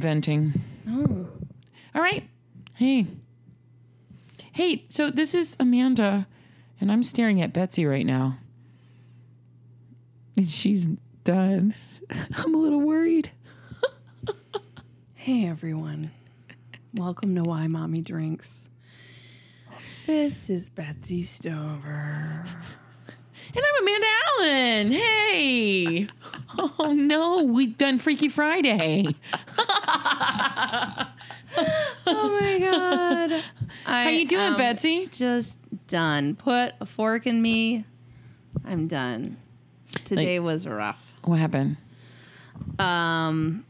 [0.00, 0.54] I'm venting.
[0.88, 1.28] Oh.
[1.94, 2.26] All right.
[2.72, 3.06] Hey.
[4.50, 6.26] Hey, so this is Amanda,
[6.80, 8.38] and I'm staring at Betsy right now.
[10.38, 10.88] And she's
[11.22, 11.74] done.
[12.34, 13.30] I'm a little worried.
[15.16, 16.10] Hey everyone.
[16.94, 18.60] Welcome to Why Mommy Drinks.
[20.06, 22.46] This is Betsy Stover.
[23.54, 24.06] And I'm Amanda
[24.38, 24.92] Allen.
[24.92, 26.08] Hey.
[26.58, 29.14] oh no, we've done Freaky Friday.
[32.06, 33.44] Oh my god.
[33.84, 35.08] How you doing, Betsy?
[35.12, 35.58] Just
[35.88, 36.34] done.
[36.36, 37.84] Put a fork in me.
[38.64, 39.36] I'm done.
[40.04, 41.00] Today was rough.
[41.24, 41.76] What happened?
[42.78, 43.64] Um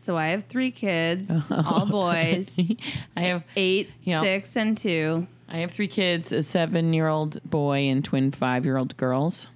[0.00, 2.50] so I have three kids, all boys,
[3.16, 4.20] I have eight, Yeah.
[4.20, 5.28] six, and two.
[5.48, 9.46] I have three kids, a seven year old boy and twin five year old girls.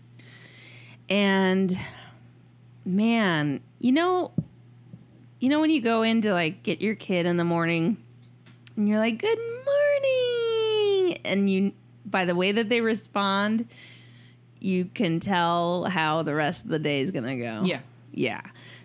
[1.08, 1.76] And
[2.84, 4.30] man, you know,
[5.38, 7.96] you know when you go in to like get your kid in the morning
[8.76, 11.72] and you're like, "Good morning." And you
[12.04, 13.68] by the way that they respond,
[14.60, 17.62] you can tell how the rest of the day is going to go.
[17.64, 17.80] Yeah.
[18.12, 18.40] Yeah.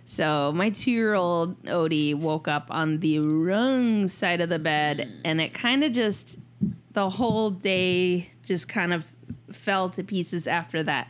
[0.05, 5.09] So my two year old Odie woke up on the wrong side of the bed
[5.23, 6.37] and it kind of just
[6.91, 9.09] the whole day just kind of
[9.53, 11.07] fell to pieces after that.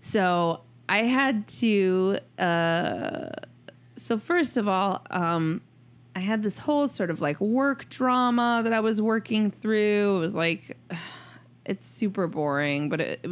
[0.00, 3.28] So I had to uh
[3.96, 5.60] so first of all, um
[6.16, 10.16] I had this whole sort of like work drama that I was working through.
[10.16, 10.76] It was like
[11.66, 13.30] it's super boring, but it, it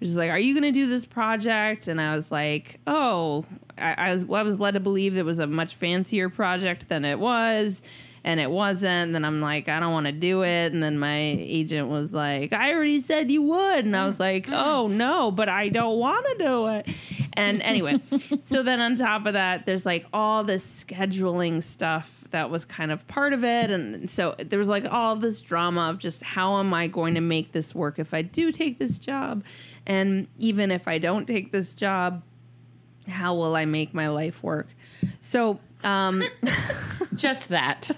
[0.00, 3.44] was just like, "Are you going to do this project?" And I was like, "Oh,
[3.76, 6.88] I, I was well, I was led to believe it was a much fancier project
[6.88, 7.82] than it was."
[8.24, 9.12] And it wasn't.
[9.12, 10.72] Then I'm like, I don't want to do it.
[10.72, 13.84] And then my agent was like, I already said you would.
[13.84, 14.54] And I was like, mm-hmm.
[14.54, 16.88] oh no, but I don't want to do it.
[17.34, 18.00] And anyway,
[18.42, 22.92] so then on top of that, there's like all this scheduling stuff that was kind
[22.92, 23.70] of part of it.
[23.70, 27.20] And so there was like all this drama of just how am I going to
[27.20, 29.44] make this work if I do take this job?
[29.86, 32.22] And even if I don't take this job,
[33.06, 34.68] how will I make my life work?
[35.20, 36.22] So, um,
[37.18, 37.90] Just that.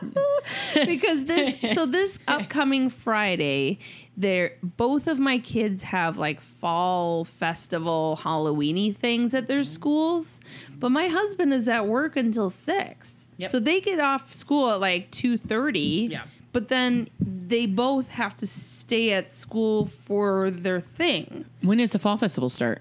[0.74, 3.78] because this so this upcoming Friday,
[4.16, 10.40] there both of my kids have like fall festival Halloweeny things at their schools,
[10.78, 13.26] but my husband is at work until six.
[13.38, 13.50] Yep.
[13.50, 16.08] So they get off school at like two thirty.
[16.10, 16.24] Yeah.
[16.52, 21.44] But then they both have to stay at school for their thing.
[21.60, 22.80] when does the fall festival start?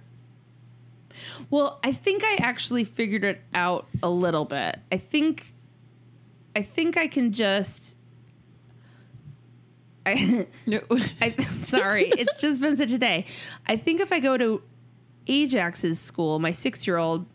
[1.50, 4.80] Well, I think I actually figured it out a little bit.
[4.92, 5.54] I think
[6.56, 7.96] I think I can just
[10.06, 10.48] I
[11.22, 13.26] I sorry, it's just been such a day.
[13.68, 14.62] I think if I go to
[15.28, 17.26] Ajax's school, my 6-year-old,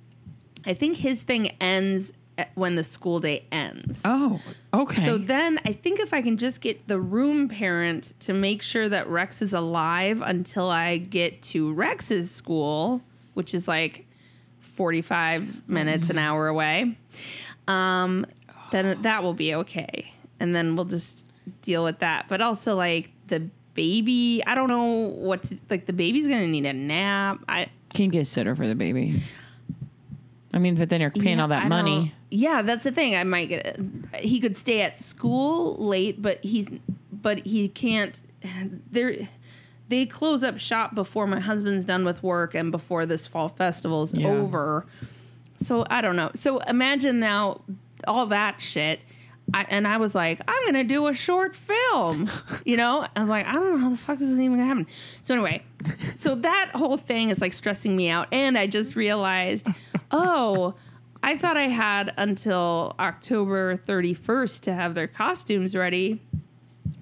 [0.64, 2.12] I think his thing ends
[2.54, 4.00] when the school day ends.
[4.04, 4.40] oh,
[4.72, 5.04] okay.
[5.04, 8.88] So then I think if I can just get the room parent to make sure
[8.88, 13.02] that Rex is alive until I get to Rex's school,
[13.34, 14.06] which is like
[14.60, 16.96] 45 minutes, an hour away,
[17.68, 18.26] um,
[18.70, 20.12] then that will be okay.
[20.38, 21.24] And then we'll just
[21.62, 22.26] deal with that.
[22.28, 23.40] But also, like, the
[23.74, 27.40] baby, I don't know what to, like, the baby's going to need a nap.
[27.48, 29.20] I, Can you get a sitter for the baby?
[30.52, 32.14] I mean, but then you're paying Yeah, all that I money.
[32.30, 33.14] Yeah, that's the thing.
[33.16, 33.78] I might get.
[34.18, 36.66] He could stay at school late, but he's
[37.12, 38.18] but he can't.
[38.90, 39.28] There,
[39.90, 44.04] they close up shop before my husband's done with work and before this fall festival
[44.04, 44.28] is Yeah.
[44.28, 44.86] over.
[45.62, 46.30] So I don't know.
[46.34, 47.60] So imagine now
[48.08, 49.00] all that shit.
[49.52, 52.28] I, and I was like, I'm gonna do a short film,
[52.64, 53.04] you know.
[53.16, 54.86] I was like, I don't know how the fuck this is even gonna happen.
[55.22, 55.62] So anyway,
[56.16, 59.66] so that whole thing is like stressing me out, and I just realized,
[60.12, 60.74] oh,
[61.24, 66.22] I thought I had until October 31st to have their costumes ready.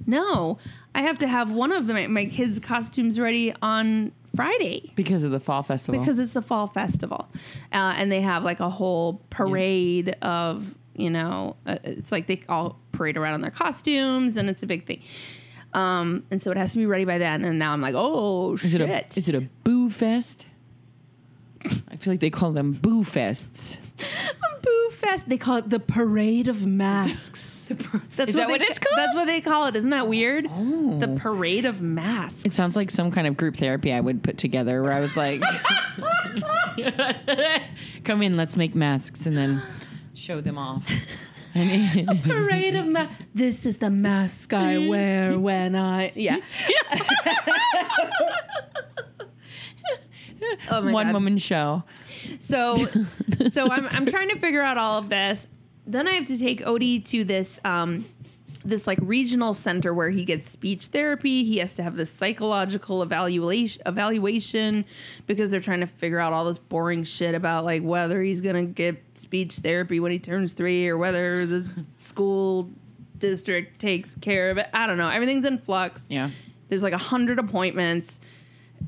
[0.09, 0.59] No,
[0.95, 5.31] I have to have one of my, my kids' costumes ready on Friday Because of
[5.31, 6.01] the fall festival.
[6.01, 7.29] because it's the fall festival,
[7.73, 12.43] uh, and they have like a whole parade of you know, uh, it's like they
[12.49, 15.01] all parade around in their costumes, and it's a big thing.
[15.73, 17.45] Um, and so it has to be ready by then.
[17.45, 18.81] And now I'm like, oh is shit!
[18.81, 20.47] it a is it a boo fest?
[21.91, 23.77] I feel like they call them boo fests.
[24.63, 25.29] boo fest?
[25.29, 27.69] They call it the parade of masks.
[28.17, 28.97] That's Is that what they, it's called?
[28.97, 29.77] That's what they call it.
[29.77, 30.47] Isn't that weird?
[30.51, 30.99] Oh.
[30.99, 32.45] The parade of masks.
[32.45, 35.17] It sounds like some kind of group therapy I would put together where I was
[35.17, 35.41] like,
[38.05, 39.63] come in, let's make masks and then
[40.15, 40.89] show them off.
[41.55, 43.15] I mean, parade of masks.
[43.35, 46.13] This is the mask I wear when I.
[46.15, 46.39] Yeah.
[50.71, 51.15] Oh one God.
[51.15, 51.83] woman show.
[52.39, 52.87] So,
[53.51, 55.47] so I'm I'm trying to figure out all of this.
[55.87, 58.05] Then I have to take Odie to this um
[58.65, 61.45] this like regional center where he gets speech therapy.
[61.45, 64.85] He has to have this psychological evaluation evaluation
[65.27, 68.65] because they're trying to figure out all this boring shit about like whether he's gonna
[68.65, 72.71] get speech therapy when he turns three or whether the school
[73.19, 74.69] district takes care of it.
[74.73, 75.09] I don't know.
[75.09, 76.03] Everything's in flux.
[76.09, 76.31] Yeah.
[76.69, 78.21] There's like a hundred appointments.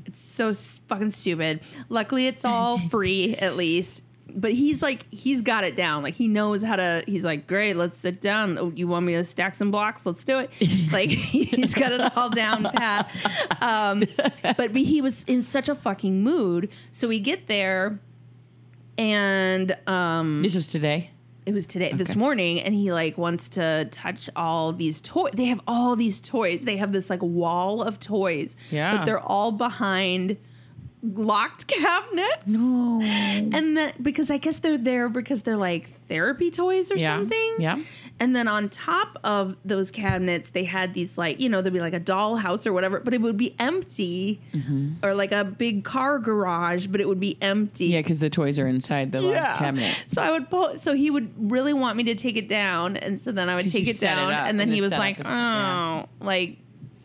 [0.05, 1.61] It's so fucking stupid.
[1.89, 4.01] Luckily, it's all free at least.
[4.33, 6.03] But he's like, he's got it down.
[6.03, 7.03] Like he knows how to.
[7.05, 8.57] He's like, great, let's sit down.
[8.57, 10.05] Oh, you want me to stack some blocks?
[10.05, 10.51] Let's do it.
[10.93, 13.11] like he's got it all down pat.
[13.61, 14.03] Um,
[14.57, 16.69] but he was in such a fucking mood.
[16.93, 17.99] So we get there,
[18.97, 21.09] and um, This is today.
[21.45, 25.45] It was today this morning and he like wants to touch all these toys they
[25.45, 28.97] have all these toys they have this like wall of toys Yeah.
[28.97, 30.37] but they're all behind
[31.03, 32.99] locked cabinets No.
[33.01, 37.17] and then because i guess they're there because they're like therapy toys or Yeah.
[37.17, 37.79] something Yeah.
[38.19, 41.79] and then on top of those cabinets they had these like you know there'd be
[41.79, 45.03] like a dollhouse or whatever but it would be empty Mm-hmm.
[45.03, 48.59] or like a big car garage but it would be empty Yeah, because the toys
[48.59, 50.03] are inside the locked cabinet.
[50.07, 50.77] so I would pull.
[50.77, 53.71] So he would really want me to take it down, and so then I would
[53.71, 56.05] take it set it down, and then and he was like, "Oh, yeah.
[56.19, 56.57] like."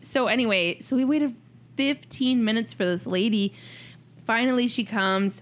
[0.03, 1.35] So anyway, so we waited
[1.77, 3.53] 15 minutes for this lady.
[4.27, 5.41] Finally, she comes,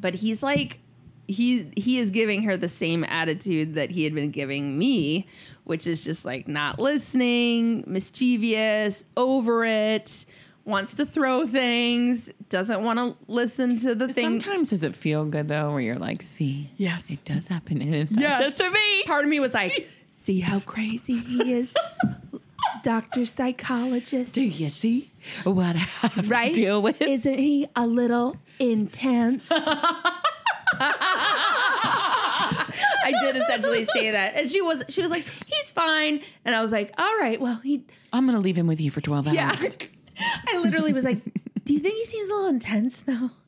[0.00, 0.80] but he's like,
[1.26, 5.26] he he is giving her the same attitude that he had been giving me,
[5.64, 10.26] which is just like not listening, mischievous, over it.
[10.66, 14.40] Wants to throw things, doesn't want to listen to the thing.
[14.40, 17.04] Sometimes does it feel good though, where you're like, see, Yes.
[17.10, 18.38] it does happen, and it's not Yes.
[18.40, 19.02] just to me.
[19.04, 19.88] part of me was like,
[20.22, 21.74] see how crazy he is,
[22.82, 23.26] Dr.
[23.26, 24.32] Psychologist.
[24.34, 25.10] Do you see
[25.44, 26.54] what I have Right?
[26.54, 27.00] to deal with?
[27.00, 29.48] Isn't he a little intense?
[33.06, 34.34] I did essentially say that.
[34.36, 36.20] And she was she was like, he's fine.
[36.44, 39.00] And I was like, all right, well, he I'm gonna leave him with you for
[39.00, 39.34] 12 hours.
[39.34, 39.52] yeah.
[40.48, 41.22] I literally was like,
[41.64, 43.30] do you think he seems a little intense though?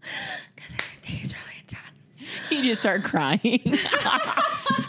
[0.54, 2.50] Because I think he's really intense.
[2.50, 3.60] You just start crying.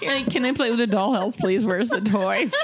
[0.01, 1.63] Like, can I play with the dollhouse, please?
[1.65, 2.55] Where's the toys?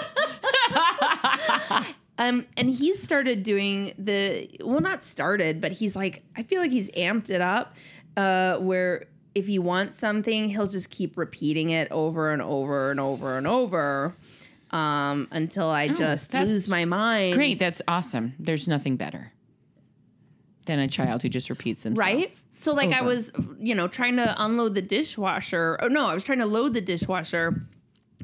[2.17, 6.71] Um, and he started doing the well, not started, but he's like, I feel like
[6.71, 7.75] he's amped it up.
[8.15, 12.99] Uh, where if he wants something, he'll just keep repeating it over and over and
[12.99, 14.13] over and over,
[14.69, 17.33] um, until I just lose my mind.
[17.33, 18.33] Great, that's awesome.
[18.37, 19.31] There's nothing better
[20.65, 22.13] than a child who just repeats themselves.
[22.13, 22.31] right.
[22.59, 25.77] So like I was, you know, trying to unload the dishwasher.
[25.81, 27.61] Oh no, I was trying to load the dishwasher,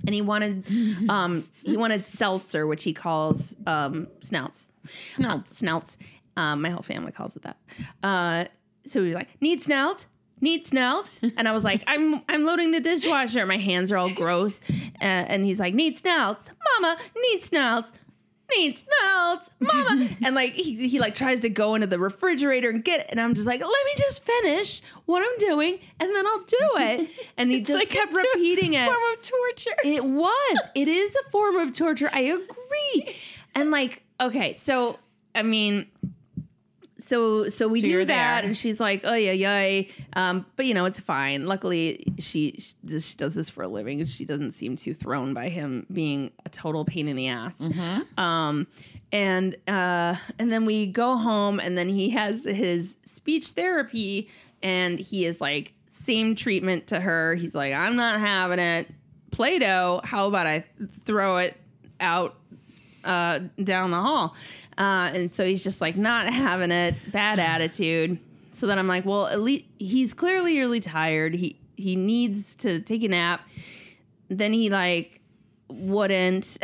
[0.09, 0.65] and he wanted,
[1.09, 4.65] um, he wanted seltzer, which he calls um, snouts.
[4.89, 5.55] Snouts.
[5.55, 5.97] snouts.
[6.35, 7.57] Um, my whole family calls it that.
[8.01, 8.45] Uh,
[8.87, 10.07] so he was like, "Need snout?
[10.41, 11.07] Need snout?"
[11.37, 13.45] And I was like, "I'm I'm loading the dishwasher.
[13.45, 14.61] My hands are all gross."
[14.99, 16.49] Uh, and he's like, "Need snouts,
[16.81, 16.97] Mama?
[17.29, 17.91] Need snouts."
[18.57, 22.83] Need snouts, mama, and like he, he like tries to go into the refrigerator and
[22.83, 26.25] get it, and I'm just like, let me just finish what I'm doing, and then
[26.25, 27.09] I'll do it.
[27.37, 28.85] And he just like kept repeating it.
[28.85, 29.77] Form of torture.
[29.83, 30.59] It was.
[30.73, 32.09] It is a form of torture.
[32.11, 33.15] I agree.
[33.53, 34.97] And like, okay, so
[35.35, 35.87] I mean,
[37.09, 38.45] so so we So do that, there.
[38.47, 39.81] and she's like, oh yeah, yeah.
[40.13, 41.45] Um, but you know, it's fine.
[41.45, 45.49] Luckily, she she, she does this for a living, she doesn't seem too thrown by
[45.49, 47.53] him being a total pain in the ass.
[48.17, 48.67] Um,
[49.11, 54.29] and uh, and then we go home, and then he has his speech therapy,
[54.61, 57.35] and he is like same treatment to her.
[57.35, 58.87] He's like, I'm not having it.
[59.31, 60.01] Play-Doh.
[60.03, 60.65] How about I
[61.05, 61.55] throw it
[61.99, 62.35] out
[63.03, 64.35] uh, down the hall.
[64.77, 68.19] Uh, and so he's just like not having it, bad attitude.
[68.51, 71.33] So then I'm like, well, at least he's clearly really tired.
[71.35, 73.47] He he needs to take a nap.
[74.29, 75.21] Then he like
[75.69, 76.57] wouldn't.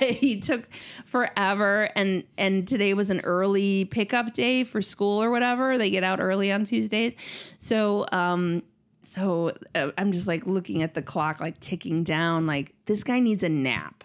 [0.00, 0.68] he took
[1.04, 5.76] forever and and today was an early pickup day for school or whatever.
[5.76, 7.14] They get out early on Tuesdays.
[7.58, 8.62] So um
[9.02, 13.20] so uh, I'm just like looking at the clock like ticking down like this guy
[13.20, 14.04] needs a nap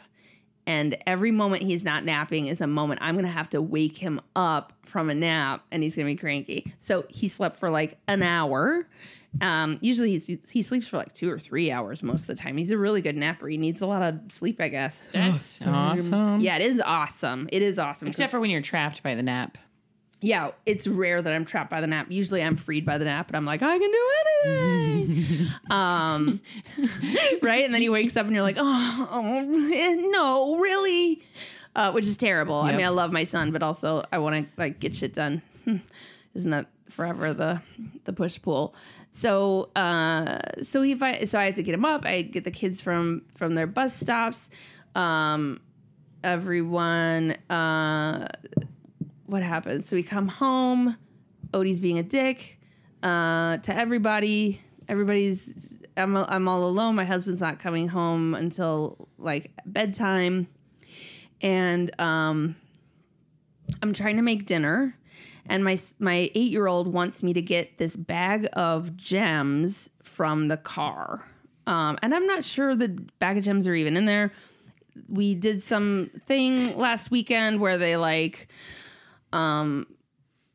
[0.72, 4.22] and every moment he's not napping is a moment I'm gonna have to wake him
[4.38, 6.74] up from a nap, and he's gonna be cranky.
[6.80, 8.88] So he slept for like an hour.
[9.42, 12.56] Um, usually he's, he sleeps for like two or three hours most of the time.
[12.58, 13.48] He's a really good napper.
[13.48, 15.02] He needs a lot of sleep, I guess.
[15.12, 16.40] That's awesome.
[16.40, 17.50] Yeah, it is awesome.
[17.52, 18.08] It is awesome.
[18.08, 19.58] Except for when you're trapped by the nap.
[20.22, 22.08] Yeah, it's rare that I'm trapped by the nap.
[22.10, 24.10] Usually I'm freed by the nap, and I'm like, I can do
[24.46, 25.48] anything.
[25.72, 26.42] um,
[27.42, 27.66] right?
[27.66, 31.24] And then he wakes up, and you're like, oh, oh, eh, no, really?
[31.76, 32.56] Uh, which is terrible.
[32.56, 35.42] I mean, I love my son, but also I want to like get shit done.
[36.36, 37.62] Isn't that forever the
[38.04, 38.76] the push pull.
[39.14, 42.06] So uh, so he fi- so I have to get him up.
[42.06, 44.50] I get the kids from from their bus stops.
[44.96, 45.62] Um,
[46.24, 47.38] everyone.
[47.50, 48.28] Uh,
[49.32, 49.88] what happens?
[49.88, 50.98] So we come home.
[51.54, 52.60] Odie's being a dick
[53.02, 54.60] uh, to everybody.
[54.90, 55.54] Everybody's.
[55.96, 56.96] I'm I'm all alone.
[56.96, 60.48] My husband's not coming home until like bedtime,
[61.42, 62.58] and um,
[63.82, 64.98] I'm trying to make dinner,
[65.46, 70.50] and my my eight year old wants me to get this bag of gems from
[70.50, 71.24] the car,
[71.68, 74.34] um, and I'm not sure the bag of gems are even in there.
[75.08, 78.50] We did some thing last weekend where they like,
[79.34, 79.88] um,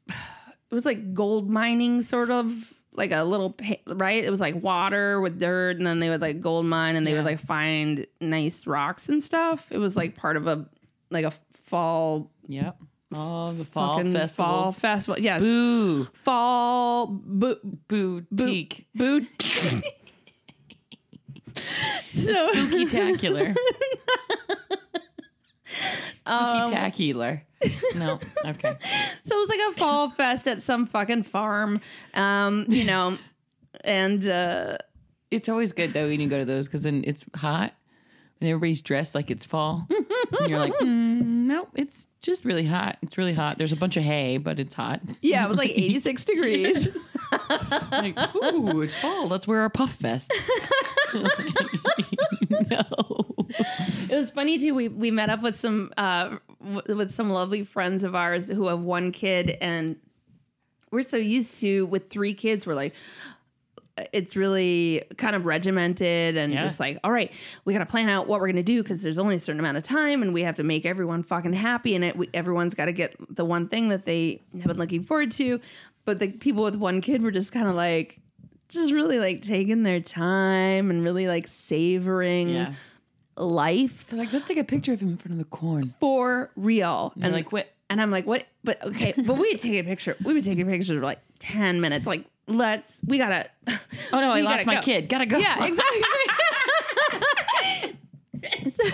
[0.08, 3.54] it was like gold mining sort of like a little
[3.86, 7.06] right it was like water with dirt and then they would like gold mine and
[7.06, 7.18] they Yeah.
[7.18, 10.66] would like find nice rocks and stuff it was like part of a
[11.10, 11.32] like a
[11.64, 12.76] fall Yep.
[13.14, 14.50] Oh, the fall fucking festivals.
[14.64, 16.04] fall festival yes Boo.
[16.14, 18.86] fall bo- Boutique.
[18.94, 19.26] boot
[22.12, 23.54] so Spooky tacular.
[26.26, 27.40] Um, Spooky tacular.
[27.96, 28.18] No.
[28.44, 28.76] Okay.
[29.24, 31.80] So it was like a fall fest at some fucking farm,
[32.14, 33.18] um, you know,
[33.82, 34.76] and uh,
[35.32, 37.72] It's always good though when you go to those because then it's hot
[38.40, 39.88] and everybody's dressed like it's fall.
[40.40, 42.98] and you're like, mm, no, it's just really hot.
[43.02, 43.58] It's really hot.
[43.58, 45.00] There's a bunch of hay, but it's hot.
[45.22, 47.06] yeah, it was like 86 degrees.
[47.90, 49.26] Like, ooh, it's fall.
[49.26, 50.30] Let's wear our puff vests.
[52.70, 53.34] no.
[54.10, 54.74] It was funny too.
[54.74, 58.68] We we met up with some uh, w- with some lovely friends of ours who
[58.68, 59.96] have one kid, and
[60.92, 62.66] we're so used to with three kids.
[62.66, 62.94] We're like,
[64.12, 66.62] it's really kind of regimented and Yeah.
[66.62, 67.32] just like, all right,
[67.64, 69.76] we got to plan out what we're gonna do because there's only a certain amount
[69.78, 72.84] of time, and we have to make everyone fucking happy, and it we, everyone's got
[72.86, 75.60] to get the one thing that they have been looking forward to.
[76.04, 78.20] But the people with one kid were just kind of like.
[78.68, 82.72] Just really like taking their time and really like savoring Yeah.
[83.36, 85.94] Life They're like, let's take a picture of him in front of the corn.
[86.00, 87.12] for real.
[87.16, 87.68] And And like, what?
[87.90, 88.46] and I'm like, what?
[88.64, 90.16] But okay, but we had taken a picture.
[90.24, 92.06] We would take a picture for like ten minutes.
[92.06, 92.96] Like, let's.
[93.06, 93.48] We gotta.
[94.12, 94.82] Oh no, I lost my go.
[94.82, 95.08] kid.
[95.08, 95.36] Gotta go.
[95.38, 96.00] Yeah, exactly.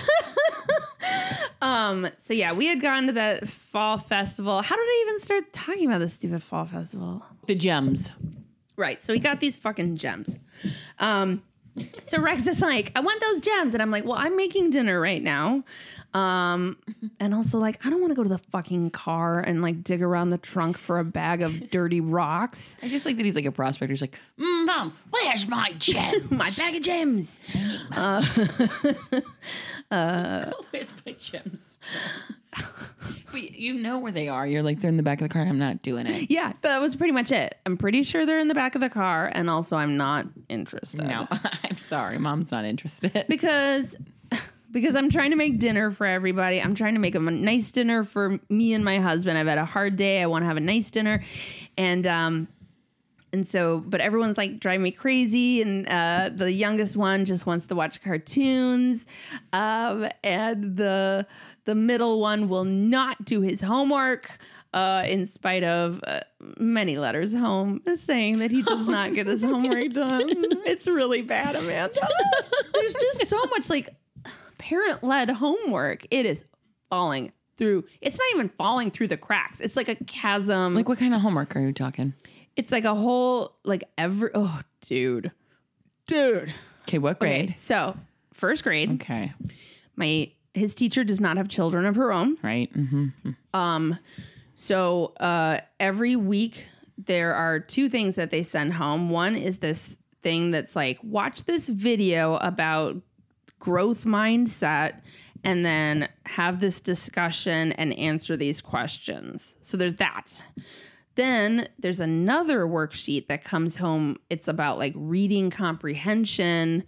[1.62, 2.08] um.
[2.18, 4.62] So yeah, we had gone to that fall festival.
[4.62, 7.24] How did I even start talking about this stupid fall festival?
[7.46, 8.12] The gems.
[8.76, 9.02] Right.
[9.02, 10.38] So we got these fucking gems.
[10.98, 11.42] Um,
[12.06, 13.74] so Rex is like, I want those gems.
[13.74, 15.64] And I'm like, well, I'm making dinner right now.
[16.14, 16.76] Um,
[17.20, 20.02] and also like, I don't want to go to the fucking car and like dig
[20.02, 22.76] around the trunk for a bag of dirty rocks.
[22.82, 23.92] I just like that he's like a prospector.
[23.92, 26.28] He's like, mm, Mom, where's my gem?
[26.30, 27.40] My bag of gems.
[27.94, 28.28] where's
[29.88, 31.78] my gemstones?
[33.30, 34.46] but you know where they are.
[34.46, 36.30] You're like, they're in the back of the car and I'm not doing it.
[36.30, 37.56] Yeah, that was pretty much it.
[37.64, 39.30] I'm pretty sure they're in the back of the car.
[39.32, 41.06] And also I'm not interested.
[41.06, 41.26] No,
[41.64, 42.18] I'm sorry.
[42.18, 43.24] Mom's not interested.
[43.28, 43.96] because
[44.72, 46.60] because I'm trying to make dinner for everybody.
[46.60, 49.38] I'm trying to make a nice dinner for me and my husband.
[49.38, 50.22] I've had a hard day.
[50.22, 51.22] I want to have a nice dinner,
[51.76, 52.48] and um,
[53.32, 57.66] and so, but everyone's like driving me crazy, and uh, the youngest one just wants
[57.68, 59.06] to watch cartoons,
[59.52, 61.26] um, and the
[61.64, 64.38] the middle one will not do his homework.
[64.74, 66.20] Uh, in spite of uh,
[66.56, 70.24] many letters home saying that he does not get his homework done,
[70.64, 72.00] it's really bad, Amanda.
[72.72, 73.90] There's just so much like
[74.62, 76.06] parent led homework.
[76.10, 76.44] It is
[76.88, 77.84] falling through.
[78.00, 79.60] It's not even falling through the cracks.
[79.60, 80.74] It's like a chasm.
[80.74, 82.14] Like, what kind of homework are you talking?
[82.54, 85.32] it's like a whole like every oh dude,
[86.06, 86.52] dude.
[86.86, 87.56] Okay, what Okay, grade?
[87.56, 87.96] so
[88.34, 88.90] first grade.
[89.00, 89.32] Okay,
[89.96, 92.36] My his teacher does not have children of her own.
[92.42, 92.70] right.
[92.74, 93.30] Mm-hmm.
[93.58, 93.98] Um,
[94.54, 96.66] so uh, every week
[96.98, 99.08] there are two things that they send home.
[99.08, 102.96] One is this thing that's like, watch this video about
[103.62, 105.00] growth mindset
[105.44, 109.54] and then have this discussion and answer these questions.
[109.60, 110.42] So there's that.
[111.14, 114.18] Then there's another worksheet that comes home.
[114.30, 116.82] It's about like reading comprehension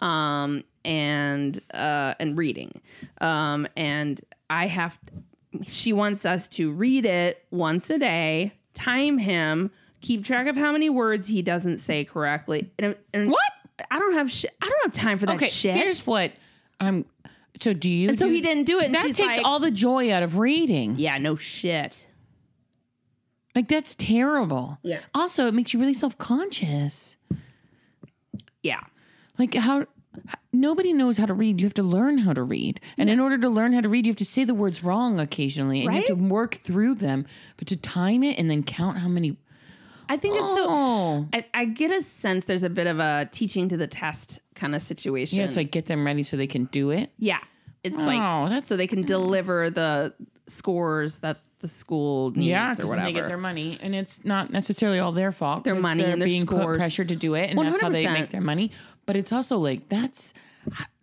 [0.00, 2.80] um, and uh, and reading.
[3.20, 4.98] Um, and I have
[5.62, 10.72] she wants us to read it once a day, time him, keep track of how
[10.72, 12.72] many words he doesn't say correctly.
[12.80, 13.52] And, and What?
[13.90, 14.54] I don't have shit.
[14.62, 15.74] I don't have time for that Okay, shit.
[15.74, 16.32] here's what
[16.80, 17.04] I'm.
[17.60, 18.10] So do you?
[18.10, 18.92] and so do- he didn't do it.
[18.92, 20.96] That takes like, all the joy out of reading.
[20.98, 22.06] Yeah, no shit.
[23.54, 24.78] Like that's terrible.
[24.82, 25.00] Yeah.
[25.14, 27.16] Also, it makes you really self conscious.
[28.62, 28.80] Yeah.
[29.38, 29.86] Like how
[30.52, 31.60] nobody knows how to read.
[31.60, 32.80] You have to learn how to read.
[32.98, 35.18] And in order to learn how to read, you have to say the words wrong
[35.20, 37.26] occasionally and you have to work through them.
[37.56, 39.36] But to time it and then count how many
[40.08, 40.66] I think it's so.
[40.68, 41.28] Oh.
[41.32, 44.74] I, I get a sense there's a bit of a teaching to the test kind
[44.74, 45.38] of situation.
[45.40, 47.10] Yeah, it's like get them ready so they can do it.
[47.18, 47.38] yeah,
[47.82, 50.14] it's Oh, like that's- so they can deliver the
[50.48, 53.06] scores that the school needs Yeah, or because whatever.
[53.06, 55.64] they get their money, and it's not necessarily all their fault.
[55.64, 56.76] Their 'cause money they're and their being put scores.
[56.76, 58.12] pressure to do it, and that's how they 100%.
[58.12, 58.70] make their money.
[59.06, 60.34] But it's also like that's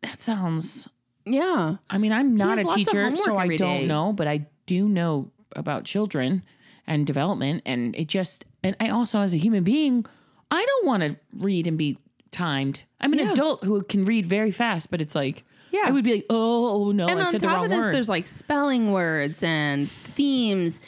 [0.02, 0.88] that sounds.
[1.26, 3.88] yeah, I mean, I'm not has a lots of teacher, so I every don't day.
[3.88, 6.44] know, but I do know about children
[6.88, 10.06] and development, and it just and I also as a human being,
[10.52, 11.98] I don't want to read and be
[12.32, 12.82] timed.
[13.02, 13.32] I'm an Yeah.
[13.34, 15.44] adult who can read very fast, but it's like.
[15.72, 15.86] Yeah.
[15.88, 17.92] I would be like, oh no, and I on said the top wrong of this,
[17.92, 20.80] there's like spelling words and themes,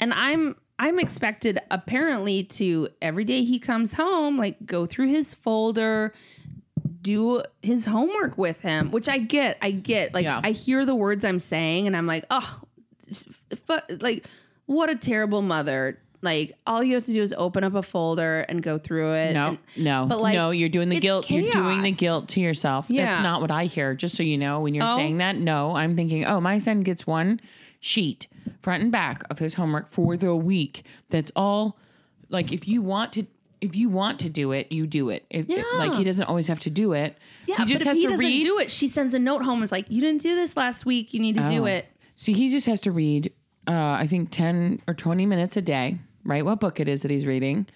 [0.00, 5.32] and I'm I'm expected apparently to every day he comes home, like go through his
[5.34, 6.12] folder,
[7.02, 10.12] do his homework with him, which I get, I get.
[10.12, 10.40] Like Yeah.
[10.42, 12.62] I hear the words I'm saying, and I'm like, oh,
[13.66, 14.26] fu- like
[14.70, 15.98] what a terrible mother.
[16.22, 19.32] Like all you have to do is open up a folder and go through it.
[19.32, 20.50] No, and- no, but, like, no.
[20.50, 21.28] You're doing the guilt.
[21.30, 22.86] You're doing the guilt to yourself.
[22.88, 23.10] Yeah.
[23.10, 23.94] That's not what I hear.
[23.94, 24.96] Just so you know, when you're Oh.
[24.96, 27.40] saying that, no, I'm thinking, oh, my son gets one
[27.80, 28.26] sheet,
[28.60, 30.84] front and back, of his homework for the week.
[31.08, 31.76] That's all.
[32.28, 33.26] Like, if you want to,
[33.62, 35.24] if you want to do it, you do it.
[35.30, 35.62] If, Yeah.
[35.78, 37.16] like he doesn't always have to do it.
[37.46, 38.42] yeah, he just but if has he to doesn't read.
[38.44, 39.62] do it, she sends a note home.
[39.62, 41.12] It's like you didn't do this last week.
[41.14, 41.64] You need to do Oh.
[41.66, 41.86] it.
[42.16, 43.32] See, he just has to read,
[43.70, 46.44] uh, I think, 10 or 20 minutes a day, right?
[46.44, 47.66] What book it is that he's reading.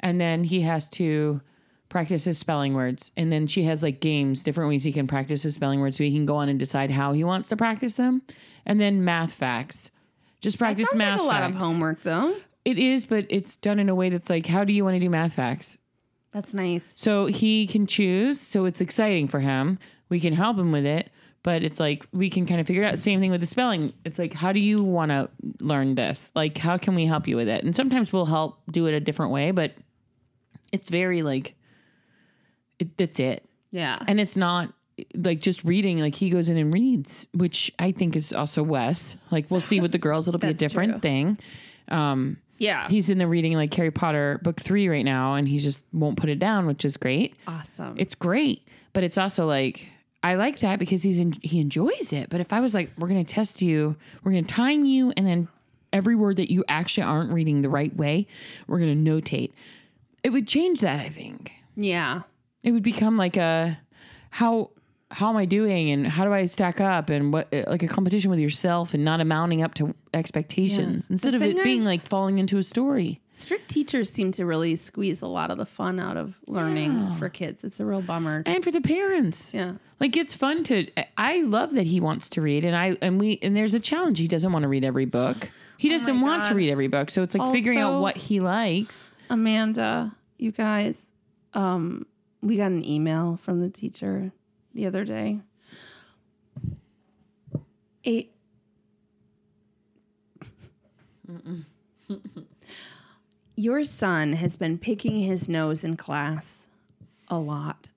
[0.00, 1.40] And then he has to
[1.88, 3.12] practice his spelling words.
[3.16, 6.02] And then she has like games, different ways he can practice his spelling words so
[6.04, 8.22] he can go on and decide how he wants to practice them.
[8.66, 9.90] And then math facts.
[10.40, 11.54] Just practice Sounds math like a lot facts.
[11.54, 12.34] of homework though.
[12.64, 15.00] It is, but it's done in a way that's like, how do you want to
[15.00, 15.78] do math facts?
[16.32, 16.84] That's nice.
[16.96, 18.40] So he can choose.
[18.40, 19.78] So it's exciting for him.
[20.08, 21.10] We can help him with it,
[21.44, 22.98] but it's like we can kind of figure it out.
[22.98, 23.92] Same thing with the spelling.
[24.04, 25.28] It's like, how do you want to
[25.60, 26.32] learn this?
[26.34, 27.62] Like, how can we help you with it?
[27.62, 29.72] And sometimes we'll help do it a different way, but
[30.72, 31.54] it's very like,
[32.78, 33.44] it, that's it.
[33.70, 33.98] Yeah.
[34.08, 34.72] And it's not
[35.14, 39.16] like just reading, like he goes in and reads, which I think is also Wes.
[39.30, 41.00] Like, we'll see with the girls, it'll be a different true.
[41.00, 41.38] thing.
[41.88, 42.88] Um, yeah.
[42.88, 46.16] he's in the reading like Harry Potter book three right now, and he just won't
[46.16, 47.96] put it down, which is great awesome.
[47.98, 49.90] it's great, but it's also like
[50.24, 52.30] I like that because he's in, he enjoys it.
[52.30, 55.12] But if I was like, we're going to test you, we're going to time you,
[55.18, 55.48] and then
[55.92, 58.26] every word that you actually aren't reading the right way,
[58.66, 59.52] we're going to notate.
[60.22, 60.98] It would change that.
[60.98, 62.22] I think yeah.
[62.62, 63.78] it would become like a
[64.30, 64.70] how
[65.10, 68.30] how am I doing and how do I stack up and what like a competition
[68.30, 72.06] with yourself and not amounting up to expectations instead of it thing I- being like
[72.06, 73.20] falling into a story.
[73.30, 77.28] Strict teachers seem to really squeeze a lot of the fun out of learning for
[77.28, 77.64] kids.
[77.64, 78.44] It's a real bummer.
[78.46, 79.52] And for the parents.
[79.52, 79.72] Yeah.
[79.98, 80.86] Like it's fun to
[81.16, 84.18] I love that he wants to read and I and we and there's a challenge.
[84.18, 85.50] He doesn't want to read every book.
[85.78, 87.10] He doesn't want to read every book.
[87.10, 89.10] So it's like figuring out what he likes.
[89.28, 91.08] Amanda, you guys,
[91.54, 92.06] um,
[92.40, 94.32] we got an email from the teacher
[94.74, 95.40] the other day.
[98.06, 98.28] A
[103.56, 106.66] Your son has been picking his nose in class
[107.28, 107.88] a lot.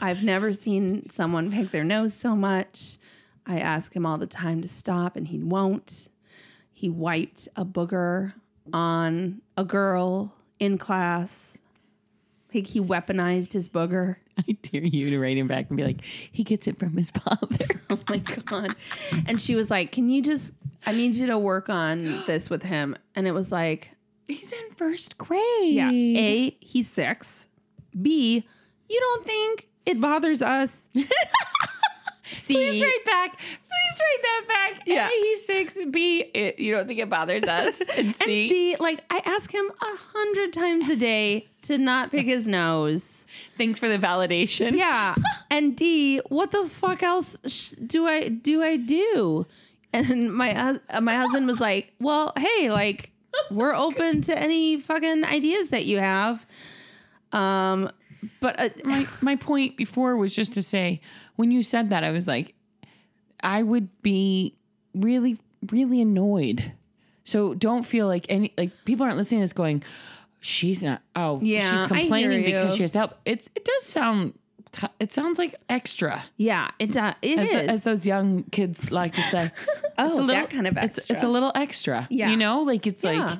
[0.00, 2.98] I've never seen someone pick their nose so much.
[3.44, 6.08] I ask him all the time to stop and he won't.
[6.72, 8.34] He wiped a booger
[8.72, 11.58] on a girl in class.
[12.54, 14.16] Like he weaponized his booger.
[14.48, 17.10] I dare you to write him back and be like, he gets it from his
[17.10, 17.66] father.
[17.90, 18.74] Oh my god.
[19.26, 20.54] And she was like, "Can you just
[20.86, 23.90] I need you to work on this with him." And it was like,
[24.28, 25.74] He's in first grade.
[25.74, 27.48] yeah, A, he's 6.
[28.00, 28.46] B,
[28.88, 30.88] you don't think it bothers us?
[32.32, 33.38] C, Please write back.
[33.38, 34.82] Please write that back.
[34.86, 35.06] Yeah.
[35.08, 35.76] A, he's six.
[35.90, 37.80] B, it, you don't think it bothers us.
[37.80, 42.10] And and C, C, like I ask him a hundred times a day to not
[42.10, 43.21] pick his nose.
[43.56, 44.76] Thanks for the validation.
[44.76, 45.14] Yeah.
[45.50, 49.46] And D, what the fuck else sh- do I do I do?
[49.92, 53.10] And my uh, my husband was like, "Well, hey, like
[53.50, 56.46] we're open to any fucking ideas that you have."
[57.32, 57.90] Um
[58.40, 61.02] but uh, my my point before was just to say
[61.36, 62.54] when you said that I was like
[63.42, 64.56] I would be
[64.94, 65.38] really
[65.70, 66.72] really annoyed.
[67.24, 69.82] So don't feel like any like people aren't listening to this going
[70.42, 73.14] she's not oh Yeah, she's complaining because she has help.
[73.24, 74.34] It's it does sound
[74.72, 77.14] t- it sounds like extra yeah, it does.
[77.22, 77.54] It as, is.
[77.54, 79.50] the, as those young kids like to say.
[79.98, 82.06] Oh, it's a oh, little, that kind of It's, it's a little extra.
[82.10, 82.30] Yeah.
[82.30, 83.24] You know, like it's Yeah.
[83.24, 83.38] like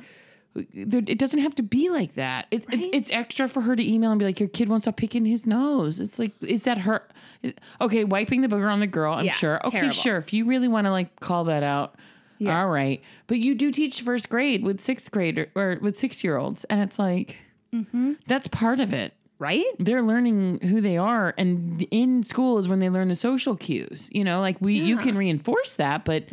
[0.55, 2.47] it doesn't have to be like that.
[2.51, 4.97] It, it- it's extra for her to email and be like, "Your kid won't stop
[4.97, 7.03] picking his nose." It's like, is that her?
[7.43, 9.15] is- okay, wiping the booger on the girl.
[9.15, 9.67] I'm Yeah, sure.
[9.67, 9.95] Okay, terrible.
[9.95, 10.17] sure.
[10.19, 11.95] If you really want to like call that out,
[12.39, 12.61] Yeah.
[12.61, 13.01] All right.
[13.27, 16.65] But you do teach first grade with sixth grade or, or with six year olds.
[16.65, 17.41] And it's like,
[17.75, 18.13] Mm-hmm.
[18.27, 19.15] that's part of it.
[19.39, 19.65] Right?
[19.79, 21.35] They're learning who they are.
[21.39, 24.09] And in school is when they learn the social cues.
[24.13, 26.25] You know, like we, you can reinforce that, but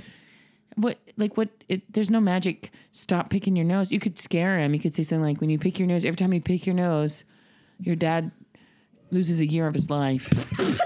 [0.76, 2.72] what, like what, it, there's no magic.
[2.92, 3.92] Stop picking your nose.
[3.92, 4.74] You could scare him.
[4.74, 6.76] You could say something like, when you pick your nose, every time you pick your
[6.76, 7.24] nose,
[7.80, 8.30] your dad
[9.12, 10.30] loses a year of his life.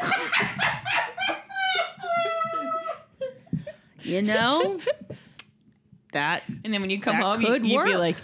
[4.05, 4.79] You know?
[6.13, 7.99] That And then when you come home, you, could you'd be work.
[7.99, 8.15] like,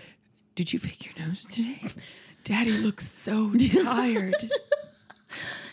[0.56, 1.82] "Did you pick your nose today?"
[2.44, 4.36] Daddy looks so tired.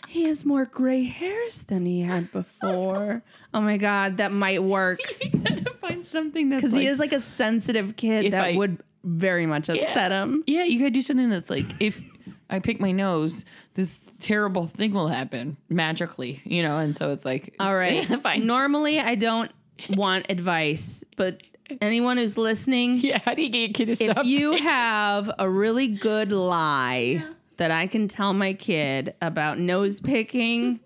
[0.07, 3.23] he has more gray hairs than he had before.
[3.53, 4.99] oh my god, that might work.
[5.23, 8.55] you gotta find something that's Because like, he is like a sensitive kid that I-
[8.57, 10.43] would very much upset him.
[10.47, 12.01] yeah, you gotta do something that's like, if
[12.49, 16.77] I pick my nose, this terrible thing will happen magically, you know.
[16.79, 18.03] And so it's like, All right.
[18.23, 19.51] find Normally, I don't
[19.91, 21.41] want advice, but
[21.81, 23.19] anyone who's listening, yeah.
[23.23, 24.07] How do you get your kid to stop?
[24.09, 24.25] if stop?
[24.25, 27.23] you have a really good lie
[27.57, 30.79] that I can tell my kid about nose picking,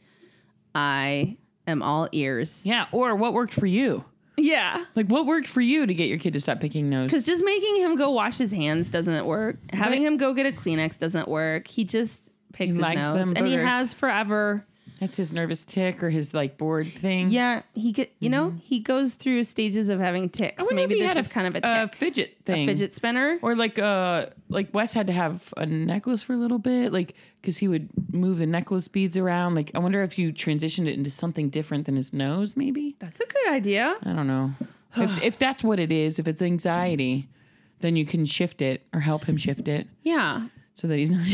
[0.73, 2.61] I am all ears.
[2.63, 4.05] yeah, or what worked for you?
[4.37, 4.85] Yeah.
[4.95, 7.11] Like, what worked for you to get your kid to stop picking nose?
[7.11, 9.57] Because just making him go wash his hands doesn't work.
[9.73, 11.67] Having But- him go get a Kleenex doesn't work.
[11.67, 14.65] He just picks He his likes nose, them and he has forever.
[15.01, 17.31] That's his nervous tick or his like bored thing.
[17.31, 20.53] Yeah, he get you know he goes through stages of having ticks.
[20.53, 20.61] Mm-hmm.
[20.61, 22.37] I wonder Maybe if he this had is a, kind of a a tick, fidget
[22.45, 22.69] thing.
[22.69, 23.39] A fidget spinner.
[23.41, 27.15] Or like uh like Wes had to have a necklace for a little bit, like
[27.41, 29.55] because he would move the necklace beads around.
[29.55, 32.95] Like I wonder if you transitioned it into something different than his nose, maybe.
[32.99, 33.95] That's a good idea.
[34.03, 34.51] I don't know.
[34.97, 37.27] if if that's what it is, if it's anxiety,
[37.79, 40.45] then you can shift it or help him shift it Yeah.
[40.81, 41.27] So that he's not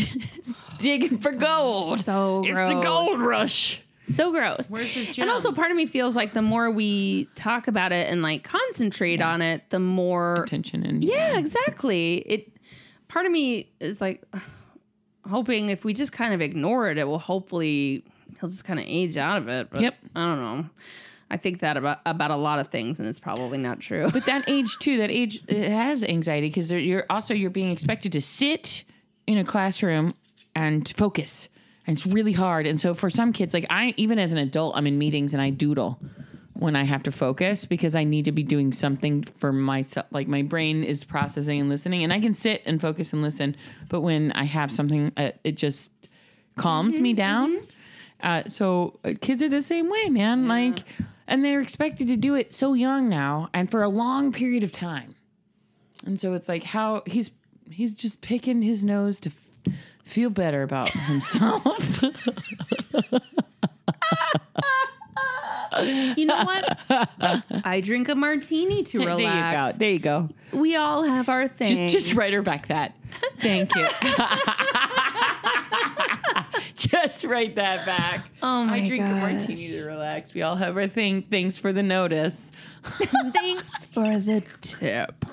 [0.79, 2.03] digging for gold.
[2.03, 2.73] So it's gross.
[2.73, 3.81] the gold rush.
[4.13, 4.69] So gross.
[4.69, 8.09] Where's his And also, part of me feels like the more we talk about it
[8.11, 10.43] and like concentrate on it, the more.
[10.43, 12.15] Attention and Yeah, exactly.
[12.25, 12.51] It.
[13.07, 14.21] Part of me is like
[15.29, 18.03] hoping if we just kind of ignore it, it will hopefully
[18.41, 19.69] he'll just kind of age out of it.
[19.69, 19.95] But Yep.
[20.13, 20.69] I don't know.
[21.31, 24.09] I think that about about a lot of things, and it's probably not true.
[24.11, 28.11] But that age too, that age it has anxiety because you're also you're being expected
[28.13, 28.83] to sit
[29.27, 30.15] in a classroom
[30.55, 31.49] and focus,
[31.85, 32.65] and it's really hard.
[32.65, 35.41] And so for some kids, like I, even as an adult, I'm in meetings and
[35.41, 35.99] I doodle
[36.53, 40.07] when I have to focus because I need to be doing something for myself.
[40.09, 43.55] Like my brain is processing and listening, and I can sit and focus and listen.
[43.89, 45.91] But when I have something, uh, it just
[46.55, 47.59] calms me down.
[48.21, 50.47] Uh, so uh, kids are the same way, man.
[50.47, 50.79] Like,
[51.27, 54.71] and they're expected to do it so young now and for a long period of
[54.71, 55.15] time.
[56.05, 57.29] And so it's like how he's
[57.71, 59.31] he's just picking his nose to
[59.67, 62.01] f- feel better about himself.
[65.79, 66.79] You know what?
[67.63, 69.17] I drink a martini to there you go.
[69.17, 69.77] relax.
[69.77, 70.29] There you go.
[70.51, 71.67] We all have our thing.
[71.67, 72.95] Just just write her back that.
[73.39, 73.83] Thank you.
[76.75, 78.27] just write that back.
[78.41, 80.33] Oh my I drink a martini to relax.
[80.33, 81.21] We all have our thing.
[81.23, 82.51] Thanks for the notice.
[82.83, 85.25] Thanks for the tip.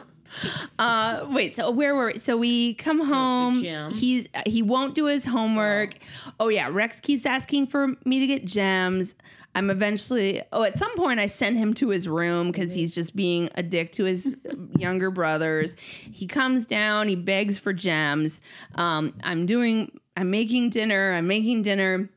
[0.79, 1.57] Uh, wait.
[1.57, 2.18] So where were we?
[2.18, 3.62] So we come home.
[3.90, 5.94] He's he won't do his homework.
[6.40, 9.14] Oh yeah, Rex keeps asking for me to get gems.
[9.55, 10.42] I'm eventually.
[10.53, 13.62] Oh, at some point I send him to his room because he's just being a
[13.62, 14.35] dick to his
[14.77, 15.77] younger brothers.
[15.79, 17.09] He comes down.
[17.09, 18.40] He begs for gems.
[18.75, 20.01] Um, I'm doing.
[20.16, 21.12] I'm making dinner.
[21.12, 22.09] I'm making dinner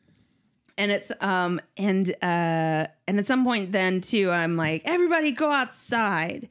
[0.78, 5.52] and it's um and uh and at some point then too i'm like everybody go
[5.52, 6.48] outside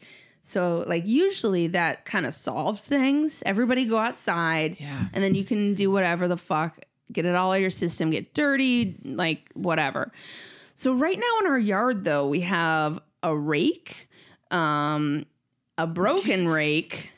[0.49, 5.07] so like usually that kind of solves things everybody go outside Yeah.
[5.13, 6.79] and then you can do whatever the fuck
[7.13, 10.13] get it all out of your system get dirty like whatever
[10.77, 14.09] so right now in our yard though we have a rake
[14.53, 15.27] um
[15.79, 17.11] a broken rake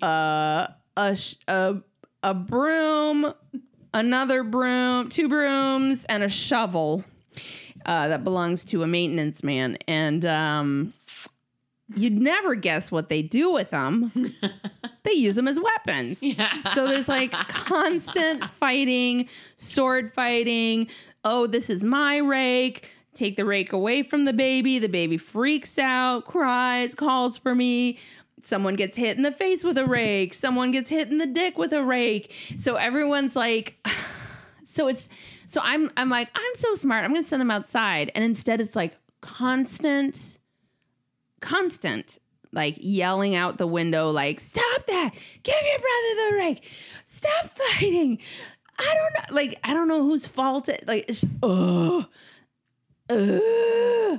[0.00, 1.76] uh a sh- a
[2.22, 3.32] a broom
[3.94, 7.04] another broom, two brooms, and a shovel
[7.84, 9.76] uh, that belongs to a maintenance man.
[9.86, 10.94] And um,
[11.96, 14.12] you'd never guess what they do with them.
[15.02, 16.22] they use them as weapons.
[16.22, 16.72] Yeah.
[16.74, 20.88] So there's like constant fighting, sword fighting.
[21.24, 22.90] Oh, this is my rake.
[23.14, 24.78] Take the rake away from the baby.
[24.78, 27.98] The baby freaks out, cries, calls for me.
[28.42, 30.34] Someone gets hit in the face with a rake.
[30.34, 32.34] Someone gets hit in the dick with a rake.
[32.58, 33.76] So everyone's like,
[34.72, 35.08] so it's
[35.46, 37.04] so I'm I'm like I'm so smart.
[37.04, 40.38] I'm gonna send them outside, and instead it's like constant,
[41.42, 42.18] constant
[42.52, 45.10] like yelling out the window, like stop that,
[45.42, 46.70] give your brother the rake,
[47.04, 48.18] stop fighting.
[48.78, 51.06] I don't know, like I don't know whose fault it like.
[51.08, 52.06] It's, oh,
[53.08, 54.18] uh,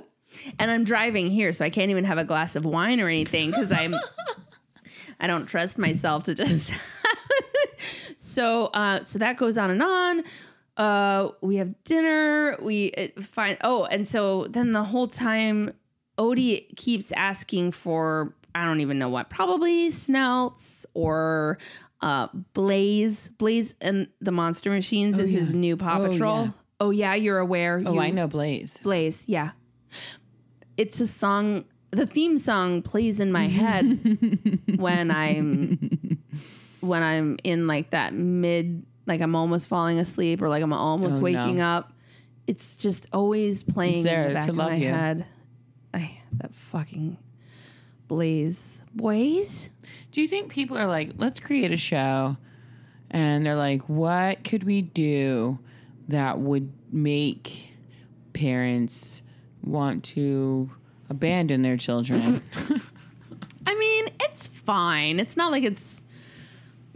[0.60, 3.52] and I'm driving here, so I can't even have a glass of wine or anything
[3.52, 3.96] because I'm
[5.20, 6.72] I don't trust myself to just.
[8.18, 10.24] so uh, so that goes on and on.
[10.76, 12.58] Uh, we have dinner.
[12.62, 15.74] We find oh, and so then the whole time,
[16.18, 21.58] Odie keeps asking for I don't even know what, probably Snelts or
[22.02, 23.30] uh, Blaze.
[23.40, 26.44] Blaze and the Monster Machines is his new Paw Oh, Patrol.
[26.46, 26.52] yeah.
[26.80, 27.82] Oh yeah, you're aware.
[27.86, 28.78] Oh, You- I know Blaze.
[28.84, 29.52] Blaze, yeah.
[30.78, 31.66] It's a song.
[31.92, 36.20] The theme song plays in my head when I'm
[36.82, 41.18] when I'm in like that mid, like I'm almost falling asleep or like I'm almost
[41.20, 41.66] Oh, waking no.
[41.68, 41.94] up.
[42.48, 44.90] It's just always playing It's there in the back to of my you.
[44.90, 45.26] head.
[45.94, 47.18] I that fucking
[48.08, 49.70] Blaze, Blaze.
[50.12, 52.38] Do you think people are like, let's create a show?
[53.12, 55.60] And they're like, what could we do
[56.08, 57.74] that would make
[58.34, 59.22] parents
[59.64, 60.72] want to
[61.10, 62.42] abandon their children?
[63.66, 65.20] I mean, it's fine.
[65.20, 66.03] It's not like it's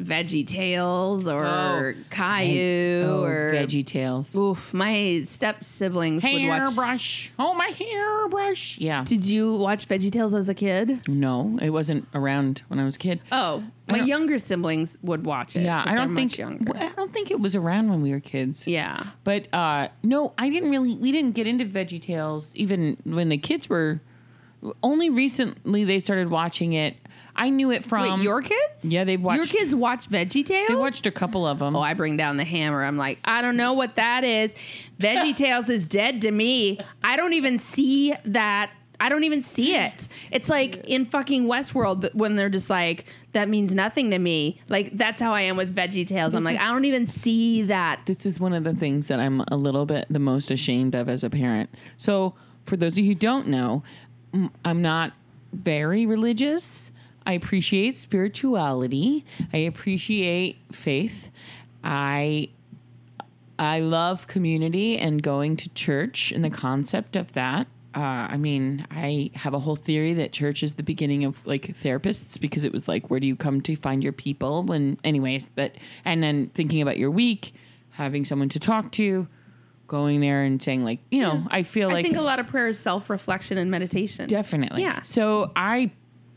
[0.02, 1.94] Veggie Tales or Oh.
[2.10, 4.36] Caillou oh, or Veggie Tales.
[4.36, 6.62] Oof, my step siblings would watch.
[6.70, 7.32] Hairbrush.
[7.40, 8.78] Oh, my hairbrush.
[8.78, 9.04] Yeah.
[9.04, 11.08] Did you watch Veggie Tales as a kid?
[11.08, 13.22] No, it wasn't around when I was a kid.
[13.32, 15.62] Oh, my younger siblings would watch it.
[15.64, 16.74] Yeah, I don't much think younger.
[16.76, 18.68] I don't think it was around when we were kids.
[18.68, 23.30] Yeah, But uh no, I didn't really we didn't get into Veggie Tales even when
[23.30, 24.02] the kids were
[24.82, 26.96] only recently they started watching it.
[27.36, 28.84] I knew it from wait, your kids?
[28.84, 30.68] Yeah, they've watched Your kids watch Veggie Tales?
[30.68, 31.76] They watched a couple of them.
[31.76, 32.84] Oh, I bring down the hammer.
[32.84, 34.56] I'm like, I don't know what that is.
[35.00, 36.80] Veggie Tales is dead to me.
[37.04, 38.72] I don't even see that.
[39.00, 40.08] I don't even see it.
[40.32, 44.60] It's like in fucking Westworld when they're just like, that means nothing to me.
[44.68, 46.34] Like that's how I am with Veggie Tales.
[46.34, 48.02] I'm like, is- I don't even see that.
[48.08, 51.08] this is one of the things that I'm a little bit the most ashamed of
[51.08, 51.70] as a parent.
[51.98, 52.34] So,
[52.66, 53.82] for those of you who don't know,
[54.66, 55.14] I'm not
[55.54, 56.92] very religious.
[57.26, 59.26] I appreciate spirituality.
[59.52, 61.30] I appreciate faith.
[61.84, 62.50] I
[63.60, 67.68] I love community and going to church and the concept of that.
[67.96, 71.64] Uh, I mean, I have a whole theory that church is the beginning of like
[71.64, 74.62] therapists because it was like, where do you come to find your people?
[74.64, 75.74] When, anyways, but,
[76.06, 77.54] and then thinking about your week,
[77.92, 79.28] having someone to talk to,
[79.88, 82.48] going there and saying, like, you know, I feel like I think a lot of
[82.48, 84.28] prayer is self reflection and meditation.
[84.28, 84.82] Definitely.
[84.82, 85.02] Yeah.
[85.02, 85.92] So I,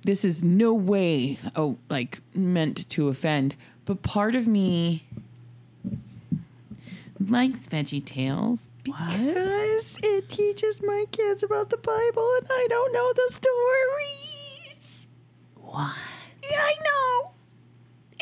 [0.04, 5.04] this is no way, oh, like meant to offend, but part of me
[7.28, 13.12] likes Veggie Tales because it teaches my kids about the Bible, and I don't know
[13.12, 15.06] the stories.
[15.56, 15.94] What?
[16.50, 17.30] Yeah, I know.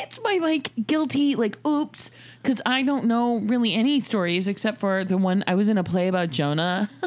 [0.01, 2.11] It's my like guilty, like oops,
[2.43, 5.85] because I don't know really any stories except for the one I was in a
[5.85, 6.89] play about Jonah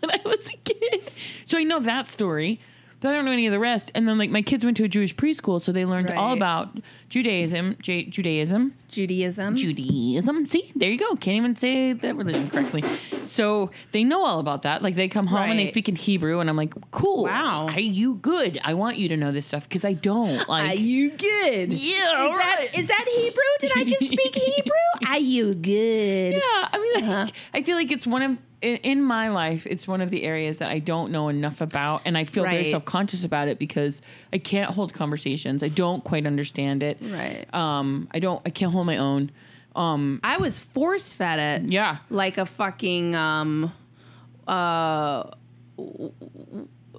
[0.00, 1.02] when I was a kid.
[1.46, 2.60] So I know that story,
[3.00, 3.90] but I don't know any of the rest.
[3.94, 6.78] And then like my kids went to a Jewish preschool, so they learned all about
[7.08, 9.56] Judaism, J- Judaism, Judaism.
[9.56, 10.46] Judaism.
[10.46, 11.14] See, there you go.
[11.16, 12.82] Can't even say that religion correctly.
[13.22, 14.82] So they know all about that.
[14.82, 17.24] Like they come home and they speak in Hebrew, and I'm like, cool.
[17.24, 17.66] Wow.
[17.68, 18.58] Are you good?
[18.64, 20.20] I want you to know this stuff because I don't.
[20.48, 21.72] Like, you good?
[21.72, 22.78] yeah, Is that, right.
[22.78, 23.42] is that Hebrew?
[23.60, 25.08] Did I just speak Hebrew?
[25.08, 26.32] Are you good?
[26.34, 26.40] Yeah,
[26.72, 27.26] I mean, Uh-huh.
[27.54, 30.58] I feel like it's one of in, in my life, it's one of the areas
[30.58, 34.02] that I don't know enough about, and I feel very self conscious about it because
[34.32, 35.62] I can't hold conversations.
[35.62, 36.98] I don't quite understand it.
[37.00, 37.46] Right.
[37.54, 38.40] Um, I don't.
[38.44, 39.30] I can't hold my own.
[39.76, 41.70] Um, I was force fed it.
[41.70, 41.98] yeah.
[42.10, 43.72] Like a fucking um
[44.46, 45.30] uh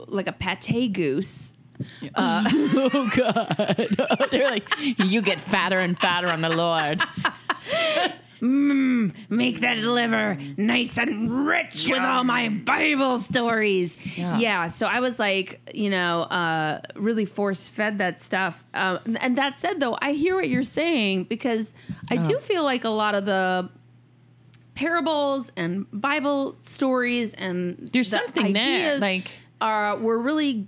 [0.08, 1.54] like a pate goose.
[2.15, 4.28] oh God!
[4.32, 7.02] They're like, you get fatter and fatter on the Lord.
[8.42, 13.96] Make that liver nice and rich with all my Bible stories.
[14.18, 14.38] Yeah.
[14.40, 14.68] Yeah.
[14.68, 18.64] so I was like, you know, uh, really force fed that stuff.
[18.74, 21.74] Um, and that said, though, I hear what you're saying because
[22.10, 23.70] I do feel like a lot of the
[24.76, 30.68] parables and Bible stories and There's the something there, ideas like- are were really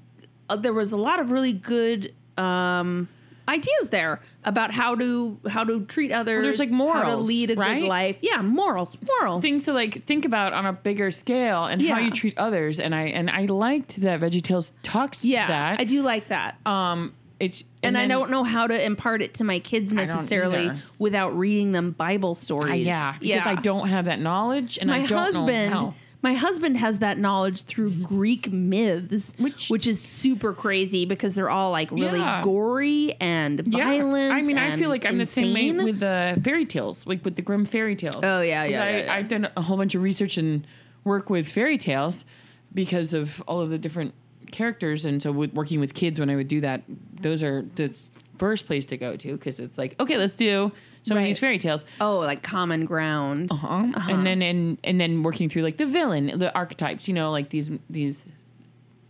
[0.50, 3.08] uh, there was a lot of really good um,
[3.47, 6.43] ideas there about how to how to treat others.
[6.43, 7.82] there's, like, how to morals, lead a right?
[7.82, 8.17] good life.
[8.21, 9.41] Yeah, morals, morals.
[9.41, 12.79] Things to like think about on a bigger scale and how you treat others.
[12.79, 15.79] And I and I liked that VeggieTales talks yeah, to that.
[15.82, 16.58] I do like that.
[16.65, 20.71] Um, it's and I then- don't know how to impart it to my kids necessarily
[20.99, 22.86] without reading them Bible I- stories.
[22.86, 25.93] yeah, because I don't have that knowledge, and My I don't husband, know how.
[26.24, 28.06] My husband has that knowledge through mm-hmm.
[28.06, 32.42] Greek myths, Which- which is super crazy because they're all like really Yeah.
[32.42, 34.34] gory and violent.
[34.34, 37.36] I mean, I feel like I'm the same way with the fairy tales, like with
[37.36, 38.24] the Grimm fairy tales.
[38.24, 39.14] Oh, yeah, yeah, I, yeah, yeah.
[39.14, 40.66] I've done a whole bunch of research and
[41.04, 42.26] work with fairy tales
[42.74, 44.14] because of all of the different
[44.54, 46.84] characters, and so with working with kids when I would do that,
[47.20, 47.89] those are the
[48.38, 50.72] first place to go to because it's like, okay, let's do
[51.04, 51.86] some of these fairy tales.
[52.00, 53.52] Oh, like common ground.
[53.52, 53.92] Uh-huh.
[54.10, 57.50] And then and and then working through like the villain, the archetypes, you know, like
[57.50, 58.22] these these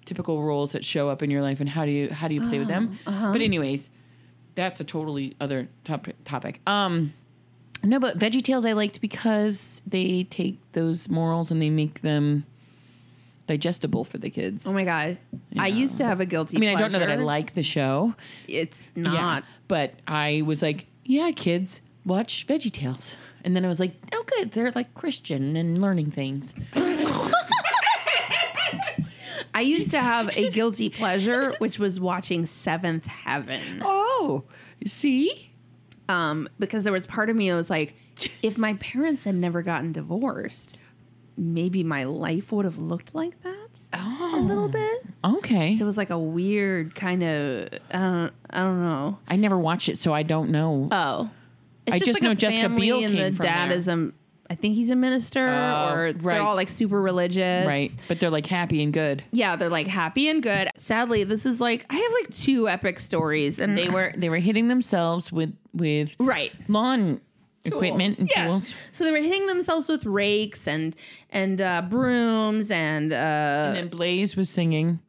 [0.05, 2.41] typical roles that show up in your life and how do you how do you
[2.41, 2.97] play with them?
[3.05, 3.89] But anyways,
[4.55, 6.59] that's a totally other top, topic.
[6.65, 7.13] Um
[7.85, 12.45] no, but Veggie Tales I liked because they take those morals and they make them
[13.47, 14.65] digestible for the kids.
[14.67, 15.17] Oh my god.
[15.57, 17.63] I used to have a guilty I mean, I don't know that I like the
[17.63, 18.15] show.
[18.47, 19.03] It's Yeah.
[19.03, 19.43] not.
[19.67, 23.15] But I was like, yeah, kids, watch Veggie Tales.
[23.43, 24.51] And then I was like, oh, good.
[24.53, 26.55] They're like Christian and learning things.
[29.55, 33.81] I used to have a guilty pleasure, which was watching Seventh Heaven.
[33.83, 34.43] Oh,
[34.79, 35.51] You see?
[36.09, 37.93] Um, because there was part of me that was like,
[38.41, 40.79] if my parents had never gotten divorced,
[41.37, 44.31] maybe my life would have looked like that oh.
[44.35, 45.05] a little oh, bit.
[45.37, 45.75] Okay.
[45.75, 49.19] So it was like a weird kind of I don't I don't know.
[49.27, 50.89] I never watched it, so I don't know.
[50.91, 51.29] Oh,
[51.85, 53.77] it's I just know a Jessica Biel and came the from dad there.
[53.77, 54.11] is a.
[54.49, 56.19] I think he's a minister, Oh, or right.
[56.19, 57.91] they're all like super religious, right.
[58.07, 59.23] But they're like happy and good.
[59.31, 60.69] Yeah, they're like happy and good.
[60.77, 64.37] Sadly, this is like I have like two epic stories, and They were they were
[64.37, 67.21] hitting themselves with with right lawn
[67.65, 68.47] equipment and Yes.
[68.47, 68.73] tools.
[68.91, 70.95] So they were hitting themselves with rakes and
[71.29, 74.99] and uh, brooms and uh, And then Blaze was singing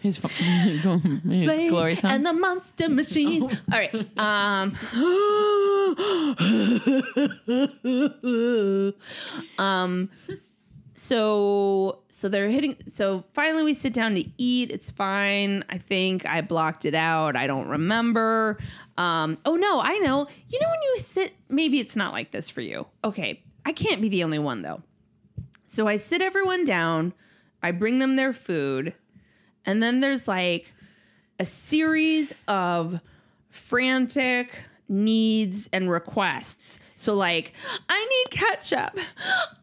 [0.00, 0.82] his, his
[1.24, 2.10] Blaze glory song.
[2.10, 3.42] and the monster machine.
[3.42, 3.94] All right.
[4.18, 4.74] Um,
[9.58, 10.10] um,
[10.94, 12.76] so so they're hitting.
[12.92, 14.70] So finally, we sit down to eat.
[14.70, 15.64] It's fine.
[15.68, 17.34] I think I blocked it out.
[17.36, 18.58] I don't remember.
[18.96, 20.26] Um, oh no, I know.
[20.48, 21.32] You know when you sit.
[21.52, 22.86] Maybe it's not like this for you.
[23.04, 24.82] Okay, I can't be the only one though.
[25.66, 27.14] So I sit everyone down.
[27.62, 28.94] I bring them their food.
[29.64, 30.72] And then there's like
[31.38, 33.00] a series of
[33.48, 36.78] frantic needs and requests.
[36.96, 37.52] So, like,
[37.88, 38.96] I need ketchup.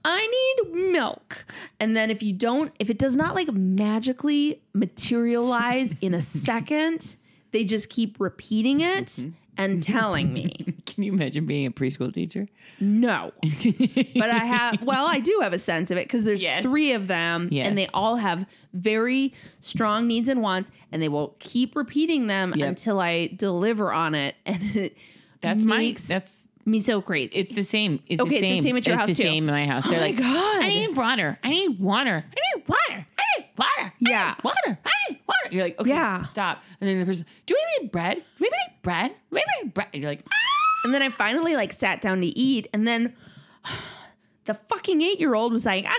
[0.03, 1.45] I need milk.
[1.79, 7.15] And then, if you don't, if it does not like magically materialize in a second,
[7.51, 9.29] they just keep repeating it mm-hmm.
[9.57, 10.75] and telling me.
[10.99, 12.45] Can you imagine being a preschool teacher?
[12.81, 13.31] No.
[14.15, 16.61] but I have, well, I do have a sense of it because there's Yes.
[16.61, 17.67] three of them Yes.
[17.67, 22.51] and they all have very strong needs and wants and they will keep repeating them
[22.53, 22.67] Yep.
[22.67, 24.35] until I deliver on it.
[24.45, 24.97] And it
[25.39, 27.31] That's my that's me so crazy.
[27.33, 28.01] it's the same.
[28.07, 28.63] It's Okay, the it's the same.
[28.63, 29.29] same at your it's house, the too.
[29.29, 29.85] same in my house.
[29.85, 30.63] They're my like, God.
[30.63, 31.39] I need water.
[31.45, 32.25] I need water.
[32.27, 33.07] I need water.
[33.17, 33.71] I need water.
[33.79, 34.35] I Yeah.
[34.37, 34.79] need water.
[34.85, 35.49] I need water.
[35.51, 36.23] You're like, okay, Yeah.
[36.23, 36.61] stop.
[36.81, 38.17] And then the person, do we have any bread?
[38.17, 39.11] Do we have any bread?
[39.11, 39.87] Do we have any bread?
[39.93, 40.35] And you're like, ah.
[40.83, 43.15] And then I finally like sat down to eat and then
[44.45, 45.93] the fucking eight year old was like, I, am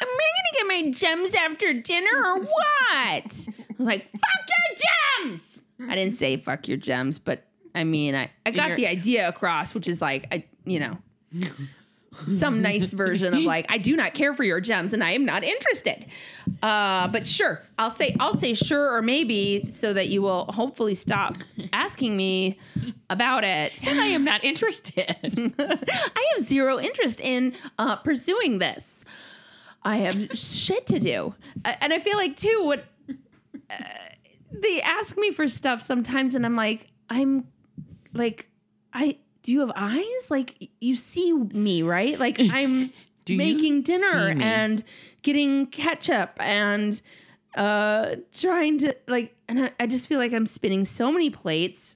[0.00, 2.48] gonna get my gems after dinner or what?
[2.92, 5.62] I was like, fuck your gems.
[5.88, 7.44] I didn't say fuck your gems, but
[7.74, 10.98] I mean, I, I got the idea across, which is like, I, you know,
[12.38, 15.24] some nice version of like, I do not care for your gems and I am
[15.24, 16.06] not interested.
[16.62, 20.94] Uh, but sure, I'll say, I'll say sure or maybe so that you will hopefully
[20.94, 21.36] stop
[21.72, 22.58] asking me
[23.10, 23.86] about it.
[23.86, 25.16] And I am not interested.
[25.58, 29.04] I have zero interest in uh, pursuing this.
[29.82, 32.84] I have shit to do, and I feel like too what
[33.68, 33.84] uh,
[34.50, 37.46] they ask me for stuff sometimes, and I'm like, I'm
[38.14, 38.48] like,
[38.94, 40.30] I do you have eyes?
[40.30, 42.18] Like you see me, right?
[42.18, 42.90] Like I'm
[43.38, 44.82] making dinner and
[45.22, 47.00] getting ketchup and
[47.54, 51.94] uh trying to like, and I, I just feel like I'm spinning so many plates.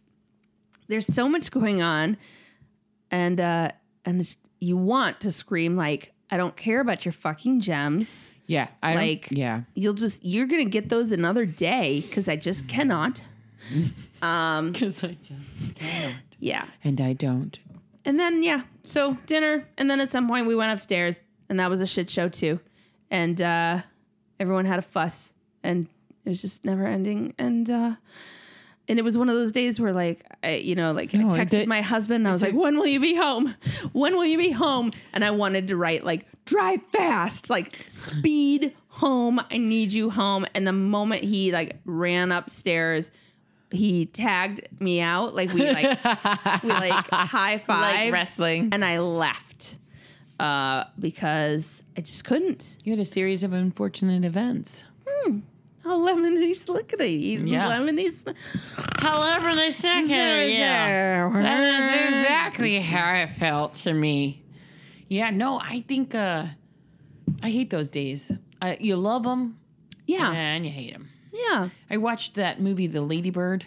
[0.87, 2.17] There's so much going on
[3.11, 3.73] and uh
[4.05, 8.31] and you want to scream like I don't care about your fucking gems.
[8.47, 8.69] yeah.
[8.83, 9.63] I don't- Like yeah.
[9.75, 13.23] You'll just you're going to get those another day cuz I just cannot.
[14.23, 16.15] Um Because I just cannot.
[16.39, 16.67] Yeah.
[16.85, 17.59] And I don't.
[18.05, 21.69] And then yeah, so dinner and then at some point we went upstairs and that
[21.71, 22.61] was a shit show too.
[23.11, 23.83] And uh
[24.41, 25.89] everyone had a fuss and
[26.25, 27.95] it was just never ending and uh
[28.91, 31.41] and it was one of those days where like I, you know like No, I
[31.45, 33.55] texted did- my husband and I was like when will you be home
[33.93, 38.75] when will you be home and I wanted to write like drive fast like speed
[38.89, 43.11] home I need you home and the moment he like ran upstairs
[43.71, 46.03] he tagged me out like we like
[46.63, 48.71] we like high five Like wrestling.
[48.73, 49.77] and I left
[50.41, 52.77] uh, because I just couldn't.
[52.85, 54.85] You had a series of unfortunate events.
[55.91, 57.69] Oh, lemony slickety, Yeah.
[57.71, 58.13] lemony.
[58.13, 58.31] Sl-
[58.99, 61.31] However, the second, yeah.
[61.33, 64.43] That is exactly how it felt to me.
[65.09, 66.45] Yeah, no, I think uh
[67.43, 68.31] I hate those days.
[68.61, 69.59] Uh, you love them
[70.07, 70.31] Yeah.
[70.31, 71.09] and you hate them.
[71.39, 71.69] Yeah.
[71.91, 73.65] I watched that movie, The Lady Bird.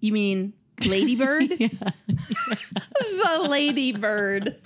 [0.00, 0.52] You mean
[0.86, 1.48] Lady Bird?
[1.58, 4.56] the Lady Bird.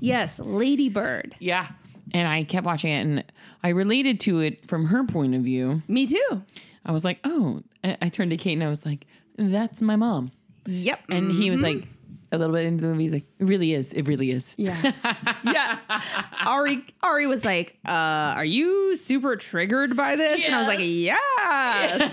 [0.00, 1.34] yes, Lady Bird.
[1.38, 1.68] Yeah.
[2.12, 3.24] And I kept watching it and
[3.62, 5.82] I related to it from her point of view.
[5.88, 6.42] Me too.
[6.86, 9.06] I was like, oh, I I turned to Kate and I was like,
[9.36, 10.32] that's my mom.
[10.66, 11.00] Yep.
[11.10, 11.90] And he was like, mm-hmm.
[12.30, 13.94] A little bit into the movie, he's like, it really is.
[13.94, 14.54] It really is.
[14.58, 14.76] Yeah.
[15.44, 15.78] yeah.
[16.44, 20.44] Ari Ari was like, uh, are you super triggered by this?
[20.44, 22.10] And I was like, yes.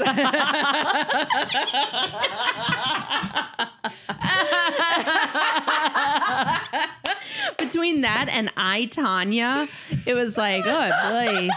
[7.57, 9.69] Between that and I Tonya,
[10.07, 11.49] it was like, oh boy.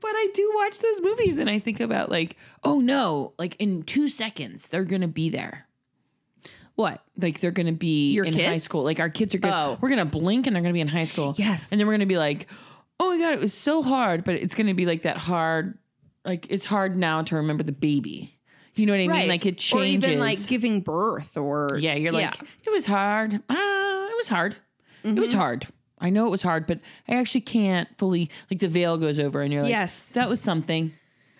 [0.00, 3.82] But I do watch those movies and I think about like, oh no, like in
[3.82, 5.66] two seconds, they're going to be there.
[6.78, 7.02] What?
[7.20, 8.84] Like they're going to be Your in high school.
[8.84, 9.78] Like our kids are to, Oh.
[9.80, 11.34] we're going to blink and they're going to be in high school.
[11.36, 11.66] Yes.
[11.72, 12.46] And then we're going to be like,
[13.00, 14.22] oh my God, it was so hard.
[14.22, 15.76] But it's going to be like that hard,
[16.24, 18.38] like it's hard now to remember the baby.
[18.76, 19.26] You know what I mean?
[19.28, 20.06] Like it changes.
[20.08, 23.34] Or even like giving birth or yeah, you're like, it was hard.
[23.34, 24.52] Uh, it was hard.
[25.02, 25.18] It Mm-hmm.
[25.20, 25.66] was hard.
[26.00, 29.42] I know it was hard, but I actually can't fully, like the veil goes over
[29.42, 30.06] and you're like, Yes.
[30.12, 30.92] that was something.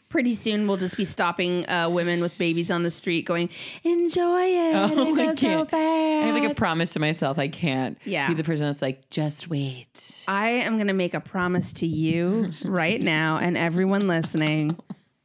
[0.08, 3.50] Pretty soon we'll just be stopping uh, women with babies on the street going,
[3.84, 4.74] enjoy it.
[4.74, 5.70] Oh, it I so can't.
[5.70, 5.74] fast.
[5.74, 7.38] I have like a promise to myself.
[7.38, 8.26] I can't Yeah.
[8.28, 10.24] be the person that's like, just wait.
[10.26, 14.78] I am going to make a promise to you right now and everyone listening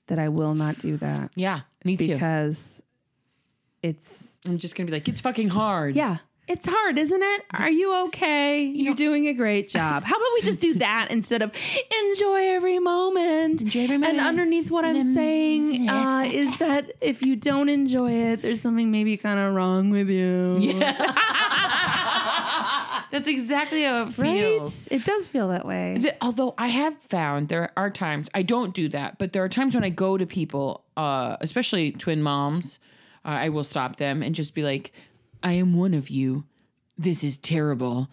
[0.07, 2.07] that I will not do that Yeah, me too.
[2.13, 2.59] because
[3.81, 5.95] it's, I'm just gonna be like, it's fucking hard.
[5.95, 6.17] yeah.
[6.45, 7.41] It's hard, isn't it?
[7.51, 8.63] Are you okay?
[8.63, 10.03] You're doing a great job.
[10.03, 11.51] How about we just do that instead of
[12.09, 13.61] enjoy every moment?
[13.61, 14.17] Enjoy every moment.
[14.19, 18.91] And underneath what I'm saying uh, is that if you don't enjoy it, there's something
[18.91, 20.57] maybe kind of wrong with you.
[20.59, 21.13] Yeah.
[23.11, 24.37] That's exactly how it Right?
[24.39, 24.87] feels.
[24.87, 25.97] It does feel that way.
[26.01, 29.49] Th- Although I have found there are times I don't do that, but there are
[29.49, 32.79] times when I go to people, uh, especially twin moms,
[33.23, 34.91] uh, I will stop them and just be like,
[35.43, 36.45] "I am one of you.
[36.97, 38.09] This is terrible."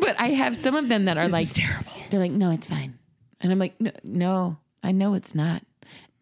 [0.00, 1.92] but I have some of them that are like terrible.
[2.10, 2.98] They're like, "No, it's fine,"
[3.40, 5.62] and I'm like, "No, no I know it's not."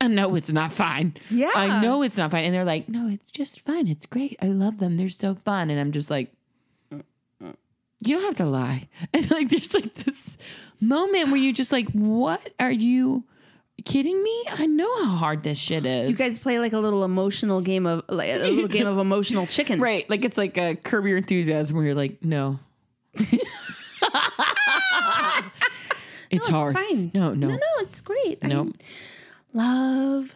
[0.00, 1.16] I know it's not fine.
[1.30, 1.52] Yeah.
[1.54, 2.44] I know it's not fine.
[2.44, 3.88] And they're like, no, it's just fine.
[3.88, 4.36] It's great.
[4.42, 4.98] I love them.
[4.98, 5.70] They're so fun.
[5.70, 6.32] And I'm just like,
[6.90, 8.88] you don't have to lie.
[9.14, 10.36] And like, there's like this
[10.80, 13.24] moment where you just like, what are you
[13.84, 14.44] kidding me?
[14.50, 16.08] I know how hard this shit is.
[16.08, 19.46] You guys play like a little emotional game of like a little game of emotional
[19.46, 19.80] chicken.
[19.80, 20.08] right.
[20.10, 22.58] Like, it's like a curb your enthusiasm where you're like, no.
[26.30, 26.76] it's hard.
[26.76, 27.10] It's fine.
[27.14, 27.48] No, no.
[27.48, 28.42] No, no, it's great.
[28.42, 28.64] No.
[28.64, 28.76] Nope.
[29.52, 30.34] love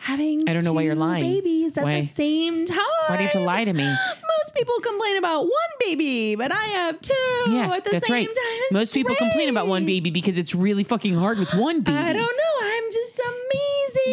[0.00, 1.24] having I don't know why you're lying.
[1.24, 2.02] babies at Why?
[2.02, 2.78] the same time.
[3.08, 3.82] Why do you have to lie to me?
[3.84, 7.14] Most people complain about one baby, but I have two
[7.48, 8.26] Yeah, at the that's same right.
[8.26, 8.34] time.
[8.36, 11.96] It's Most people complain about one baby because it's really fucking hard with one baby.
[11.98, 12.47] I don't know.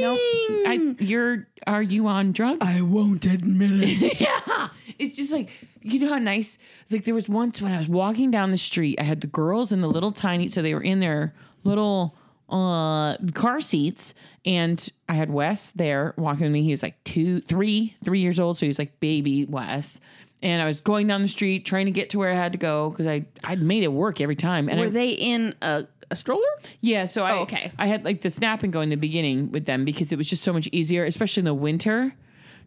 [0.03, 0.97] Amazing.
[0.99, 2.65] I, you're are you on drugs?
[2.65, 4.21] I won't admit it.
[4.47, 4.69] yeah.
[4.99, 5.49] It's just like
[5.81, 6.57] you know how nice.
[6.89, 9.71] Like there was once when I was walking down the street, I had the girls
[9.71, 11.33] in the little tiny, so they were in their
[11.63, 12.15] little
[12.49, 14.13] uh car seats,
[14.45, 16.63] and I had Wes there walking with me.
[16.63, 19.99] He was like two, three, three years old, so he was like baby Wes.
[20.41, 22.57] And I was going down the street trying to get to where I had to
[22.59, 24.69] go because I I'd made it work every time.
[24.69, 26.41] And Were I, they in a, a stroller?
[26.81, 27.71] yeah, so I Oh, okay.
[27.77, 30.29] I had like the snap and go in the beginning with them because it was
[30.29, 32.13] just so much easier, especially in the winter,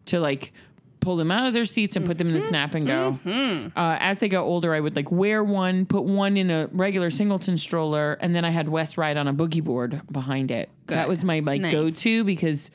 [0.07, 0.51] to like
[0.99, 2.41] pull them out of their seats and put them in Mm-hmm.
[2.41, 3.19] the snap and go.
[3.79, 7.09] Uh, as they got older, I would like wear one, put one in a regular
[7.09, 10.69] singleton stroller, and then I had Wes ride on a boogie board behind it.
[10.87, 11.71] That was my like Nice.
[11.71, 12.69] go to because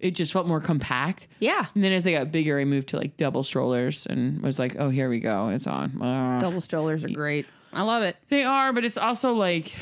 [0.00, 1.28] it just felt more compact.
[1.40, 1.66] Yeah.
[1.74, 4.74] And then as they got bigger, I moved to like double strollers and was like,
[4.78, 6.02] oh, here we go, it's on.
[6.02, 7.46] Uh, Double strollers are great.
[7.72, 8.16] I love it.
[8.28, 9.72] they are, but it's also like,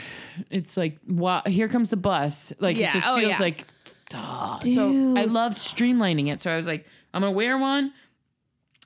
[0.50, 2.52] it's like, wow, here comes the bus.
[2.58, 2.88] Like Yeah.
[2.88, 3.38] it just Oh, feels yeah.
[3.38, 3.64] like,
[4.10, 6.40] so I loved streamlining it.
[6.40, 7.92] So I was like, I'm gonna wear one,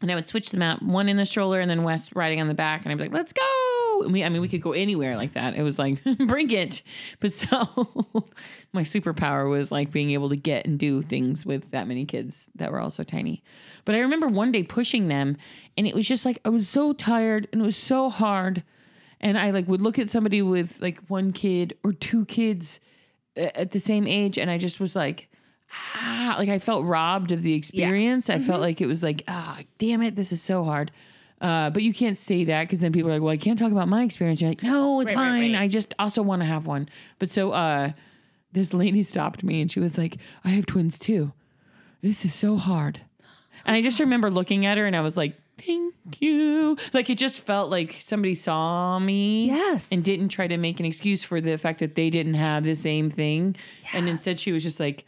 [0.03, 2.49] and I would switch them out, one in the stroller, and then Wes riding on
[2.49, 4.03] the back, and I'd be like, let's go.
[4.03, 5.55] And we, I mean, we could go anywhere like that.
[5.55, 6.83] It was like, bring it.
[7.21, 7.47] But so
[8.73, 12.49] my superpower was like being able to get and do things with that many kids
[12.55, 13.43] that were also tiny.
[13.85, 15.37] But I remember one day pushing them,
[15.77, 18.63] and it was just like I was so tired, and it was so hard
[19.21, 22.81] and I like would look at somebody with like one kid or two kids
[23.37, 25.29] at the same age, and I just was like,
[25.73, 28.29] ah, like I felt robbed of the experience.
[28.31, 28.47] I Mm-hmm.
[28.47, 30.91] felt like it was like, ah, damn it, this is so hard.
[31.41, 33.73] Uh, but you can't say that because then people are like, well, I can't talk
[33.73, 34.41] about my experience.
[34.43, 35.53] You're like, no, it's Right, right, fine.
[35.55, 35.63] right.
[35.63, 36.87] I just also want to have one.
[37.19, 37.93] But so uh,
[38.53, 41.33] this lady stopped me and she was like, I have twins too.
[42.03, 43.01] This is so hard.
[43.65, 46.77] And I just remember looking at her and I was like, thank you.
[46.93, 49.47] Like it just felt like somebody saw me.
[49.47, 49.87] Yes.
[49.91, 52.75] And didn't try to make an excuse for the fact that they didn't have the
[52.75, 53.57] same thing.
[53.93, 55.05] And instead she was just like,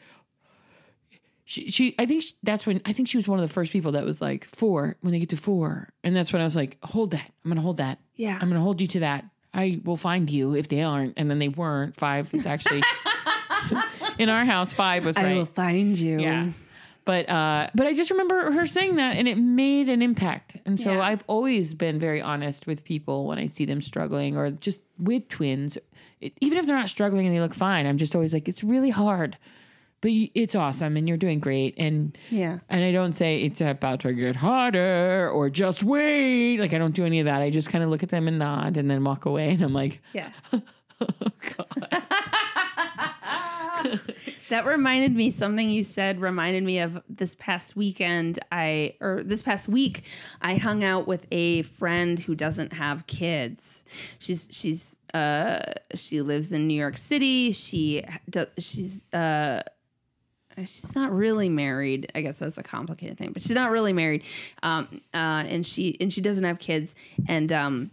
[1.44, 3.72] she, she I think sh that's when I think she was one of the first
[3.72, 6.56] people that was like four when they get to four, and that's when I was
[6.56, 8.38] like, hold that, I'm gonna hold that, Yeah.
[8.40, 9.24] I'm gonna hold you to that.
[9.52, 11.96] I will find you if they aren't, and then they weren't.
[11.96, 12.82] Five is actually
[14.18, 14.72] in our house.
[14.72, 15.36] Five was I right.
[15.36, 16.20] Will find you.
[16.20, 16.48] Yeah.
[17.04, 20.56] But uh but I just remember her saying that and it made an impact.
[20.64, 21.00] And so Yeah.
[21.02, 25.28] I've always been very honest with people when I see them struggling or just with
[25.28, 25.78] twins.
[26.20, 28.62] It, even if they're not struggling and they look fine, I'm just always like it's
[28.62, 29.36] really hard.
[30.00, 32.58] But you, it's awesome and you're doing great and Yeah.
[32.68, 36.58] and I don't say it's about to get harder or just wait.
[36.58, 37.40] Like I don't do any of that.
[37.42, 39.72] I just kind of look at them and nod and then walk away and I'm
[39.72, 40.30] like, Yeah.
[44.52, 49.42] that reminded me something you said reminded me of this past weekend I or this
[49.42, 50.04] past week
[50.42, 53.82] I hung out with a friend who doesn't have kids.
[54.18, 57.52] She's she's uh she lives in New York City.
[57.52, 59.62] She does she's uh
[60.58, 62.12] she's not really married.
[62.14, 64.22] I guess that's a complicated thing, but she's not really married.
[64.62, 66.94] Um uh and she and she doesn't have kids
[67.26, 67.90] and um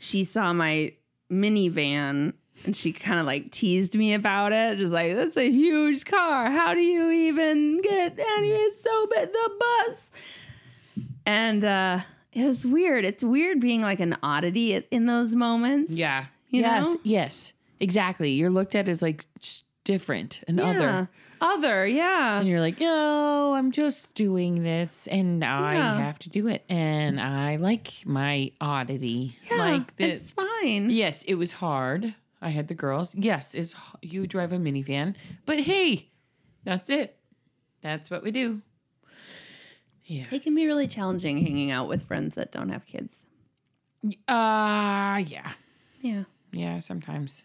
[0.00, 0.92] she saw my
[1.30, 2.32] minivan
[2.64, 4.78] and she kind of like teased me about it.
[4.78, 6.50] Just like, that's a huge car.
[6.50, 8.50] How do you even get any?
[8.50, 9.32] It's so big.
[9.32, 10.10] The bus.
[11.24, 12.00] And uh,
[12.32, 13.04] it was weird.
[13.04, 15.94] It's weird being like an oddity in those moments.
[15.94, 16.26] Yeah.
[16.50, 16.84] You yes.
[16.86, 16.96] know?
[17.02, 17.52] Yes.
[17.80, 18.30] Exactly.
[18.32, 19.24] You're looked at as like
[19.84, 20.64] different and Yeah.
[20.70, 21.08] other.
[21.38, 22.38] Other, yeah.
[22.38, 25.98] And you're like, no, I'm just doing this and I Yeah.
[25.98, 26.64] have to do it.
[26.70, 29.36] And I like my oddity.
[29.50, 30.88] yeah, like the, it's fine.
[30.88, 32.14] yes, it was hard.
[32.40, 33.14] I had the girls.
[33.14, 35.14] Yes, it's you drive a minivan,
[35.46, 36.10] but hey,
[36.64, 37.16] that's it.
[37.82, 38.62] That's what we do.
[40.04, 40.24] Yeah.
[40.30, 43.26] It can be really challenging hanging out with friends that don't have kids.
[44.28, 45.52] Uh yeah.
[46.00, 46.24] Yeah.
[46.52, 47.44] Yeah, sometimes.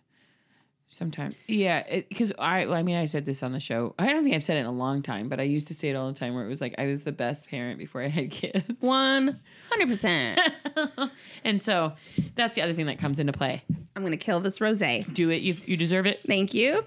[0.91, 1.35] Sometimes.
[1.47, 3.95] Yeah, because I I mean I said this on the show.
[3.97, 5.89] I don't think I've said it in a long time, but I used to say
[5.89, 8.07] it all the time where it was like I was the best parent before I
[8.07, 8.65] had kids.
[8.81, 10.51] 100%.
[11.43, 11.93] And so
[12.35, 13.63] that's the other thing that comes into play.
[13.95, 14.77] I'm going to kill this rose.
[14.77, 15.41] Do it.
[15.41, 16.19] You you deserve it.
[16.27, 16.85] Thank you.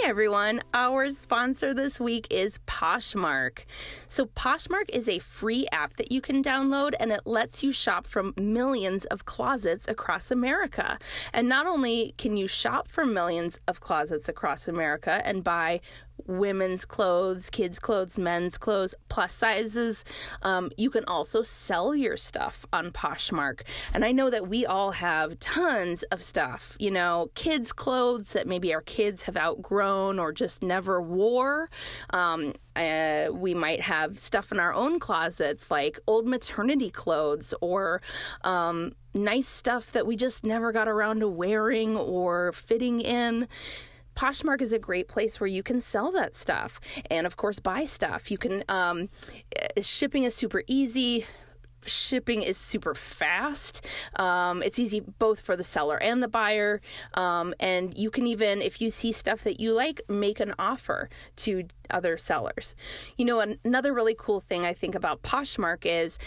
[0.00, 3.64] Hey everyone, our sponsor this week is Poshmark.
[4.06, 8.06] So, Poshmark is a free app that you can download and it lets you shop
[8.06, 10.98] from millions of closets across America.
[11.34, 15.80] And not only can you shop from millions of closets across America and buy
[16.26, 20.04] women's clothes, kids' clothes, men's clothes, plus sizes.
[20.42, 23.62] Um, you can also sell your stuff on Poshmark.
[23.94, 28.46] And I know that we all have tons of stuff, you know, kids' clothes that
[28.46, 31.70] maybe our kids have outgrown or just never wore.
[32.10, 38.00] Um, uh, we might have stuff in our own closets like old maternity clothes or
[38.42, 43.48] um, nice stuff that we just never got around to wearing or fitting in.
[44.14, 46.80] Poshmark is a great place where you can sell that stuff
[47.10, 48.30] and, of course, buy stuff.
[48.30, 49.08] You can, um,
[49.58, 51.26] uh, shipping is super easy.
[51.86, 53.86] Shipping is super fast.
[54.16, 56.82] Um, it's easy both for the seller and the buyer.
[57.14, 61.08] Um, and you can even, if you see stuff that you like, make an offer
[61.36, 62.74] to other sellers.
[63.16, 66.18] You know, an- another really cool thing I think about Poshmark is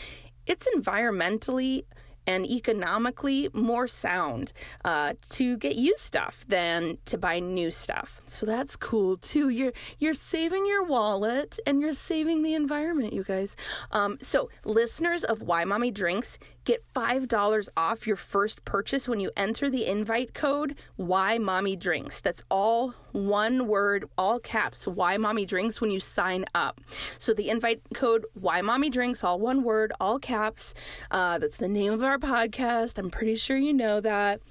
[0.47, 1.83] it's environmentally
[2.27, 4.53] and economically more sound
[4.85, 8.21] uh, to get used stuff than to buy new stuff.
[8.25, 9.49] So that's cool too.
[9.49, 13.55] You're you're saving your wallet and you're saving the environment, you guys.
[13.91, 19.19] Um, so listeners of Why Mommy Drinks get five dollars off your first purchase when
[19.19, 22.21] you enter the invite code Why Mommy Drinks.
[22.21, 24.87] That's all one word, all caps.
[24.87, 26.81] Why Mommy Drinks when you sign up.
[27.17, 30.73] So the invite code Why Mommy Drinks, all one word, all caps.
[31.11, 32.97] Uh, that's the name of our podcast.
[32.97, 34.41] I'm pretty sure you know that.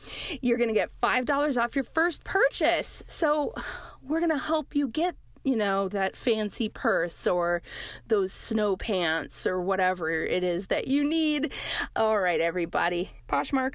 [0.41, 3.03] You're gonna get five dollars off your first purchase.
[3.07, 3.55] So
[4.03, 7.63] we're gonna help you get you know, that fancy purse or
[8.09, 11.53] those snow pants or whatever it is that you need.
[11.97, 13.11] All right, everybody.
[13.29, 13.75] Poshmark.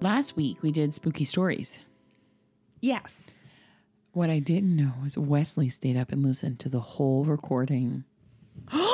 [0.00, 1.78] Last week we did spooky stories.
[2.80, 3.12] Yes.
[4.12, 8.04] What I didn't know was Wesley stayed up and listened to the whole recording.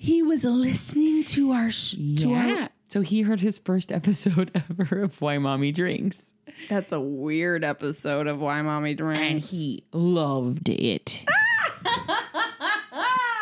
[0.00, 2.68] He was listening to our sh- to our Yeah.
[2.88, 6.32] So he heard his first episode ever of Why Mommy Drinks.
[6.68, 9.20] That's a weird episode of Why Mommy Drinks.
[9.22, 11.24] And he loved it.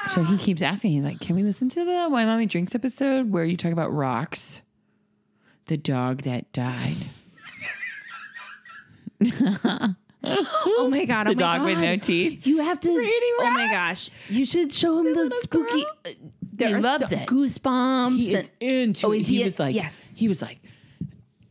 [0.08, 3.30] so he keeps asking, he's like, Can we listen to the Why Mommy Drinks episode
[3.30, 4.60] where you talk about rocks?
[5.66, 6.96] The dog that died.
[10.22, 11.28] oh my god!
[11.28, 12.46] Oh The my dog with no teeth.
[12.46, 12.90] You have to.
[12.90, 14.10] Oh my gosh!
[14.28, 15.82] You should show him the little spooky.
[15.82, 15.92] girl.
[16.06, 16.10] uh,
[16.52, 17.26] There He loves so- it.
[17.28, 18.16] Goosebumps.
[18.18, 19.22] He is and- into Oh, it.
[19.22, 19.92] is He he- was like, yes.
[20.14, 20.60] he was like,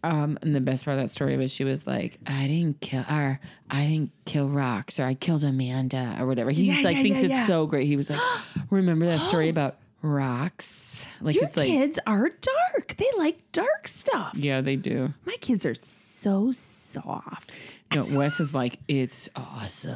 [0.03, 3.05] um, and the best part of that story was she was like, I didn't kill,
[3.09, 3.39] or
[3.69, 6.51] I didn't kill rocks, or I killed Amanda, or whatever.
[6.51, 7.87] He Yeah, like yeah, thinks yeah, it's so great.
[7.87, 8.19] He was like,
[8.69, 11.05] remember that story about rocks?
[11.21, 12.95] Like Your it's like, kids are dark.
[12.97, 14.33] They like dark stuff.
[14.35, 15.13] yeah, they do.
[15.25, 17.51] My kids are so soft.
[17.95, 19.93] No, Wes is like, it's awesome.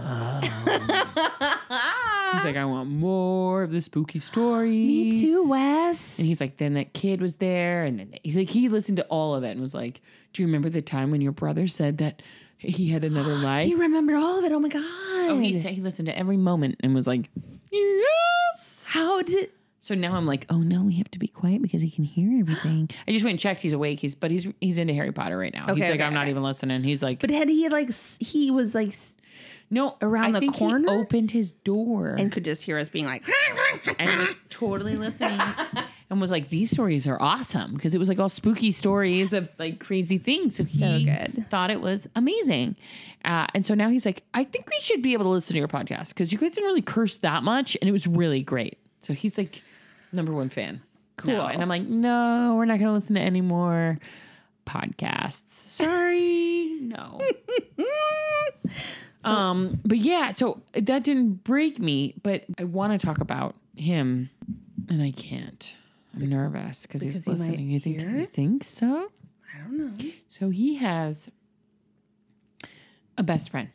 [2.34, 4.72] He's like, I want more of the spooky stories.
[4.88, 6.18] Me too, Wes.
[6.18, 9.06] And he's like, then that kid was there, and then he's like, he listened to
[9.06, 10.02] all of it and was like,
[10.34, 12.22] do you remember the time when your brother said that
[12.58, 13.66] he had another life?
[13.68, 14.52] He remembered all of it.
[14.52, 14.84] Oh my god.
[14.84, 17.30] oh, he said he listened to every moment and was like,
[17.72, 18.86] yes.
[18.88, 19.50] How did?
[19.88, 22.42] So now I'm like, oh no, we have to be quiet because he can hear
[22.42, 22.90] everything.
[23.08, 23.62] I just went and checked.
[23.62, 24.02] He's awake.
[24.02, 25.62] He's but he's he's into Harry Potter right now.
[25.74, 26.32] he's Okay, like, okay, I'm not okay.
[26.32, 26.84] even listening.
[26.84, 27.92] He's like, But had he like?
[28.20, 28.98] He was like,
[29.70, 30.90] no, around I the think he corner?
[30.90, 33.24] opened his door and could just hear us being like.
[34.00, 35.40] and he was totally listening
[36.10, 39.50] and was like, these stories are awesome because it was like all spooky stories of
[39.58, 40.56] like crazy things.
[40.58, 41.46] So he good.
[41.50, 42.76] thought it was amazing.
[43.24, 45.60] Uh, and so now he's like, I think we should be able to listen to
[45.60, 48.78] your podcast because you guys didn't really curse that much and it was really great.
[49.00, 49.62] So he's like,
[50.18, 50.82] number one fan.
[51.18, 51.34] Cool.
[51.34, 51.48] now.
[51.48, 53.98] And I'm like, no, we're not going to listen to any more
[54.66, 55.50] podcasts.
[55.50, 56.78] Sorry.
[56.82, 57.20] no.
[59.24, 64.30] um, but yeah, so that didn't break me, but I want to talk about him
[64.90, 65.74] and I can't.
[66.16, 67.70] I'm nervous because he's he listening.
[67.70, 69.10] You think you think so?
[69.54, 70.12] I don't know.
[70.28, 71.30] So he has
[73.18, 73.70] a best friend.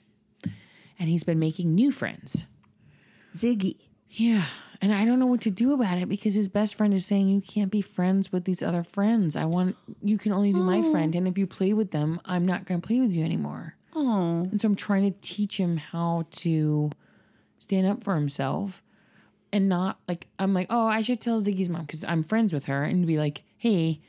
[0.98, 2.44] And he's been making new friends.
[3.36, 3.76] Ziggy.
[4.08, 4.44] Yeah.
[4.82, 7.28] And I don't know what to do about it because his best friend is saying
[7.28, 9.36] you can't be friends with these other friends.
[9.36, 10.90] I want you can only be my oh.
[10.90, 13.76] friend and if you play with them, I'm not going to play with you anymore.
[13.94, 14.48] Oh.
[14.50, 16.90] And so I'm trying to teach him how to
[17.60, 18.82] stand up for himself
[19.52, 22.64] and not like I'm like, "Oh, I should tell Ziggy's mom cuz I'm friends with
[22.64, 24.00] her and be like, "Hey,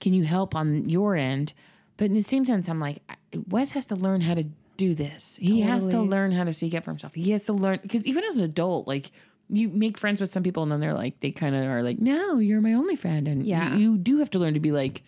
[0.00, 1.52] can you help on your end?"
[1.96, 3.02] But in the same sense, I'm like,
[3.48, 4.44] Wes has to learn how to
[4.76, 5.36] do this.
[5.40, 7.14] He has to learn how to speak up for himself.
[7.14, 9.12] He has to learn because even as an adult, like
[9.48, 11.98] you make friends with some people and then they're like, they kind of are like,
[11.98, 13.28] no, you're my only friend.
[13.28, 13.74] And Yeah.
[13.76, 15.02] you, you do have to learn to be like,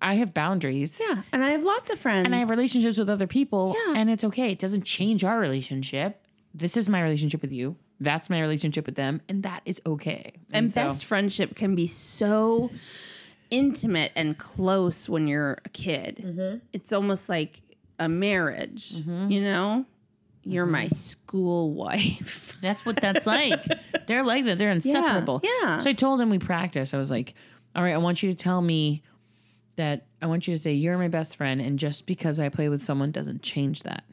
[0.00, 1.00] I have boundaries.
[1.06, 2.26] Yeah, and I have lots of friends.
[2.26, 3.94] And I have relationships with other people, Yeah.
[3.96, 4.52] and it's okay.
[4.52, 6.22] It doesn't change our relationship.
[6.54, 7.76] This is my relationship with you.
[7.98, 10.32] That's my relationship with them, and that is okay.
[10.52, 12.70] and so- best friendship can be so
[13.50, 16.22] intimate and close when you're a kid.
[16.24, 16.58] Mm-hmm.
[16.72, 17.62] It's almost like
[17.98, 19.86] a marriage, you know?
[20.46, 20.94] You're my Mm-hmm.
[20.94, 22.56] school wife.
[22.62, 23.62] That's what that's like.
[24.06, 24.58] They're like that.
[24.58, 25.40] They're inseparable.
[25.42, 25.78] yeah.
[25.80, 26.94] So I told him we practice.
[26.94, 27.34] I was like,
[27.74, 29.02] all right, I want you to tell me
[29.74, 32.68] that I want you to say you're my best friend, and just because I play
[32.68, 34.04] with someone doesn't change that.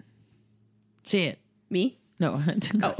[1.03, 1.39] Say it.
[1.69, 1.97] Me?
[2.19, 2.41] No.
[2.81, 2.95] Oh.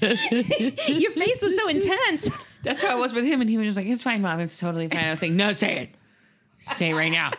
[0.00, 2.28] Your face was so intense.
[2.62, 4.40] That's how I was with him, and he was just like, "It's fine, mom.
[4.40, 5.90] It's totally fine." I was like, "No, say it.
[6.74, 7.30] Say it right now.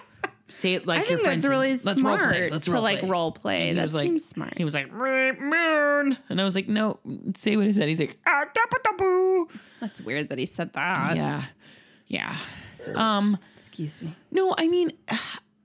[0.47, 2.49] Say it like I your think friends." that's really Let's role play.
[2.51, 3.09] Let's to role like play.
[3.09, 3.73] role play.
[3.73, 4.57] That was like, seems smart.
[4.57, 6.99] He was like, moon," and I was like, "No,
[7.35, 9.47] say what he said." He's like, "Ah, da ba da boo."
[9.81, 11.15] That's weird that he said that.
[11.15, 11.43] Yeah,
[12.07, 12.37] yeah.
[12.93, 14.13] Um, Excuse me.
[14.31, 14.93] no, I mean,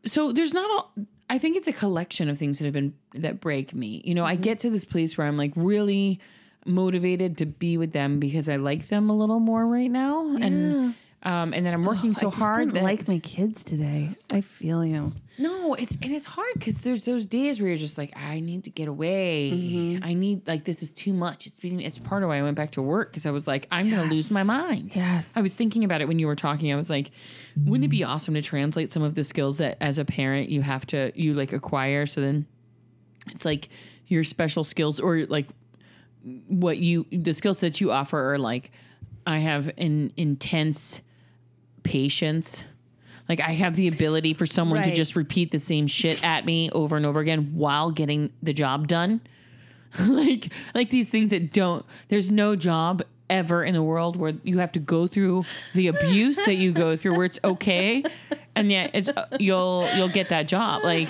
[0.07, 0.93] so there's not all.
[1.28, 4.03] I think it's a collection of things that have been that break me.
[4.05, 6.18] You know, I get to this place where I'm like really
[6.66, 10.95] motivated to be with them because I like them a little more right now, and
[11.23, 14.11] um, and then I'm working so I hard didn't that like my kids today.
[14.33, 15.12] I feel you.
[15.39, 18.64] no, it's and it's hard because there's those days where you're just like, I need
[18.64, 19.51] to get away.
[19.53, 20.05] Mm-hmm.
[20.05, 21.47] I need like this is too much.
[21.47, 23.66] It's being it's part of why I went back to work because I was like,
[23.71, 24.97] I'm gonna lose my mind.
[24.97, 25.33] Yes.
[25.37, 26.73] I was thinking about it when you were talking.
[26.73, 27.11] I was like,
[27.64, 30.62] wouldn't it be awesome to translate some of the skills that as a parent you
[30.62, 32.07] have to you like acquire?
[32.07, 32.47] So then
[33.31, 33.68] it's like
[34.07, 35.49] your special skills or like
[36.49, 38.71] what you the skills that you offer are like
[39.27, 41.03] I have an intense
[41.83, 42.64] patience.
[43.28, 46.70] Like I have the ability for someone to just repeat the same shit at me
[46.70, 49.20] over and over again while getting the job done.
[50.07, 54.59] like like these things that don't there's no job ever in the world where you
[54.59, 58.05] have to go through the abuse that you go through where it's okay
[58.61, 59.08] and yet it's
[59.38, 61.08] you'll you'll get that job like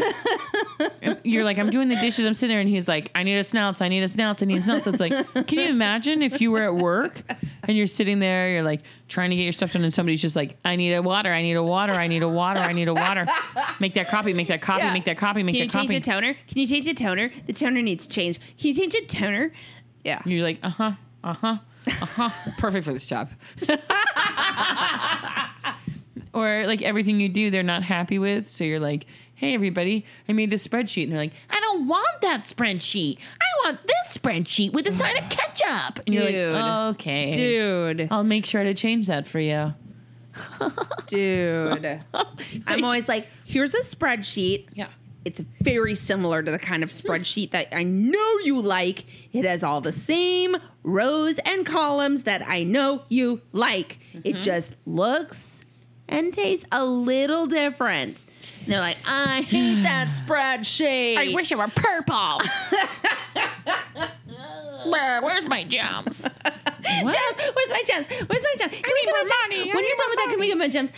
[1.25, 3.45] you're like I'm doing the dishes I'm sitting there and he's like I need a
[3.45, 5.13] snouts I need a snouts I need a snouts it's like
[5.47, 7.21] can you imagine if you were at work
[7.65, 10.37] and you're sitting there you're like trying to get your stuff done and somebody's just
[10.37, 12.89] like I need a water I need a water I need a water I need
[12.89, 13.27] a water
[13.81, 14.93] make that copy make that copy Yeah.
[14.93, 16.35] make that copy make Can you change copy the toner?
[16.35, 17.31] Can you change the toner?
[17.47, 18.39] The toner needs change.
[18.59, 19.53] Can you change the toner?
[20.05, 20.23] Yeah.
[20.25, 20.93] You're like, uh huh,
[21.23, 22.31] uh huh, uh huh.
[22.59, 23.29] Perfect for this job.
[26.41, 28.49] or like everything you do, they're not happy with.
[28.49, 31.05] So you're like, hey, everybody, I made this spreadsheet.
[31.05, 33.19] And they're like, I don't want that spreadsheet.
[33.41, 36.01] I want this spreadsheet with a sign of ketchup.
[36.07, 37.33] And you're like, okay.
[37.33, 39.75] Dude, I'll make sure to change that for you.
[41.07, 42.03] dude.
[42.67, 44.69] I'm always like, here's a spreadsheet.
[44.75, 44.89] Yeah.
[45.25, 49.05] It's very similar to the kind of spreadsheet that I know you like.
[49.33, 53.99] It has all the same rows and columns that I know you like.
[54.15, 54.43] It mm-hmm.
[54.43, 55.60] just looks
[56.11, 58.25] and tastes a little different.
[58.65, 61.17] And they're like, I hate that spreadsheet.
[61.17, 62.41] I wish it were purple.
[64.91, 66.25] Where's my jumps?
[66.25, 67.15] What?
[67.15, 68.07] Gems, where's my gems?
[68.27, 68.73] Where's my gems?
[68.73, 69.31] Can we get my more gems?
[69.49, 69.71] money.
[69.71, 70.91] I When need you're done more with that, can we get my gems?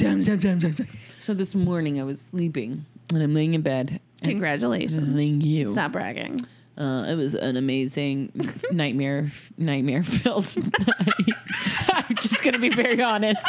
[0.00, 0.80] gems, gems, gems, gems.
[1.18, 4.00] So this morning I was sleeping and I'm laying in bed.
[4.22, 5.16] Congratulations.
[5.16, 5.72] Thank you.
[5.72, 6.38] Stop bragging.
[6.78, 8.30] Uh, it was an amazing
[8.70, 11.36] nightmare, nightmare filled night.
[11.88, 13.44] I'm just gonna be very honest.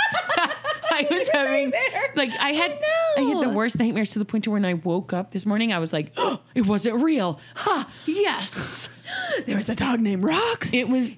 [0.90, 1.74] I was having
[2.16, 2.80] like I had
[3.18, 5.74] I, had the worst nightmares to the point to when I woke up this morning,
[5.74, 7.40] I was like, oh, it wasn't real.
[7.56, 7.90] Ha!
[8.06, 8.90] Yes,
[9.46, 10.74] There was a dog named Rox.
[10.74, 11.16] it was.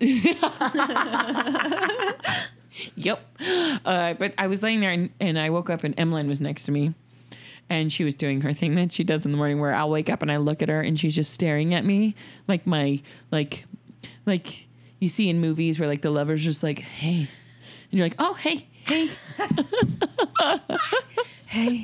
[2.95, 3.25] yep.
[3.85, 6.63] Uh, but I was laying there and, and I woke up and Emmeline was next
[6.63, 6.93] to me.
[7.69, 10.09] And she was doing her thing that she does in the morning where I'll wake
[10.09, 12.15] up and I look at her and she's just staring at me
[12.47, 12.99] like my
[13.31, 13.65] like
[14.25, 14.67] like
[14.99, 17.19] you see in movies where like the lover's just like, hey.
[17.91, 19.09] And you're like, oh hey, hey.
[21.45, 21.83] Hey,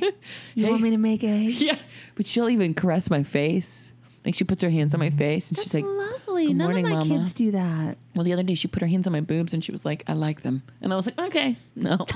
[0.54, 1.28] you want me to make a?
[1.40, 1.76] Yeah.
[2.14, 3.92] But she'll even caress my face.
[4.24, 6.46] Like she puts her hands on my face and she's like, lovely.
[6.48, 7.98] "Good None morning, of my Mama." kids do that.
[8.14, 10.04] Well, the other day she put her hands on my boobs and she was like,
[10.08, 10.62] I like them.
[10.82, 11.98] And I was like, okay, no.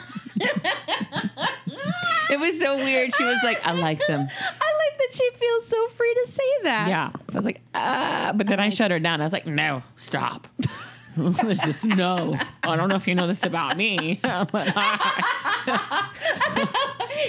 [2.33, 3.13] it was so weird.
[3.13, 4.19] She was like, I like them.
[4.21, 6.87] I like that she feels so free to say that.
[6.87, 7.11] Yeah.
[7.31, 8.33] I was like, ah.
[8.35, 9.21] But then I shut her down.
[9.21, 10.47] I was like, no, stop.
[11.17, 12.35] this is no.
[12.63, 14.19] I don't know if you know this about me.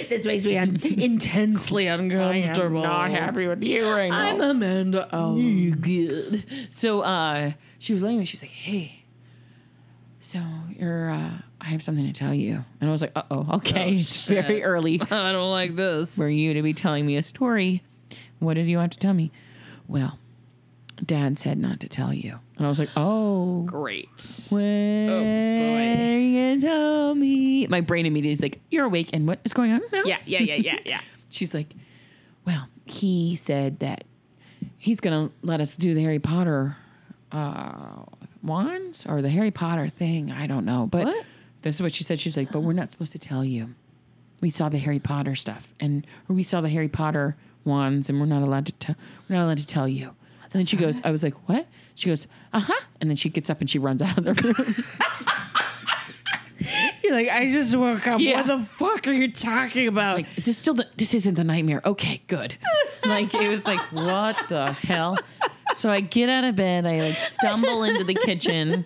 [0.09, 2.81] This makes me un- intensely I am uncomfortable.
[2.81, 4.19] not happy with you right now.
[4.29, 5.09] I'm Amanda.
[5.11, 6.45] Oh, you good.
[6.69, 8.25] So uh, she was laying me.
[8.25, 9.03] She's like, "Hey,
[10.19, 10.39] so
[10.69, 11.11] you're.
[11.11, 11.31] Uh,
[11.61, 14.63] I have something to tell you." And I was like, "Uh oh, okay, it's very
[14.63, 16.15] early I don't like this.
[16.15, 17.83] for you to be telling me a story.
[18.39, 19.31] What did you have to tell me?"
[19.87, 20.17] Well,
[21.05, 24.09] Dad said not to tell you, and I was like, "Oh." Great.
[24.49, 27.67] When are you tell me?
[27.67, 30.39] My brain immediately is like, "You're awake, and what is going on now?" Yeah, yeah,
[30.41, 31.01] yeah, yeah, yeah.
[31.29, 31.73] She's like,
[32.45, 34.03] well, he said that
[34.77, 36.75] he's going to let us do the Harry Potter
[37.31, 38.03] uh,
[38.43, 40.31] wands or the Harry Potter thing.
[40.31, 40.87] I don't know.
[40.87, 41.25] But What?
[41.61, 42.19] This is what she said.
[42.19, 43.73] She's like, but we're not supposed to tell you.
[44.41, 48.19] We saw the Harry Potter stuff and or we saw the Harry Potter wands and
[48.19, 48.95] we're not allowed to tell
[49.29, 50.15] we're not allowed to tell you.
[50.43, 51.67] And then she goes, I was like, what?
[51.95, 52.79] She goes, uh huh.
[52.99, 54.75] And then she gets up and she runs out of the room.
[57.03, 58.19] You're like, I just woke up.
[58.19, 58.37] Yeah.
[58.37, 60.17] What the fuck are you talking about?
[60.17, 61.81] like, is this still the, this isn't the nightmare?
[61.85, 62.55] Okay, good.
[63.05, 65.17] like it was like, what the hell?
[65.73, 68.85] So I get out of bed, I like stumble into the kitchen.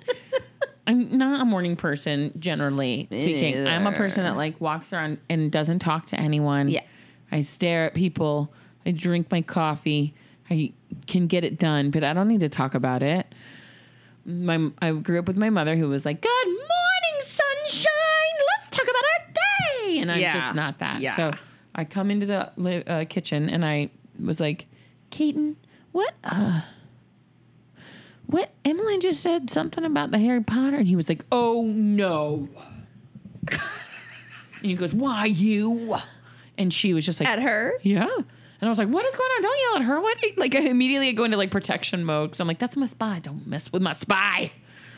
[0.87, 3.65] I'm not a morning person, generally speaking.
[3.67, 6.69] I'm a person that like walks around and doesn't talk to anyone.
[6.69, 6.81] Yeah.
[7.31, 8.53] I stare at people.
[8.85, 10.13] I drink my coffee.
[10.49, 10.73] I
[11.07, 13.25] can get it done, but I don't need to talk about it.
[14.25, 17.89] My I grew up with my mother who was like, "Good morning, sunshine.
[18.57, 20.33] Let's talk about our day." And I'm Yeah.
[20.33, 21.01] just not that.
[21.01, 21.15] Yeah.
[21.15, 21.31] So
[21.73, 22.51] I come into the
[22.91, 24.67] uh, kitchen and I was like,
[25.09, 25.57] "Keaton,
[25.91, 26.61] what uh
[28.27, 32.49] what Emily just said something about the Harry Potter and he was like, "Oh no."
[33.51, 33.59] and
[34.61, 35.95] he goes, "Why you?"
[36.57, 37.73] And she was just like, At her?
[37.81, 38.07] yeah.
[38.61, 39.41] And I was like, what is going on?
[39.41, 40.01] Don't yell at her.
[40.01, 40.17] What?
[40.37, 43.19] Like, I immediately go into like protection mode because I'm like, that's my spy.
[43.19, 44.51] Don't mess with my spy.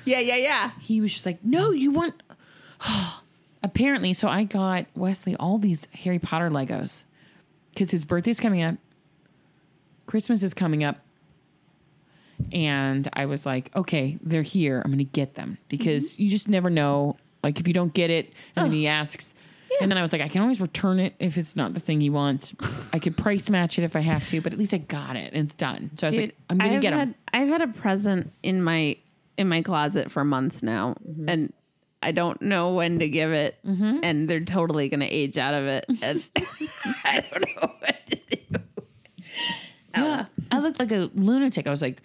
[0.06, 0.72] Yeah, yeah, yeah.
[0.80, 2.22] He was just like, no, you want.
[3.64, 7.04] Apparently, so I got Wesley all these Harry Potter Legos
[7.74, 8.76] because his birthday's coming up,
[10.06, 10.98] Christmas is coming up.
[12.52, 14.82] And I was like, okay, they're here.
[14.84, 17.18] I'm going to get them because you just never know.
[17.44, 19.34] Like, if you don't get it, and then he asks,
[19.82, 22.02] and then I was like, I can always return it if it's not the thing
[22.02, 22.54] he wants.
[22.94, 25.34] I could price match it if I have to, but at least I got it
[25.34, 25.92] and it's done.
[25.96, 27.16] So I was Dude, like, I'm going to I've get had, them.
[27.34, 28.98] I've had a present in my
[29.38, 31.30] in my closet for months now, Mm-hmm.
[31.30, 31.54] and
[32.02, 35.86] I don't know when to give it, and they're totally gonna age out of it,
[36.02, 36.24] and
[37.06, 38.62] I don't know what to do.
[39.96, 40.26] Yeah.
[40.52, 41.66] I looked like a lunatic.
[41.68, 42.02] I was like,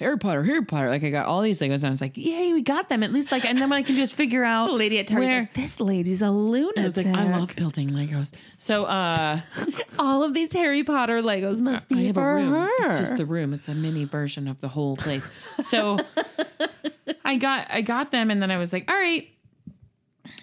[0.00, 0.88] Harry Potter, Harry Potter.
[0.88, 3.02] Like I got all these Legos and I was like, yay, we got them.
[3.02, 5.06] At least like, and then what I can do is figure out The lady at
[5.06, 5.40] Target, where.
[5.42, 6.78] like, this lady's a lunatic.
[6.80, 8.32] I was like, I love building Legos.
[8.58, 9.38] So uh
[9.98, 12.52] all of these Harry Potter Legos must be I have for a room.
[12.52, 12.68] her.
[12.86, 13.52] It's just the room.
[13.52, 15.22] It's a mini version of the whole place.
[15.64, 15.98] So
[17.24, 19.28] I got I got them and then I was like, all right.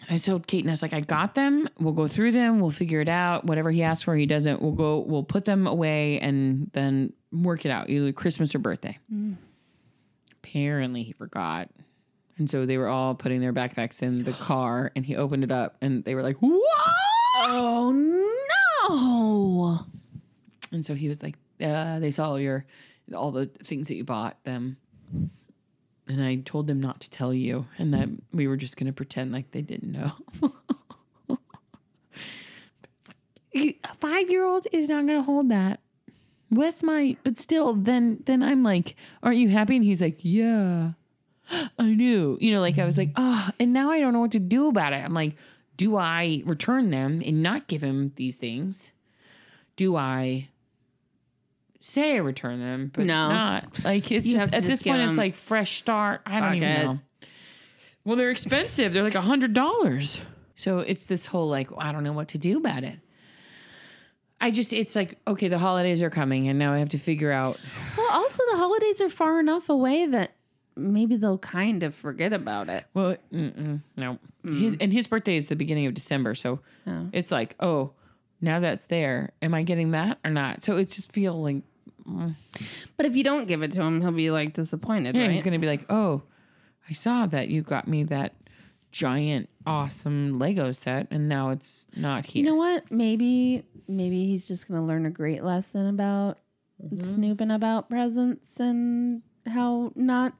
[0.09, 1.67] I told Kate and I was like, I got them.
[1.79, 2.59] We'll go through them.
[2.61, 3.45] We'll figure it out.
[3.45, 4.61] Whatever he asks for, he doesn't.
[4.61, 4.99] We'll go.
[4.99, 8.97] We'll put them away and then work it out, either Christmas or birthday.
[10.43, 11.69] Apparently, he forgot,
[12.37, 15.51] and so they were all putting their backpacks in the car, and he opened it
[15.51, 16.63] up, and they were like, "What?"
[17.39, 17.91] Oh
[18.89, 19.85] no!
[20.71, 22.65] And so he was like, uh, "They saw your
[23.13, 24.77] all the things that you bought them."
[26.09, 28.93] And I told them not to tell you, and that we were just going to
[28.93, 30.11] pretend like they didn't know.
[33.55, 35.79] a five year old is not going to hold that.
[36.49, 37.17] Wes my?
[37.23, 40.91] but still, then then I'm like, "Aren't you happy?" And he's like, "Yeah,
[41.79, 44.31] I knew." You know, like I was like, "Oh," and now I don't know what
[44.31, 45.03] to do about it.
[45.03, 45.35] I'm like,
[45.75, 48.91] "Do I return them and not give him these things?
[49.75, 50.49] Do I
[51.79, 53.29] say I return them, but No.
[53.29, 56.21] not like it's just at this point it's like fresh start.
[56.25, 56.83] I don't even it.
[56.85, 56.99] know.
[58.03, 58.93] Well, they're expensive.
[58.93, 60.21] They're like a hundred dollars.
[60.55, 62.99] So it's this whole like I don't know what to do about it.
[64.39, 67.31] I just it's like okay, the holidays are coming, and now I have to figure
[67.31, 67.59] out.
[67.97, 70.31] Well, also the holidays are far enough away that
[70.75, 72.85] maybe they'll kind of forget about it.
[72.93, 74.59] Well, mm-mm, no, mm.
[74.59, 77.09] his and his birthday is the beginning of December, so Oh.
[77.13, 77.93] it's like oh,
[78.41, 79.31] now that's there.
[79.41, 80.63] Am I getting that or not?
[80.63, 81.63] So it's just feel like
[82.07, 82.35] mm.
[82.95, 85.31] But if you don't give it to him, he'll be like disappointed, yeah, right?
[85.31, 86.21] he's gonna be like oh,
[86.87, 88.35] I saw that you got me that
[88.91, 92.43] giant awesome Lego set, and now it's not here.
[92.43, 92.89] you know what?
[92.91, 96.39] Maybe maybe he's just gonna learn a great lesson about
[96.83, 96.99] mm-hmm.
[96.99, 100.33] snooping about presents and how not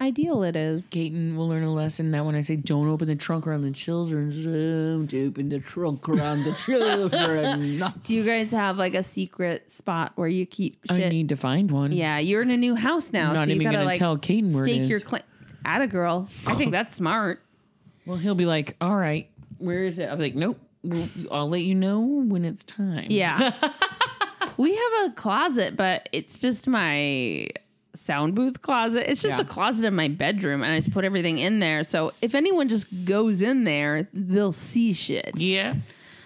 [0.00, 0.82] ideal it is.
[0.84, 3.70] Gaten will learn a lesson that when I say don't open the trunk around the
[3.70, 7.82] children, don't open the trunk around the children.
[8.02, 11.70] Do you guys have like a secret spot where you keep I need to find
[11.70, 11.92] one.
[11.92, 13.98] yeah, you're in a new house now, I'm not so you even gotta gonna like
[13.98, 14.88] tell Caden where it stake is.
[14.88, 15.22] your claim.
[15.62, 17.42] At a girl, I think that's smart.
[18.10, 21.48] Well, he'll be like, "All right, where is it?" I'll be like, "Nope, well, I'll
[21.48, 23.52] let you know when it's time." Yeah.
[24.56, 27.46] we have a closet, but it's just my
[27.94, 29.08] sound booth closet.
[29.08, 29.36] It's just Yeah.
[29.36, 31.84] the closet in my bedroom, and I just put everything in there.
[31.84, 35.30] So if anyone just goes in there, they'll see shit.
[35.36, 35.76] Yeah.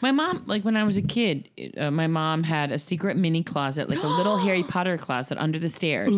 [0.00, 3.18] My mom, like when I was a kid, it- uh, my mom had a secret
[3.18, 6.16] mini closet, like a little Harry Potter closet under the stairs,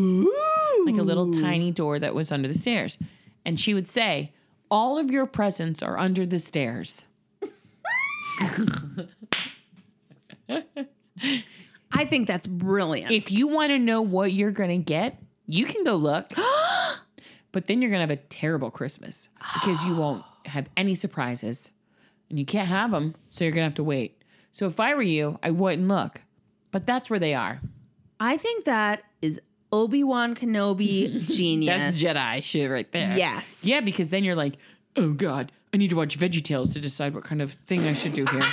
[0.85, 2.99] like a little tiny door that was under the stairs.
[3.45, 4.33] And she would say,
[4.71, 7.05] All of your presents are under the stairs.
[11.93, 13.13] I think that's brilliant.
[13.13, 16.31] If you want to know what you're going to get, you can go look.
[17.53, 21.71] but then you're going to have a terrible Christmas because you won't have any surprises
[22.29, 23.15] and you can't have them.
[23.31, 24.23] So you're going to have to wait.
[24.53, 26.23] So if I were you, I wouldn't look.
[26.71, 27.61] But that's where they are.
[28.19, 29.41] I think that is
[29.73, 31.77] Obi Wan Kenobi genius.
[31.77, 33.17] That's Jedi shit right there.
[33.17, 33.59] Yes.
[33.63, 34.57] Yeah, because then you're like,
[34.97, 37.95] oh God, I need to watch Veggie Tales to decide what kind of thing I
[37.95, 38.47] should do here.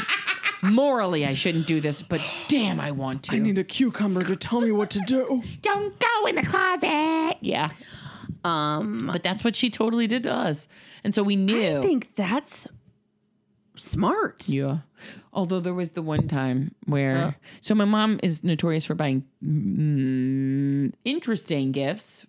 [0.62, 3.36] Morally, I shouldn't do this, but damn, I want to.
[3.36, 5.42] I need a cucumber to tell me what to do.
[5.62, 7.36] Don't go in the closet.
[7.42, 7.68] Yeah.
[8.44, 10.68] Um, but that's what she totally did to us,
[11.02, 11.78] and so we knew.
[11.78, 12.66] I think that's
[13.76, 14.48] smart.
[14.48, 14.78] yeah.
[15.32, 20.92] Although there was the one time where, so my mom is notorious for buying mm,
[21.04, 22.24] interesting gifts.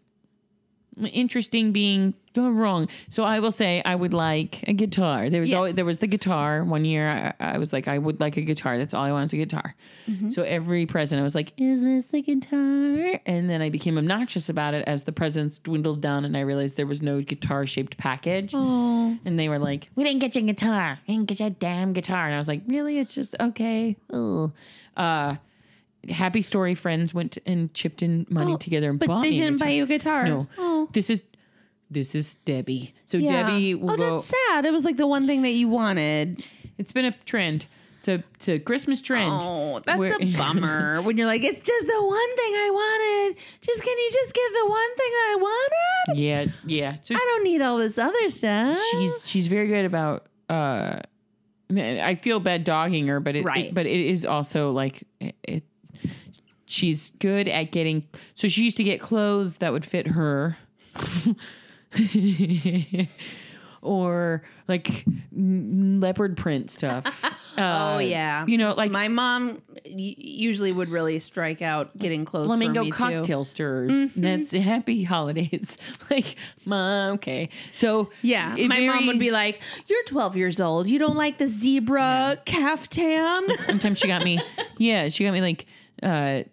[1.04, 2.90] Interesting being wrong.
[3.10, 5.30] So I will say I would like a guitar.
[5.30, 5.58] There was Yes.
[5.58, 6.64] always there was the guitar.
[6.64, 8.78] One year I, I was like I would like a guitar.
[8.78, 9.76] That's all I want is a guitar.
[10.30, 13.20] So every present I was like, is this the guitar?
[13.26, 16.76] And then I became obnoxious about it as the presents dwindled down and I realized
[16.78, 18.52] there was no guitar shaped package.
[18.54, 19.18] Oh.
[19.26, 21.00] And they were like, "We didn't get you a guitar.
[21.08, 23.00] We didn't get you a damn guitar." And I was like, "Really?
[23.00, 24.52] It's just okay." Ugh.
[24.98, 25.36] Uh,
[26.10, 29.46] Happy Story friends went and chipped in money together and But bought they me a
[29.46, 30.26] didn't buy you a guitar.
[30.28, 30.90] No, Oh.
[30.94, 31.24] this is
[31.90, 32.94] this is Debbie.
[33.06, 33.44] So Yeah.
[33.44, 34.16] Debbie will oh, go.
[34.18, 34.66] that's sad.
[34.66, 36.46] It was like the one thing that you wanted.
[36.78, 37.68] It's been a trend.
[38.00, 39.42] It's a, it's a Christmas trend.
[39.44, 41.02] Oh, that's Where- a bummer.
[41.02, 43.42] when you're like, it's just the one thing I wanted.
[43.62, 46.20] Just can you just give the one thing I wanted?
[46.20, 46.96] yeah, yeah.
[47.02, 48.80] So I don't need all this other stuff.
[48.92, 51.00] she's she's very good about uh
[51.76, 53.66] I feel bad dogging her, but it, Right.
[53.66, 55.64] it- but it is also like it
[56.76, 60.58] she's good at getting so she used to get clothes that would fit her
[63.82, 67.24] or like leopard print stuff.
[67.58, 68.46] Oh Uh, yeah.
[68.48, 72.84] You know, like my mom y- usually would really strike out getting clothes for flamingo
[72.84, 73.44] me cocktail too.
[73.46, 74.10] stirrers.
[74.14, 75.78] That's happy holidays.
[76.12, 77.48] like, mom, okay.
[77.74, 80.88] So Yeah, my mom would be like, "You're 12 years old.
[80.90, 84.38] You don't like the zebra caftan." Sometimes she got me,
[84.78, 85.66] yeah, she got me like
[86.04, 86.44] uh,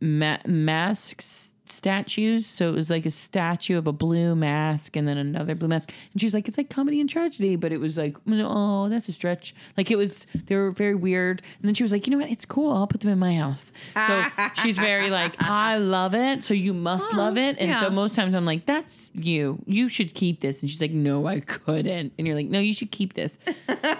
[0.00, 2.46] ma- masks statues.
[2.46, 5.92] So it was like a statue of a blue mask and then another blue mask.
[6.12, 9.12] And she's like, it's like comedy and tragedy, but it was like, oh, that's a
[9.12, 9.54] stretch.
[9.76, 11.42] Like it was, they were very weird.
[11.58, 12.30] And then she was like, you know what?
[12.30, 12.72] It's cool.
[12.72, 13.72] I'll put them in my house.
[13.94, 14.26] So
[14.62, 16.44] she's very like, I love it.
[16.44, 17.58] So you must oh, love it.
[17.58, 19.62] And so most times I'm like, that's you.
[19.66, 20.62] You should keep this.
[20.62, 22.12] And she's like, no, I couldn't.
[22.18, 23.38] And you're like, no, you should keep this.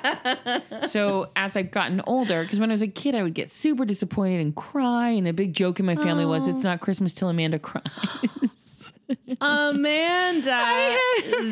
[0.88, 3.84] so as I've gotten older, because when I was a kid, I would get super
[3.84, 5.10] disappointed and cry.
[5.10, 6.68] And the big joke in my family was, it's oh.
[6.68, 8.92] not Christmas till Amanda cries.
[9.40, 10.50] Amanda,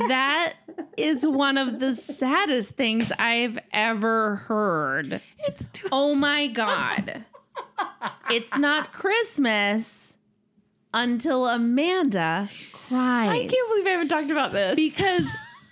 [0.09, 0.55] that
[0.97, 5.21] is one of the saddest things I've ever heard.
[5.39, 7.25] it's too- Oh my God.
[8.31, 10.17] it's not Christmas
[10.95, 13.31] until Amanda cries.
[13.31, 14.77] I can't believe I haven't talked about this.
[14.77, 15.27] because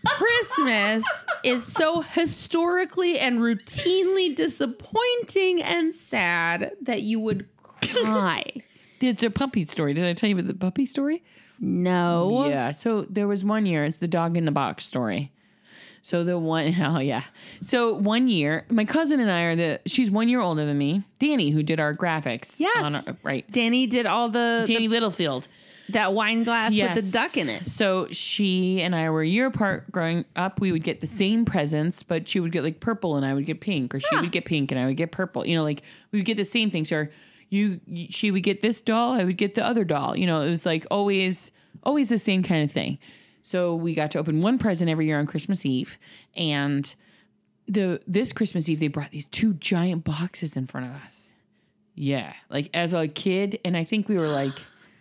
[0.06, 1.04] Christmas
[1.44, 7.46] is so historically and routinely disappointing and sad that you would
[7.82, 8.44] cry.
[9.00, 9.94] It's a puppy story.
[9.94, 11.22] Did I tell you about the puppy story?
[11.58, 12.46] No.
[12.48, 12.70] Yeah.
[12.70, 13.84] So there was one year.
[13.84, 15.30] It's the dog in the box story.
[16.02, 17.22] So the one, oh yeah.
[17.60, 19.80] So one year, my cousin and I are the.
[19.86, 21.04] She's one year older than me.
[21.18, 22.58] Danny, who did our graphics.
[22.58, 22.82] Yes.
[22.82, 23.50] on our- right.
[23.50, 25.46] Danny did all the, Danny Littlefield.
[25.90, 27.64] that wine glass with the duck in it.
[27.66, 30.60] So she and I were a year apart growing up.
[30.60, 33.44] We would get the same presents, but she would get like purple and I would
[33.44, 35.46] get pink, or she would get pink and I would get purple.
[35.46, 35.82] You know, like
[36.12, 36.84] we would get the same thing.
[36.86, 37.08] So you,
[37.50, 40.16] you- she would get this doll, I would get the other doll.
[40.16, 42.98] You know, it was like always, always the same kind of thing.
[43.42, 45.98] So we got to open one present every year on Christmas Eve,
[46.36, 46.94] and
[47.66, 51.28] the this Christmas Eve they brought these two giant boxes in front of us.
[51.94, 54.52] Yeah, like as a kid, and I think we were like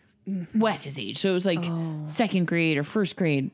[0.55, 2.03] Wes's age, so it was like oh.
[2.07, 3.51] second grade or first grade.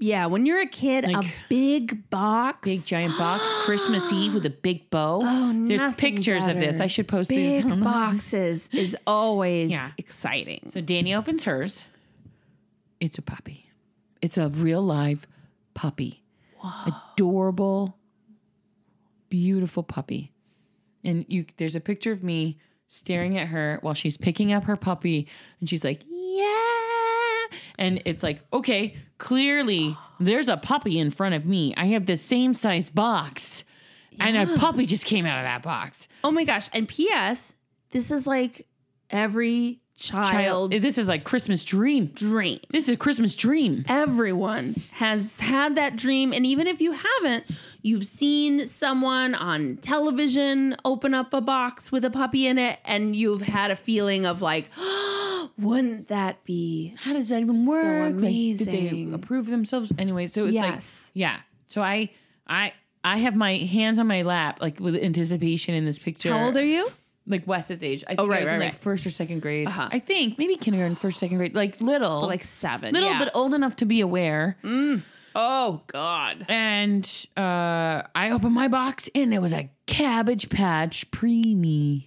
[0.00, 2.60] Yeah, when you're a kid, a big box.
[2.62, 5.22] Big giant box, Christmas Eve with a big bow.
[5.24, 6.80] Oh, There's pictures of this.
[6.80, 7.64] I should post big these.
[7.64, 9.90] the- boxes is always Yeah.
[9.98, 10.60] exciting.
[10.68, 11.84] So Danny opens hers.
[13.00, 13.70] It's a puppy.
[14.22, 15.26] It's a real live
[15.74, 16.22] puppy.
[16.86, 17.96] Adorable,
[19.28, 20.32] beautiful puppy.
[21.04, 24.76] And you there's a picture of me staring at her while she's picking up her
[24.76, 25.28] puppy
[25.60, 26.02] and she's like.
[27.78, 31.74] And it's like, "Okay, clearly there's a puppy in front of me.
[31.76, 33.64] I have the same size box."
[34.20, 36.08] And a puppy just came out of that box.
[36.24, 36.68] Oh my gosh.
[36.72, 37.54] And P.S.
[37.92, 38.66] This is like
[39.10, 42.06] every Child, this is like Christmas dream.
[42.14, 42.60] dream.
[42.70, 43.84] This is a Christmas dream.
[43.88, 46.32] Everyone has had that dream.
[46.32, 47.46] And even if you haven't,
[47.82, 53.16] you've seen someone on television open up a box with a puppy in it, and
[53.16, 55.17] you've had a feeling of like, oh,
[55.58, 58.18] wouldn't that be how does that even work?
[58.18, 60.26] So Like, did they approve themselves anyway?
[60.26, 60.80] So it's like,
[61.14, 61.40] yeah.
[61.66, 62.10] So I,
[62.46, 62.72] I,
[63.04, 66.32] I have my hands on my lap, like with anticipation in this picture.
[66.32, 66.90] How old are you?
[67.26, 68.04] Like Wes's age.
[68.06, 68.80] I think Oh, right, I was in right, like right.
[68.80, 69.68] first or second grade.
[69.68, 69.88] Uh-huh.
[69.92, 72.94] I think maybe kindergarten, first, second grade, like little, Like seven.
[72.94, 73.18] little, yeah.
[73.18, 74.56] but old enough to be aware.
[75.34, 76.46] oh God.
[76.48, 77.04] And
[77.36, 82.04] uh, I opened my box, and it was a Cabbage Patch preemie.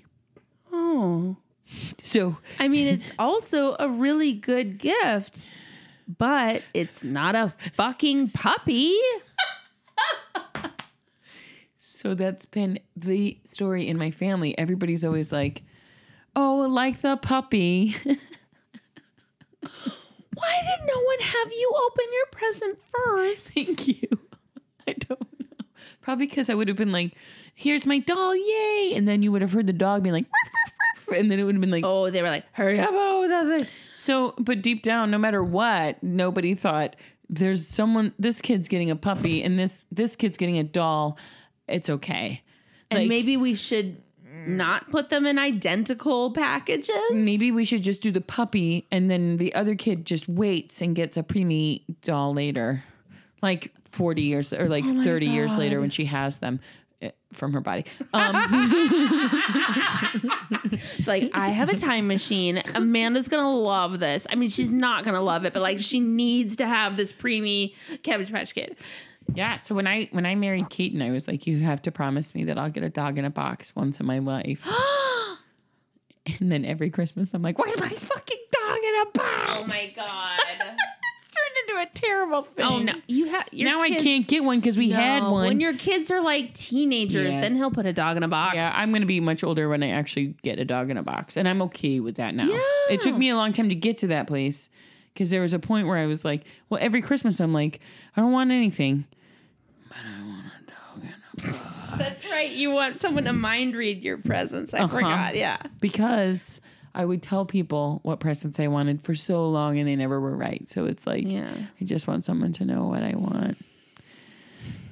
[0.73, 1.37] Oh.
[2.03, 5.45] So I mean, it's also a really good gift,
[6.17, 8.95] but it's not a fucking puppy.
[12.01, 14.57] So that's been the story in my family.
[14.57, 15.61] Everybody's always like,
[16.35, 18.09] "Oh, like the puppy." Why
[19.61, 23.49] did no one have you open your present first?
[23.49, 24.07] Thank you.
[24.87, 25.65] I don't know.
[26.01, 27.13] Probably because I would have been like,
[27.53, 30.25] "Here's my doll, yay!" And then you would have heard the dog being like,
[31.17, 33.59] and then it would have been like, Oh, they were like, hurry up over that
[33.59, 33.67] thing.
[33.95, 34.33] so.
[34.37, 36.95] But deep down, no matter what, nobody thought
[37.29, 38.13] there's someone.
[38.19, 41.17] This kid's getting a puppy, and this this kid's getting a doll.
[41.67, 42.41] It's okay.
[42.89, 44.01] And Like, maybe we should
[44.47, 46.95] not put them in identical packages.
[47.11, 50.95] maybe we should just do the puppy and then the other kid just waits and
[50.95, 52.83] gets a preemie doll later
[53.43, 56.59] like 40 years or like 30 years later when she has them
[57.33, 58.35] from her body um
[61.05, 62.61] Like, I have a time machine.
[62.75, 64.25] Amanda's gonna love this.
[64.29, 67.73] I mean, she's not gonna love it, but like, she needs to have this preemie
[68.03, 68.75] Cabbage Patch Kid.
[69.33, 72.33] yeah so when i when i married keaton i was like you have to promise
[72.35, 74.67] me that i'll get a dog in a box once in my life
[76.39, 79.91] and then every christmas i'm like why my fucking dog in a box Oh my
[79.95, 80.39] god.
[81.81, 84.59] It's turned into a terrible thing Oh no, you have now i can't get one
[84.59, 87.41] because we had one When your kids are like teenagers, Yes.
[87.41, 88.55] then he'll put a dog in a box.
[88.55, 91.03] Yeah, I'm going to be much older when I actually get a dog in a
[91.03, 92.45] box, and I'm okay with that now.
[92.45, 92.59] Yeah.
[92.89, 94.69] It took me a long time to get to that place
[95.13, 97.79] because there was a point where I was like, well, every Christmas I'm like,
[98.15, 99.05] I don't want anything.
[99.89, 101.09] But I want a dog in
[101.49, 101.59] a box.
[101.97, 102.49] That's right.
[102.49, 104.73] You want someone to mind read your presents.
[104.73, 104.95] I Uh-huh.
[104.97, 105.35] forgot.
[105.35, 105.57] Yeah.
[105.81, 106.61] because
[106.93, 110.35] I would tell people what presents I wanted for so long and they never were
[110.35, 110.69] right.
[110.69, 111.49] So it's like, Yeah.
[111.79, 113.57] I just want someone to know what I want.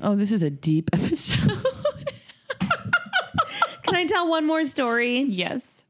[0.02, 1.62] Oh, this is a deep episode.
[3.84, 5.22] Can I tell one more story?
[5.22, 5.84] yes.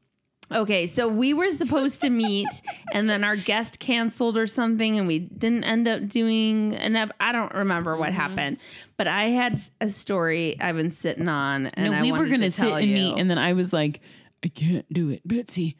[0.52, 2.48] Okay, so we were supposed to meet,
[2.92, 7.14] and then our guest canceled or something, and we didn't end up doing an ep-
[7.20, 8.16] I don't remember what Mm-hmm.
[8.20, 8.56] happened,
[8.96, 12.50] but I had a story I've been sitting on, and No, we were going to
[12.50, 12.94] sit and you.
[12.94, 13.18] meet.
[13.18, 14.00] And then I was like,
[14.44, 15.22] I can't do it.
[15.24, 15.76] Betsy,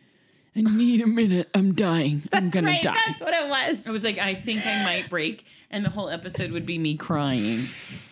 [0.66, 1.48] I need a minute.
[1.54, 2.22] I'm dying.
[2.32, 2.96] I'm going Right, to die.
[3.06, 3.86] That's what it was.
[3.86, 5.44] I was like, I think I might break.
[5.72, 7.60] And the whole episode would be me crying.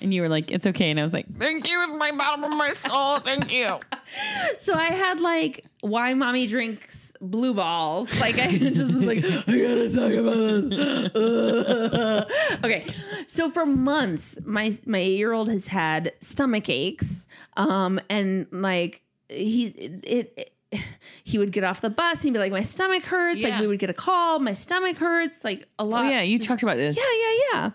[0.01, 0.91] And you were like, it's okay.
[0.91, 3.19] And I was like, thank you with my bottom of my soul.
[3.21, 3.79] Thank you.
[4.59, 8.09] So I had like why mommy drinks blue balls.
[8.21, 10.35] Like I just was like, I gotta talk about
[10.71, 12.59] this.
[12.65, 12.87] okay.
[13.27, 17.27] So for months, my my eight year old has had stomach aches.
[17.59, 20.53] Um and like he's it, it
[21.25, 23.41] he would get off the bus and he'd be like, My stomach hurts.
[23.41, 26.05] Like we would get a call, my stomach hurts, like a oh, lot.
[26.05, 26.23] Oh, yeah.
[26.23, 26.97] You talked about this.
[26.97, 27.71] Yeah, yeah, yeah.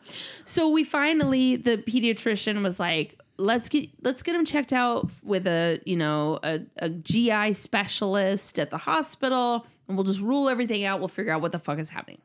[0.46, 5.48] So we finally, the pediatrician was like, "Let's get let's get him checked out with
[5.48, 10.86] a you know a, a GI specialist at the hospital, and we'll just rule everything
[10.86, 11.00] out.
[11.00, 12.22] We'll figure out what the fuck is happening."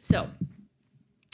[0.00, 0.28] So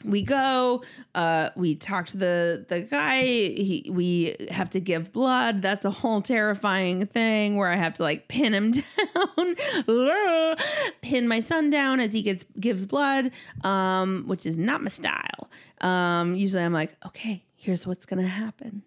[0.04, 0.82] we go
[1.14, 5.62] uh we talk to the the guy he we have to give blood.
[5.62, 8.72] That's a whole terrifying thing where i have to like pin him
[9.36, 9.56] down
[11.02, 13.30] pin my son down as he gets gives blood
[13.62, 15.50] um which is not my style.
[15.80, 18.82] Um usually i'm like okay here's what's gonna happen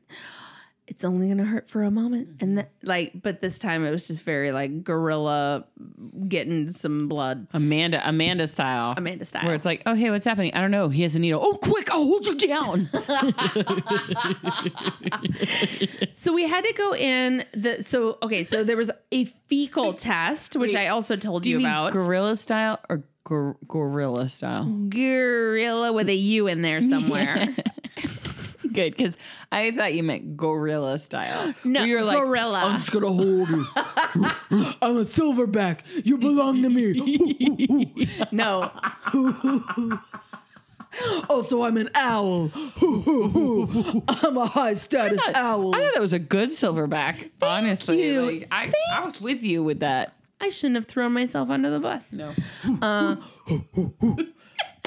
[0.88, 2.56] it's only gonna hurt for a moment and mm-hmm.
[2.56, 5.66] then like but this time it was just very like gorilla
[6.28, 8.94] getting some blood Amanda, Amanda style.
[8.98, 10.54] amanda style Where it's like, oh, hey, what's happening?
[10.54, 10.90] I don't know.
[10.90, 11.42] He has a needle.
[11.44, 11.92] Oh, quick.
[11.92, 12.90] I'll hold you down.
[16.14, 20.56] So we had to go in the so okay, so there was a fecal test,
[20.56, 21.94] which I also told Do you, you mean about.
[21.94, 24.66] gorilla style or gor- gorilla style?
[24.66, 27.48] Gorilla with a U in there somewhere.
[28.74, 29.18] Good, because
[29.52, 31.54] I thought you meant gorilla style.
[31.64, 32.60] No, Where you're like, gorilla.
[32.64, 33.66] I'm just gonna hold you.
[34.82, 35.82] I'm a silverback.
[36.06, 38.08] You belong to me.
[38.32, 38.72] no,
[41.30, 42.52] Also, I'm an owl.
[44.24, 45.76] I'm a high status owl.
[45.76, 47.30] I thought that was a good silverback.
[47.42, 48.22] honestly, you.
[48.22, 50.14] Like, I, I was with you with that.
[50.40, 52.12] I shouldn't have thrown myself under the bus.
[52.12, 52.32] No,
[52.82, 53.16] uh,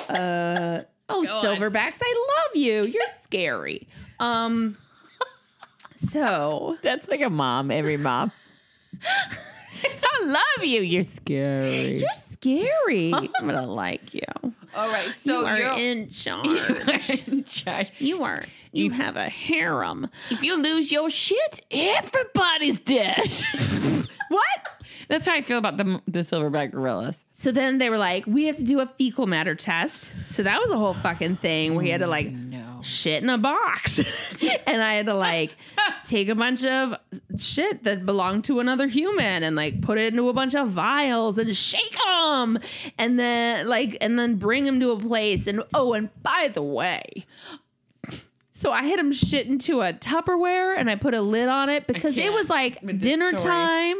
[0.08, 1.44] uh, Oh, Go on.
[1.44, 2.82] silverbacks, I love you.
[2.84, 3.88] You're scary.
[4.18, 4.76] Um,
[6.08, 7.70] so that's like a mom.
[7.70, 8.32] Every mom.
[9.84, 10.80] I love you.
[10.82, 11.98] You're scary.
[11.98, 13.12] you're scary.
[13.14, 14.20] I'm gonna like you.
[14.74, 16.46] All right, You so are you're in charge.
[17.28, 17.90] in charge.
[17.98, 18.44] You are.
[18.72, 20.08] You have a harem.
[20.30, 23.18] If you lose your shit, everybody's dead.
[24.28, 24.44] what?
[25.08, 27.24] That's how I feel about the the silverback gorillas.
[27.34, 30.12] So then they were like, we have to do a fecal matter test.
[30.28, 32.69] So that was a whole fucking thing where he had to like oh, No.
[32.82, 33.98] Shit in a box.
[34.66, 35.56] and I had to like
[36.04, 36.94] take a bunch of
[37.38, 41.38] shit that belonged to another human and like put it into a bunch of vials
[41.38, 42.58] and shake them.
[42.98, 45.46] And then like, and then bring them to a place.
[45.46, 47.26] And oh, and by the way,
[48.52, 51.86] so I had him shit into a Tupperware and I put a lid on it
[51.86, 53.42] because it was like dinner story.
[53.42, 53.96] time.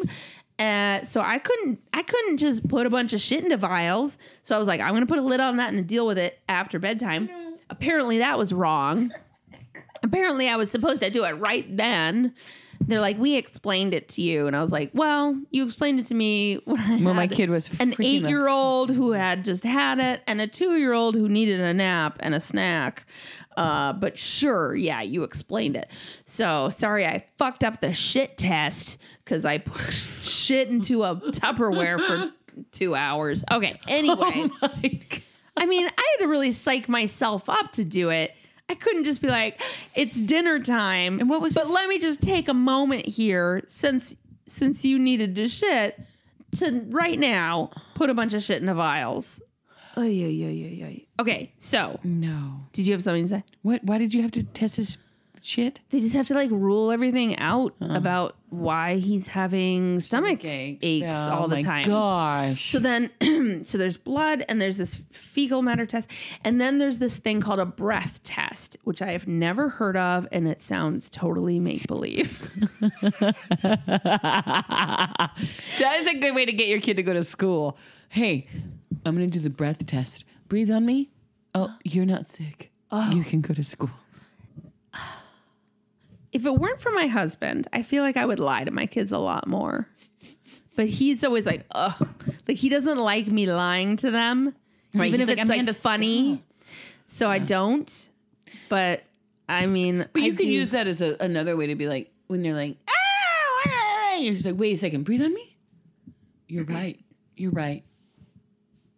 [0.59, 4.19] Uh, so I couldn't I couldn't just put a bunch of shit into vials.
[4.43, 6.39] So I was like, I'm gonna put a lid on that and deal with it
[6.47, 7.31] after bedtime.
[7.71, 9.13] Apparently that was wrong.
[10.03, 12.35] Apparently I was supposed to do it right then.
[12.83, 16.07] They're like, we explained it to you, and I was like, well, you explained it
[16.07, 20.41] to me when, I my kid was an eight-year-old who had just had it, and
[20.41, 23.05] a two-year-old who needed a nap and a snack.
[23.55, 25.91] Uh, but sure, yeah, you explained it.
[26.25, 32.01] So sorry, I fucked up the shit test because I put shit into a Tupperware
[32.01, 32.33] for
[32.73, 33.45] two hours.
[33.51, 34.49] Okay, anyway.
[35.57, 38.33] I mean, I had to really psych myself up to do it.
[38.69, 39.61] I couldn't just be like,
[39.97, 43.63] "It's dinner time." And what was But this- let me just take a moment here,
[43.67, 44.17] since
[44.47, 45.99] since you needed to shit,
[46.57, 49.41] to right now put a bunch of shit in the vials.
[49.97, 50.99] Oh yeah, yeah, yeah, yeah.
[51.21, 52.67] Okay, so No.
[52.73, 53.45] did you have something to say?
[53.63, 53.85] What?
[53.85, 54.97] Why did you have to test this
[55.43, 55.81] shit?
[55.91, 61.31] They just have to like rule everything out about why he's having stomach aches, Oh
[61.31, 61.85] all the my time.
[61.85, 62.71] Gosh.
[62.73, 63.11] So then,
[63.65, 66.11] so there's blood and there's this fecal matter test.
[66.45, 70.29] And then there's this thing called a breath test, which I have never heard of.
[70.33, 72.41] And it sounds totally make believe.
[73.21, 73.35] that
[75.79, 77.79] is a good way to get your kid to go to school.
[78.09, 78.47] Hey,
[79.05, 80.25] I'm going to do the breath test.
[80.49, 81.11] Breathe on me.
[81.55, 82.71] Oh, you're not sick.
[82.91, 83.11] Oh.
[83.13, 83.91] You can go to school.
[86.33, 89.13] if it weren't for my husband, I feel like I would lie to my kids
[89.13, 89.89] a lot more.
[90.77, 92.09] but he's always like, ugh,
[92.49, 94.55] like he doesn't like me lying to them,
[94.95, 96.43] Right, even he's if like, it's "Amanda, like funny.
[97.09, 98.09] So I don't.
[98.69, 99.03] But
[99.49, 101.87] I mean, But you I can do- use that as a, another way to be
[101.89, 105.57] like when they're like, ah," you're just like, wait a second, breathe on me.
[106.49, 106.99] You're right.
[107.37, 107.83] You're right.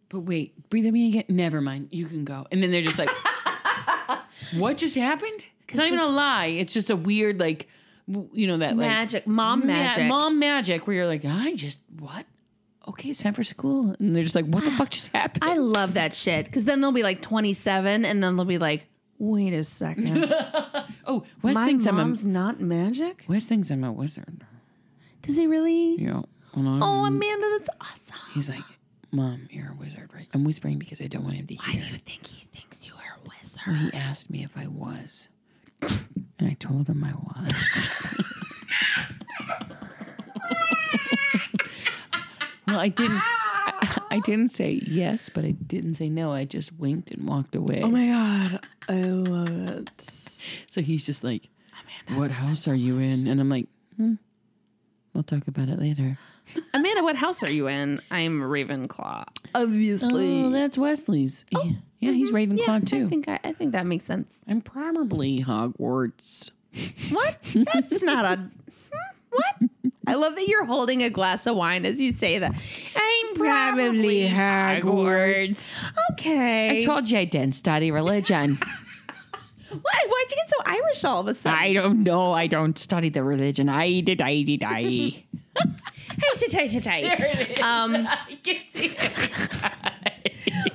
[0.09, 1.25] But wait, breathe on me again.
[1.29, 1.89] Never mind.
[1.91, 2.47] You can go.
[2.53, 3.11] And then they're just like,
[4.57, 5.47] what just happened?
[5.69, 6.47] It's not even a lie.
[6.47, 7.69] It's just a weird like,
[8.07, 10.07] you know that like magic, mom ma- magic.
[10.09, 12.27] mom magic, where you're like, I just what?
[12.89, 15.45] Okay, it's time for school, and they're just like, what the fuck just happened?
[15.45, 18.87] I love that shit because then they'll be like 27 and then they'll be like,
[19.19, 20.25] wait a second.
[21.07, 23.25] oh, Wes My thinks I'm a mom's not magic?
[23.29, 24.45] Wes thinks I'm a wizard.
[25.23, 25.97] Does he really?
[26.55, 28.19] When Oh, Amanda, that's awesome.
[28.35, 28.65] He's like,
[29.13, 30.27] Mom, you're a wizard, right?
[30.35, 31.85] I'm whispering because I don't want him to Why hear.
[31.85, 33.93] do you think he thinks you are a wizard?
[33.93, 35.29] He asked me if I was.
[36.39, 37.89] And I told him I was.
[42.67, 46.33] well, I didn't I, I didn't say yes, but I didn't say no.
[46.33, 47.81] I just winked and walked away.
[47.83, 49.91] Oh my god, I love it.
[50.71, 51.49] so he's just like,
[52.15, 53.27] What house are you in?
[53.27, 54.15] And I'm like, hmm,
[55.15, 56.17] we'll talk about it later.
[56.75, 58.01] Amanda, what house are you in?
[58.11, 59.25] I'm Ravenclaw.
[59.55, 60.45] Obviously.
[60.45, 61.45] Oh, that's Wesley's.
[61.55, 62.53] Oh, yeah, yeah, he's mm-hmm.
[62.53, 63.07] Ravenclaw yeah, too.
[63.07, 64.27] I think I, I think that makes sense.
[64.49, 66.51] I'm probably Hogwarts.
[67.11, 67.39] What?
[67.55, 68.51] That's not a.
[69.31, 69.71] What?
[70.07, 72.55] I love that you're holding a glass of wine as you say that.
[72.95, 75.91] I'm probably Hogwarts.
[76.13, 76.83] Okay.
[76.83, 78.59] I told you I didn't study religion.
[79.81, 79.93] Why?
[80.07, 81.59] Why'd you get so Irish all of a sudden?
[81.59, 82.33] I don't know.
[82.33, 83.69] I don't study the religion.
[83.69, 84.21] I did.
[84.23, 84.63] I did.
[84.65, 84.83] I.
[84.83, 85.25] Did.
[86.21, 87.55] Hey, tay, tay, tay.
[87.63, 88.09] Um,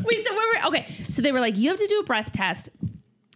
[0.04, 2.32] wait, so where were, okay, so they were like, you have to do a breath
[2.32, 2.70] test.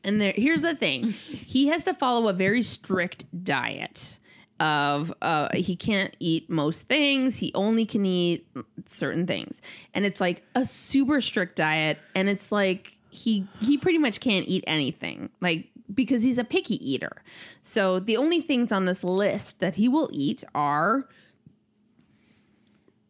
[0.03, 4.17] And there, here's the thing he has to follow a very strict diet
[4.59, 8.47] of uh, he can't eat most things he only can eat
[8.89, 9.59] certain things
[9.95, 14.47] and it's like a super strict diet and it's like he he pretty much can't
[14.47, 17.21] eat anything like because he's a picky eater.
[17.61, 21.07] So the only things on this list that he will eat are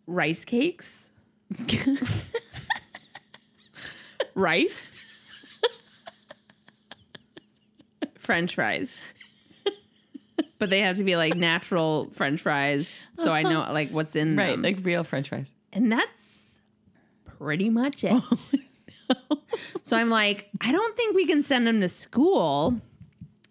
[0.07, 1.11] rice cakes
[4.35, 4.99] rice
[8.17, 8.89] french fries.
[10.59, 12.87] But they have to be like natural french fries
[13.23, 14.61] so i know like what's in Right, them.
[14.61, 15.51] like real French fries.
[15.73, 16.61] and that's
[17.25, 18.51] pretty much it oh
[19.83, 22.79] so i'm like i don't think we can send him to school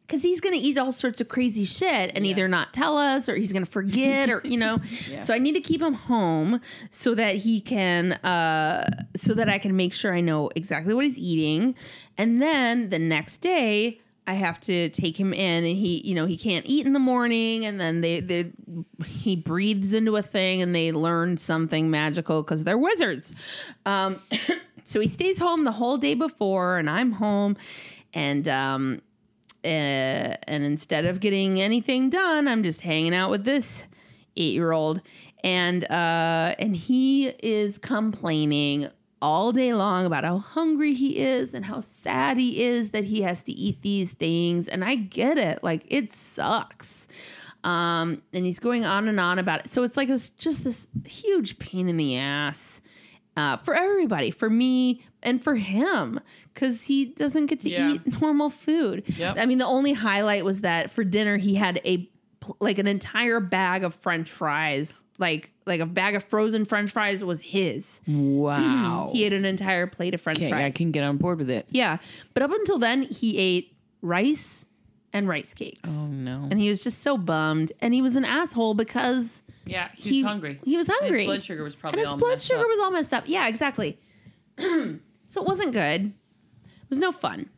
[0.07, 3.29] because he's going to eat all sorts of crazy shit and either not tell us
[3.29, 4.79] or he's going to forget or you know?
[5.23, 6.61] So i need to keep him home
[6.91, 11.05] so that he can uh so that i can make sure i know exactly what
[11.05, 11.75] he's eating.
[12.19, 16.25] And then the next day I have to take him in and he, you know,
[16.25, 17.65] he can't eat in the morning.
[17.67, 18.53] And then they, they
[19.05, 23.35] he breathes into a thing and they learn something magical because they're wizards.
[23.87, 24.21] Um,
[24.91, 27.57] so he stays home the whole day before and I'm home
[28.13, 29.03] and um,
[29.65, 33.85] uh, and instead of getting anything done, I'm just hanging out with this
[34.37, 35.03] eight year old,
[35.45, 38.89] and uh, and he is complaining
[39.23, 43.21] all day long about how hungry he is and how sad he is that he
[43.21, 44.67] has to eat these things.
[44.67, 47.07] And I get it, like it sucks.
[47.63, 49.73] Um, and he's going on and on about it.
[49.75, 52.81] So it's like it's just this huge pain in the ass
[53.37, 56.21] uh, for everybody, for me and for him,
[56.53, 57.93] because he doesn't get to Yeah.
[57.95, 59.05] eat normal food.
[59.07, 59.37] Yep.
[59.39, 62.09] I mean, the only highlight was that for dinner he had a
[62.59, 67.23] like an entire bag of French fries, like like a bag of frozen French fries
[67.23, 68.01] was his.
[68.09, 69.11] Wow.
[69.13, 70.65] He ate an entire plate of French okay, fries.
[70.65, 71.67] I can get on board with it.
[71.71, 71.99] yeah,
[72.35, 74.65] but up until then, he ate rice
[75.13, 75.89] and rice cakes.
[75.89, 76.49] Oh no.
[76.51, 80.23] And he was just so bummed, and he was an asshole because yeah, he's he
[80.23, 80.61] hungry.
[80.65, 81.21] He was hungry.
[81.21, 82.69] His blood sugar was probably and his all blood messed sugar up.
[82.69, 83.25] was all messed up.
[83.27, 83.99] Yeah, exactly.
[84.59, 84.97] so
[85.37, 86.07] it wasn't good.
[86.07, 87.49] It was no fun.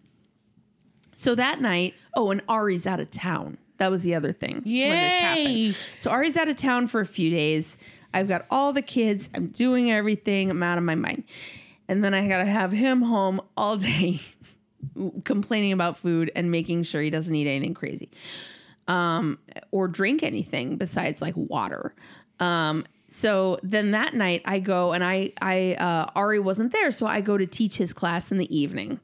[1.14, 3.58] So that night, oh, and Ari's out of town.
[3.78, 4.54] That was the other thing.
[4.54, 5.48] when this happened.
[5.48, 5.72] Yay!
[5.98, 7.78] So Ari's out of town for a few days.
[8.14, 9.30] I've got all the kids.
[9.34, 10.50] I'm doing everything.
[10.50, 11.24] I'm out of my mind.
[11.88, 14.20] And then I got to have him home all day
[15.24, 18.10] complaining about food and making sure he doesn't eat anything crazy
[18.92, 19.38] um,
[19.70, 21.94] or drink anything besides like water.
[22.40, 26.90] Um, so then that night I go and I, I, uh, Ari wasn't there.
[26.90, 29.00] So I go to teach his class in the evening.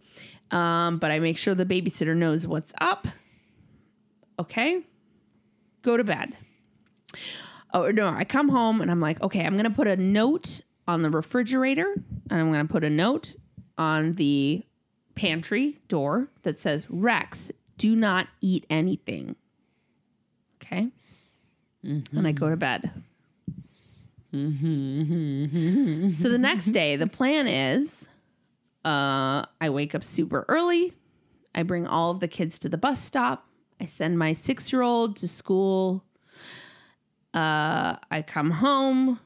[0.51, 3.09] Um, but I make sure the babysitter knows what's up.
[4.39, 4.83] Okay.
[5.81, 6.37] Go to bed.
[7.73, 10.61] Oh, no, I come home and I'm like, okay, I'm going to put a note
[10.87, 11.95] on the refrigerator
[12.31, 13.37] and I'm going to put a note
[13.79, 14.65] on the
[15.15, 19.37] pantry door that says, Rex, do not eat anything.
[20.71, 20.89] Okay.
[21.83, 22.91] And I go to bed.
[24.33, 24.39] so
[26.29, 28.09] the next day, the plan is
[28.85, 30.93] uh, I wake up super early.
[31.55, 33.47] I bring all of the kids to the bus stop.
[33.81, 36.05] I send my six year old to school.
[37.33, 39.21] Uh, I come home.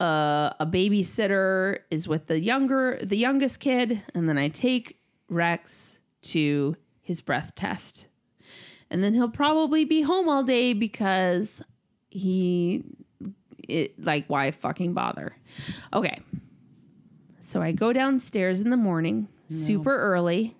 [0.00, 4.98] Uh, a babysitter is with the younger, the youngest kid, and then I take
[5.28, 8.08] Rex to his breath test.
[8.92, 11.62] And then he'll probably be home all day because
[12.10, 12.84] he
[13.66, 15.34] it like why fucking bother?
[15.94, 16.20] Okay.
[17.40, 20.54] So i go downstairs in the morning super early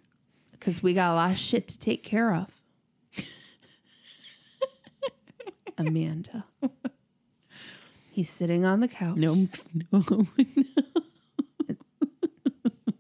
[0.53, 2.49] because we got a lot of shit to take care of.
[5.79, 6.45] Amanda.
[8.11, 9.19] He's sitting on the couch.
[9.19, 9.47] No,
[9.93, 10.03] no.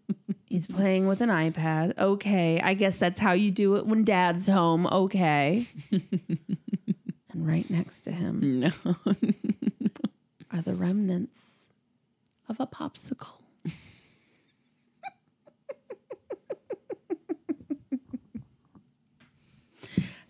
[0.52, 4.46] he's playing with an ipad okay i guess that's how you do it when dad's
[4.46, 6.38] home okay and
[7.34, 8.70] right next to him no.
[10.52, 11.52] are the remnants
[12.48, 13.38] of a popsicle.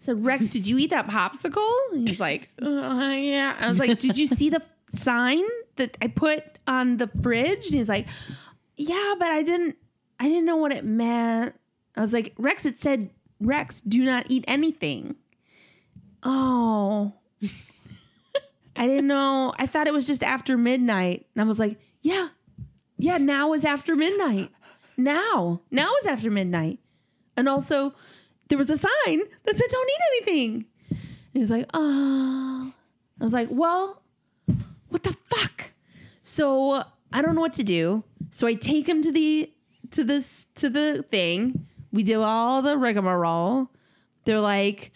[0.05, 1.73] So Rex, did you eat that popsicle?
[1.93, 3.55] And he's like, uh, yeah.
[3.57, 4.61] I was like, did you see the
[4.97, 5.44] sign
[5.77, 7.66] that I put on the fridge?
[7.66, 8.09] And he's like,
[8.77, 9.77] yeah, but I didn't.
[10.23, 11.57] I didn't know what it meant.
[11.97, 15.16] I was like, Rex, it said, Rex, do not eat anything.
[16.23, 17.15] Oh,
[18.77, 19.53] I didn't know.
[19.59, 21.27] I thought it was just after midnight.
[21.35, 22.28] And I was like, yeah,
[22.99, 24.51] yeah, now is after midnight.
[24.97, 26.78] Now, now is after midnight.
[27.36, 27.93] And also,
[28.49, 30.66] there was a sign that said, don't eat anything.
[30.89, 31.01] And
[31.32, 32.73] he was like, oh.
[33.20, 34.03] I was like, well,
[34.89, 35.73] what the fuck?
[36.23, 38.05] So I don't know what to do.
[38.31, 39.51] So I take him to the
[39.93, 41.66] to this to the thing.
[41.93, 43.69] We do all the rigmarole.
[44.24, 44.93] They're like,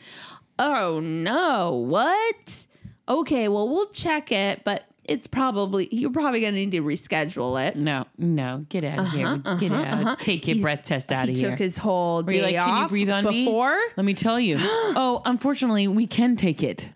[0.58, 2.66] oh no, what?
[3.08, 7.76] Okay, well we'll check it, but it's probably you're probably gonna need to reschedule it.
[7.76, 9.26] No, no, get out of here.
[9.26, 9.86] Uh-huh, uh-huh, get out.
[9.86, 10.16] Uh-huh.
[10.20, 11.50] Take your He's- breath test out he of here.
[11.50, 13.76] took his whole day like, can you off breathe on before.
[13.76, 13.82] me?
[13.96, 14.56] Let me tell you.
[14.60, 16.88] oh, unfortunately, we can take it.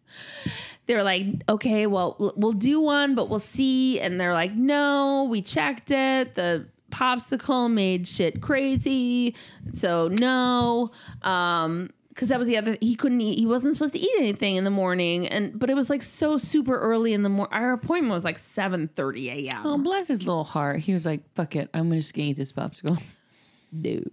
[0.87, 4.01] they were like, okay, we'll- we'll do one, but we'll see.
[4.01, 6.35] And they're like, no, we checked it.
[6.35, 9.35] The popsicle made shit crazy.
[9.75, 10.91] So no.
[11.23, 14.57] Um, because that was the other he couldn't eat he wasn't supposed to eat anything
[14.57, 17.73] in the morning and but it was like so super early in the morning our
[17.73, 20.81] appointment was like 7 30 a.m Oh, bless his little heart.
[20.81, 21.71] He was like, fuck it.
[21.73, 23.01] I'm just going to eat this popsicle.
[23.81, 24.07] dude.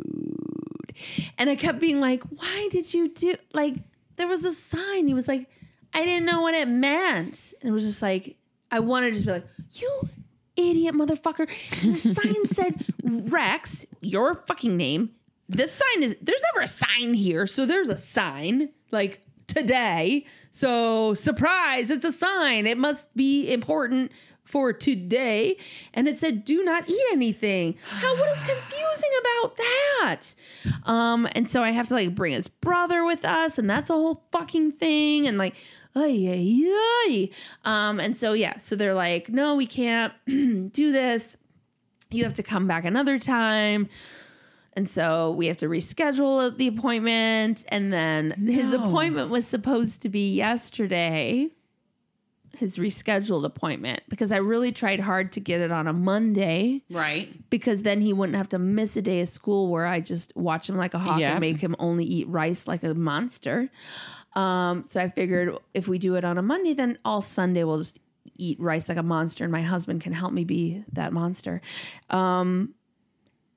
[1.38, 3.76] And I kept being like, why did you do like
[4.18, 5.08] there was a sign.
[5.08, 5.50] He was like,
[5.94, 7.54] I didn't know what it meant.
[7.62, 8.36] And it was just like,
[8.72, 10.10] I wanted to just be like, you
[10.58, 11.48] idiot motherfucker.
[11.82, 15.12] The sign said Rex, your fucking name.
[15.50, 17.48] This sign is there's never a sign here.
[17.48, 20.26] So there's a sign like today.
[20.52, 22.68] So surprise, it's a sign.
[22.68, 24.12] It must be important
[24.48, 25.58] for today.
[25.94, 27.76] And it said, do not eat anything.
[27.84, 30.22] How what is confusing about that?
[30.86, 33.94] Um, and so I have to like bring his brother with us, and that's a
[33.94, 35.28] whole fucking thing.
[35.28, 35.56] And like,
[35.98, 36.64] ay, ay,
[37.08, 37.30] ay.
[37.66, 41.36] Um, and so yeah, so they're like, no, we can't do this.
[42.12, 43.90] You have to come back another time.
[44.74, 47.66] And so we have to reschedule the appointment.
[47.70, 51.50] And then his appointment was supposed to be yesterday,
[52.56, 57.28] his rescheduled appointment, because I really tried hard to get it on a Monday Right.
[57.50, 60.70] because then he wouldn't have to miss a day of school where I just watch
[60.70, 61.32] him like a hawk Yeah.
[61.32, 63.70] and make him only eat rice like a monster.
[64.38, 67.80] Um, so I figured if we do it on a Monday, then all Sunday we'll
[67.80, 68.00] just
[68.38, 71.60] eat rice like a monster, and my husband can help me be that monster.
[72.12, 72.76] Um,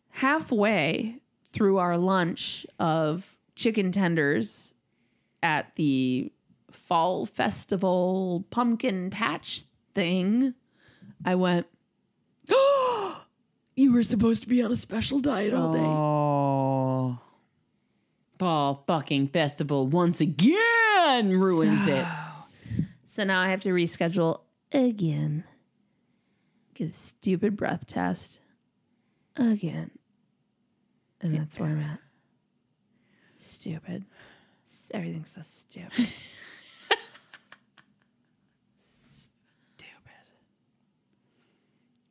[0.08, 1.16] halfway
[1.52, 4.74] through our lunch of chicken tenders
[5.42, 6.32] at the
[6.70, 10.54] fall festival pumpkin patch thing,
[11.26, 11.66] I went,
[13.76, 15.78] You were supposed to be on a special diet all day.
[15.78, 16.29] Oh.
[18.70, 22.06] Fall fucking festival once again ruins it.
[23.12, 25.42] So now I have to reschedule again.
[26.74, 28.38] Get a stupid breath test
[29.34, 29.90] again.
[31.20, 31.98] And that's where I'm at.
[33.40, 34.04] Stupid.
[34.92, 35.90] Everything's so stupid.
[39.16, 40.30] stupid.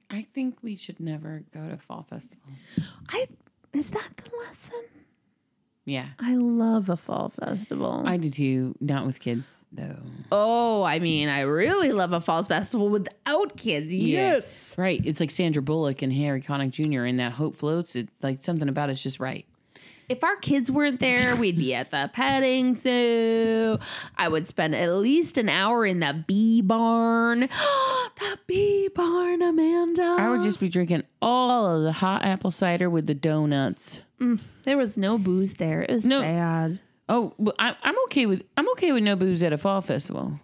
[0.10, 2.68] I think we should never go to fall festivals.
[3.07, 3.27] I
[3.72, 4.99] is that the lesson?
[5.90, 6.06] Yeah.
[6.20, 8.03] I love a fall festival.
[8.06, 8.76] I do too.
[8.80, 9.98] Not with kids, though.
[10.32, 13.88] oh, I mean, I really love a fall festival without kids.
[13.88, 14.76] Yes.
[14.78, 15.02] Right.
[15.03, 17.06] It's like Sandra Bullock and Harry Connick Jr.
[17.06, 17.95] and that Hope Floats.
[17.95, 19.48] It's like something about it's just right.
[20.10, 23.80] if our kids weren't there, we'd be at the petting zoo.
[24.16, 27.40] I would spend at least an hour in the bee barn.
[28.20, 30.18] the bee barn, Amanda.
[30.20, 34.02] I would just be drinking all of the hot apple cider with the donuts.
[34.20, 35.82] Mm, there was no booze there.
[35.84, 36.22] It was No.
[36.22, 36.80] sad.
[37.08, 40.40] Oh, well, I, I'm okay with I'm okay with no booze at a fall festival,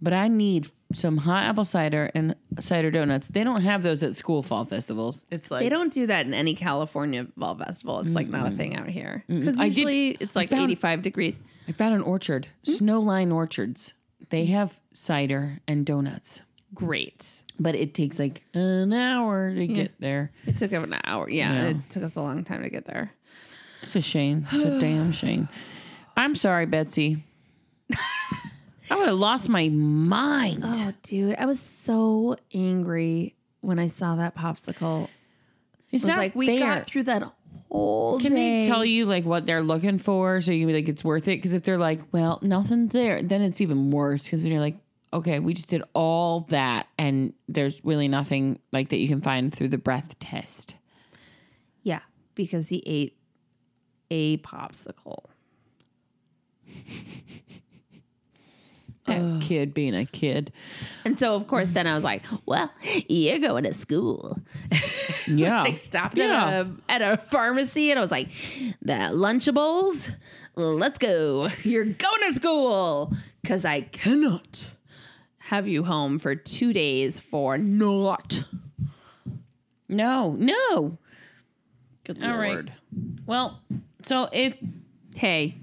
[0.00, 3.28] but I need some hot apple cider and cider donuts.
[3.28, 5.26] They don't have those at school fall festivals.
[5.30, 8.00] It's like They don't do that in any California fall festival.
[8.00, 11.02] It's like not a thing out here because I did- usually it's like found- 85
[11.02, 11.40] degrees.
[11.68, 12.72] I found an orchard, hmm?
[12.72, 13.92] Snowline Orchards.
[14.30, 16.40] They have cider and donuts,
[16.74, 17.26] Great.
[17.60, 20.32] But it takes like an hour to get there.
[20.46, 21.28] It took an hour.
[21.30, 21.68] Yeah, Yeah.
[21.68, 23.12] it took us a long time to get there.
[23.82, 24.46] It's a shame.
[24.50, 25.48] It's a damn shame.
[26.16, 27.22] I'm sorry, Betsy.
[28.90, 30.62] I would have lost my mind.
[30.64, 35.08] Oh, dude, I was so angry when I saw that popsicle.
[35.92, 37.22] it's It not like we got through that
[37.70, 38.62] whole Can day.
[38.62, 41.28] they tell you like what they're looking for so you can be like it's worth
[41.28, 41.36] it?
[41.36, 44.76] Because if they're like, well, nothing's there, then it's even worse because you're like,
[45.12, 49.52] okay, we just did all that and there's really nothing like that you can find
[49.54, 50.76] through the breath test.
[51.82, 52.00] Yeah,
[52.34, 53.16] because he ate
[54.10, 55.24] a popsicle.
[59.06, 60.52] That kid being a kid.
[61.04, 62.70] And so, of course, then I was like, well,
[63.08, 64.38] you're going to school.
[65.26, 65.62] Yeah.
[65.62, 66.46] I stopped Yeah.
[66.48, 68.30] at, a, at a pharmacy and I was like,
[68.82, 70.12] the Lunchables,
[70.56, 71.48] let's go.
[71.62, 73.12] You're going to school.
[73.42, 74.70] Because I cannot
[75.50, 78.44] have you home for two days for not.
[79.88, 80.96] No, no.
[82.04, 82.52] Good All right.
[82.52, 82.72] Lord.
[83.26, 83.60] Well,
[84.04, 84.56] so if
[85.16, 85.56] Hey,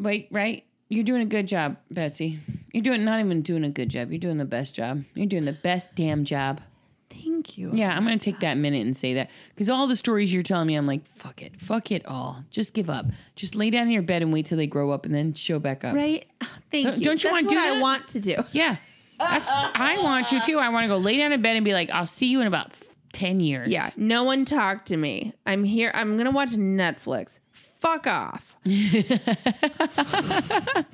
[0.00, 0.64] wait, right?
[0.88, 2.40] You're doing a good job, Betsy.
[2.72, 4.10] You're doing not even doing a good job.
[4.10, 5.04] You're doing the best job.
[5.14, 6.60] You're doing the best damn job.
[7.08, 7.70] thank you.
[7.72, 10.66] Yeah, I'm gonna take that minute and say that because all the stories you're telling
[10.66, 12.44] me, I'm like, fuck it, fuck it all.
[12.50, 13.06] Just give up.
[13.36, 15.60] Just lay down in your bed and wait till they grow up and then show
[15.60, 15.94] back up.
[15.94, 16.26] Right?
[16.72, 17.04] Thank Don't- you.
[17.04, 18.36] don't you wanna do what I want to do.
[18.50, 18.76] Yeah,
[19.18, 20.58] that's I want you to too.
[20.58, 22.46] I want to go lay down in bed and be like, I'll see you in
[22.46, 22.78] about
[23.12, 23.68] ten years.
[23.68, 23.90] Yeah.
[23.96, 25.34] No one talked to me.
[25.46, 25.90] I'm here.
[25.94, 27.40] I'm going to watch Netflix.
[27.52, 28.56] Fuck off.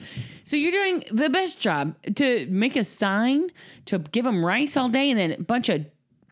[0.45, 3.51] So you're doing the best job to make a sign
[3.87, 5.87] to give them rice all day and then a bunch of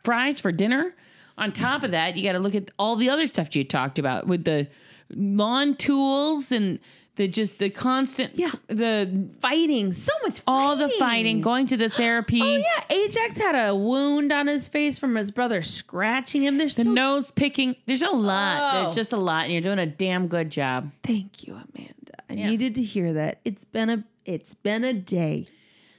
[0.05, 0.94] fries for dinner.
[1.39, 3.98] On top of that, you got to look at all the other stuff you talked
[3.98, 4.69] about with the
[5.10, 6.78] lawn tools and
[7.16, 8.51] the just the constant Yeah.
[8.68, 9.93] the Fighting.
[9.93, 10.43] So much fighting.
[10.47, 12.97] all the fighting, going to the therapy, Oh, yeah.
[12.97, 16.56] Ajax had a wound on his face from his brother scratching him.
[16.59, 17.76] There's the so nose picking.
[17.86, 18.59] There's a lot.
[18.62, 18.82] Oh.
[18.84, 20.90] There's just a lot, and you're doing a damn good job.
[21.02, 21.93] Thank you, Amanda.
[22.30, 22.47] I Yeah.
[22.48, 23.40] needed to hear that.
[23.44, 25.48] It's been a it's been a day,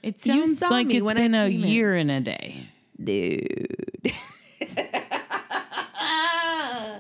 [0.02, 1.70] It sounds like it's been a came in.
[1.70, 2.56] year and a day.
[3.04, 3.68] dude.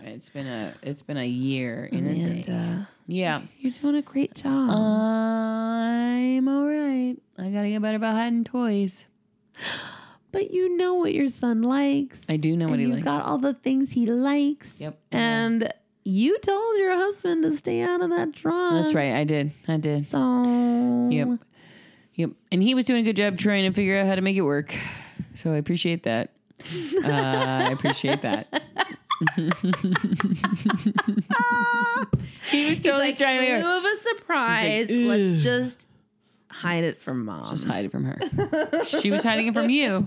[0.05, 1.97] It's been a it's been a year day.
[1.97, 3.41] Amanda, Yeah.
[3.59, 4.69] you're doing a great job.
[4.69, 7.15] I'm all right.
[7.37, 9.05] I gotta get better about hiding toys.
[10.31, 12.21] but you know what your son likes.
[12.27, 13.03] I do know what and he you likes.
[13.05, 14.73] got all the things he likes.
[14.77, 14.99] Yep.
[15.11, 15.71] And
[16.03, 18.73] you told your husband to stay out of that trunk.
[18.83, 19.13] That's right.
[19.13, 19.51] I did.
[19.67, 20.09] I did.
[20.11, 21.39] So Yep.
[22.15, 22.29] Yep.
[22.51, 24.41] And he was doing a good job trying to figure out how to make it
[24.41, 24.73] work.
[25.35, 26.31] So I appreciate that.
[27.03, 28.61] Uh, I appreciate that.
[32.49, 33.77] he was totally like, trying to in make it lieu work.
[33.79, 35.87] of a surprise, like, let's just
[36.49, 37.49] hide it from mom.
[37.49, 38.17] Just hide it from her.
[38.85, 40.05] she was hiding it from you.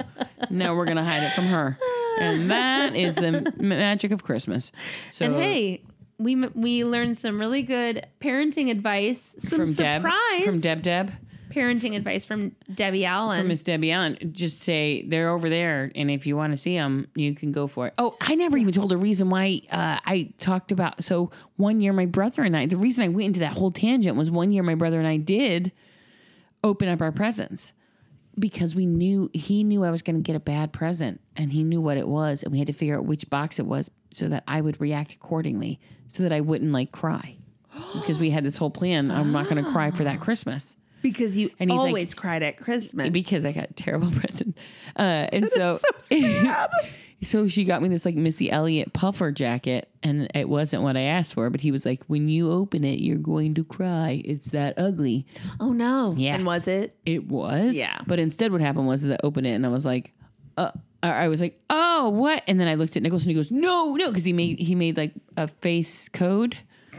[0.50, 1.78] Now we're gonna hide it from her,
[2.18, 4.72] and that is the magic of Christmas.
[5.10, 5.82] So and hey,
[6.18, 9.34] we we learned some really good parenting advice.
[9.38, 10.06] Some from Deb,
[10.44, 11.12] from Deb, Deb,
[11.56, 13.40] parenting advice from Debbie Allen.
[13.40, 16.74] from Miss Debbie Allen, just say they're over there, and if you want to see
[16.74, 17.94] them, you can go for it.
[17.96, 21.02] Oh, I never even told the reason why uh, I talked about.
[21.02, 22.66] So one year, my brother and I.
[22.66, 25.16] The reason I went into that whole tangent was one year, my brother and I
[25.16, 25.72] did
[26.62, 27.72] open up our presents
[28.38, 31.64] because we knew he knew I was going to get a bad present, and he
[31.64, 34.28] knew what it was, and we had to figure out which box it was so
[34.28, 37.38] that I would react accordingly, so that I wouldn't like cry.
[37.94, 41.36] Because we had this whole plan, I'm not going to cry for that Christmas because
[41.38, 43.10] you And he's like- always cried at Christmas.
[43.10, 44.58] because I got terrible presents.
[44.96, 45.78] Uh, and so,
[47.22, 51.02] so she got me this like Missy Elliott puffer jacket, and it wasn't what I
[51.02, 51.48] asked for.
[51.50, 54.22] But he was like, "When you open it, you're going to cry.
[54.24, 55.26] It's that ugly."
[55.60, 56.14] oh no!
[56.16, 56.34] Yeah.
[56.34, 56.96] and was it?
[57.06, 57.98] It was, Yeah.
[58.06, 60.12] But instead, what happened was, is I opened it and I was like,
[60.56, 60.70] "Uh."
[61.02, 63.94] I was like, "Oh, what?" And then I looked at Nicholas and he goes, "No,
[63.94, 66.56] no," because he made he made like a face code.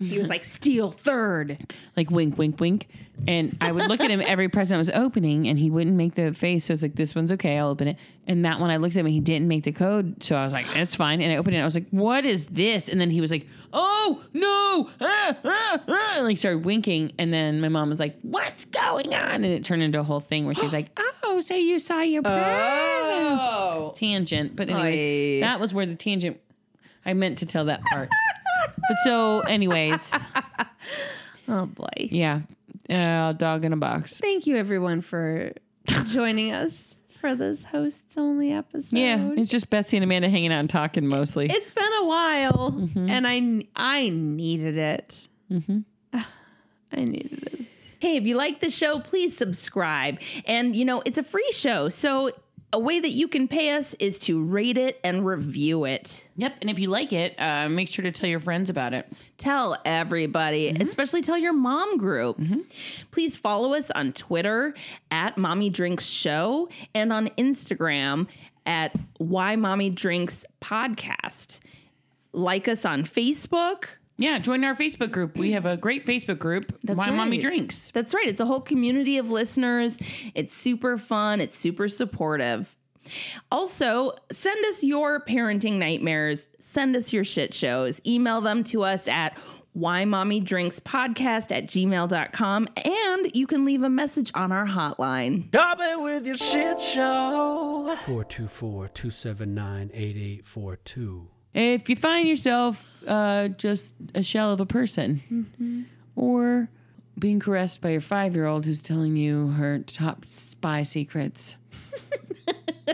[0.00, 1.58] He was like, steal third.
[1.96, 2.88] like wink, wink, wink.
[3.26, 6.14] And I would look at him every present I was opening, and he wouldn't make
[6.14, 6.66] the face.
[6.66, 7.96] So I was like, "This one's okay, I'll open it."
[8.28, 10.22] And that one, I looked at him, and he didn't make the code.
[10.22, 11.58] So I was like, "That's fine." And I opened it.
[11.58, 15.80] I was like, "What is this?" And then he was like, "Oh no!" Ah, ah,
[15.88, 17.12] ah, and like started winking.
[17.18, 20.20] And then my mom was like, "What's going on?" And it turned into a whole
[20.20, 23.94] thing where she's like, "Oh, so you saw your present?" Oh.
[23.96, 24.54] Tangent.
[24.54, 26.40] But anyways, that was where the tangent.
[27.04, 28.10] I meant to tell that part.
[28.88, 30.12] But so, anyways,
[31.48, 31.86] Oh boy.
[31.98, 32.40] yeah,
[32.90, 34.18] uh, dog in a box.
[34.18, 35.52] Thank you everyone for
[36.06, 38.96] joining us for this hosts only episode.
[38.96, 41.46] Yeah, it's just Betsy and Amanda hanging out and talking mostly.
[41.50, 43.08] It's been a while Mm-hmm.
[43.10, 45.26] and I I needed it.
[46.12, 47.60] I needed it.
[48.00, 50.20] Hey, if you like the show, please subscribe.
[50.46, 51.88] And you know, it's a free show.
[51.88, 52.30] So
[52.72, 56.24] a way that you can pay us is to rate it and review it.
[56.36, 59.10] yep, and if you like it, uh, make sure to tell your friends about it.
[59.38, 62.38] Tell everybody, especially tell your mom group.
[63.10, 64.74] Please follow us on Twitter
[65.10, 68.28] at Mommy Drinks Show and on Instagram
[68.66, 71.60] at Why Mommy Drinks Podcast.
[72.32, 73.86] Like us on Facebook.
[74.20, 75.36] Yeah, join our Facebook group.
[75.36, 76.76] We have a great Facebook group.
[76.82, 77.40] Why Mommy right.
[77.40, 77.90] Drinks.
[77.92, 78.26] That's right.
[78.26, 79.96] It's a whole community of listeners.
[80.34, 81.40] It's super fun.
[81.40, 82.76] It's super supportive.
[83.52, 86.48] Also, send us your parenting nightmares.
[86.58, 88.00] Send us your shit shows.
[88.04, 89.38] Email them to us at
[89.72, 95.46] why mommy drinks podcast at gmail.com and you can leave a message on our hotline
[95.48, 97.94] Stop it with your shit show.
[98.04, 101.28] 424 279 8842.
[101.54, 106.68] If you find yourself uh, just a shell of a person, or
[107.18, 111.56] being caressed by your five-year-old who's telling you her top spy secrets,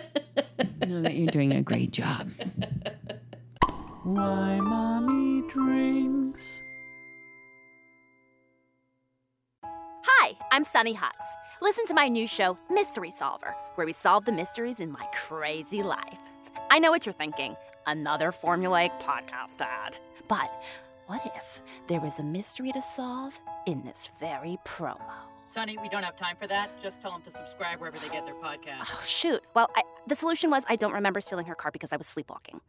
[0.86, 2.28] know that you're doing a great job.
[4.02, 6.60] Why mommy drinks.
[9.64, 11.12] Hi, I'm Sunny Hutz.
[11.62, 15.82] Listen to my new show, Mystery Solver, where we solve the mysteries in my crazy
[15.82, 16.18] life.
[16.70, 17.56] I know what you're thinking
[17.86, 19.97] another formulaic podcast ad.
[20.28, 20.62] But
[21.06, 25.01] what if there was a mystery to solve in this very promo?
[25.48, 26.70] Sonny, we don't have time for that.
[26.82, 28.82] Just tell them to subscribe wherever they get their podcast.
[28.82, 29.40] Oh, shoot.
[29.55, 32.61] Well, I, the solution was I don't remember stealing her car because I was sleepwalking.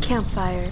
[0.00, 0.70] Campfire.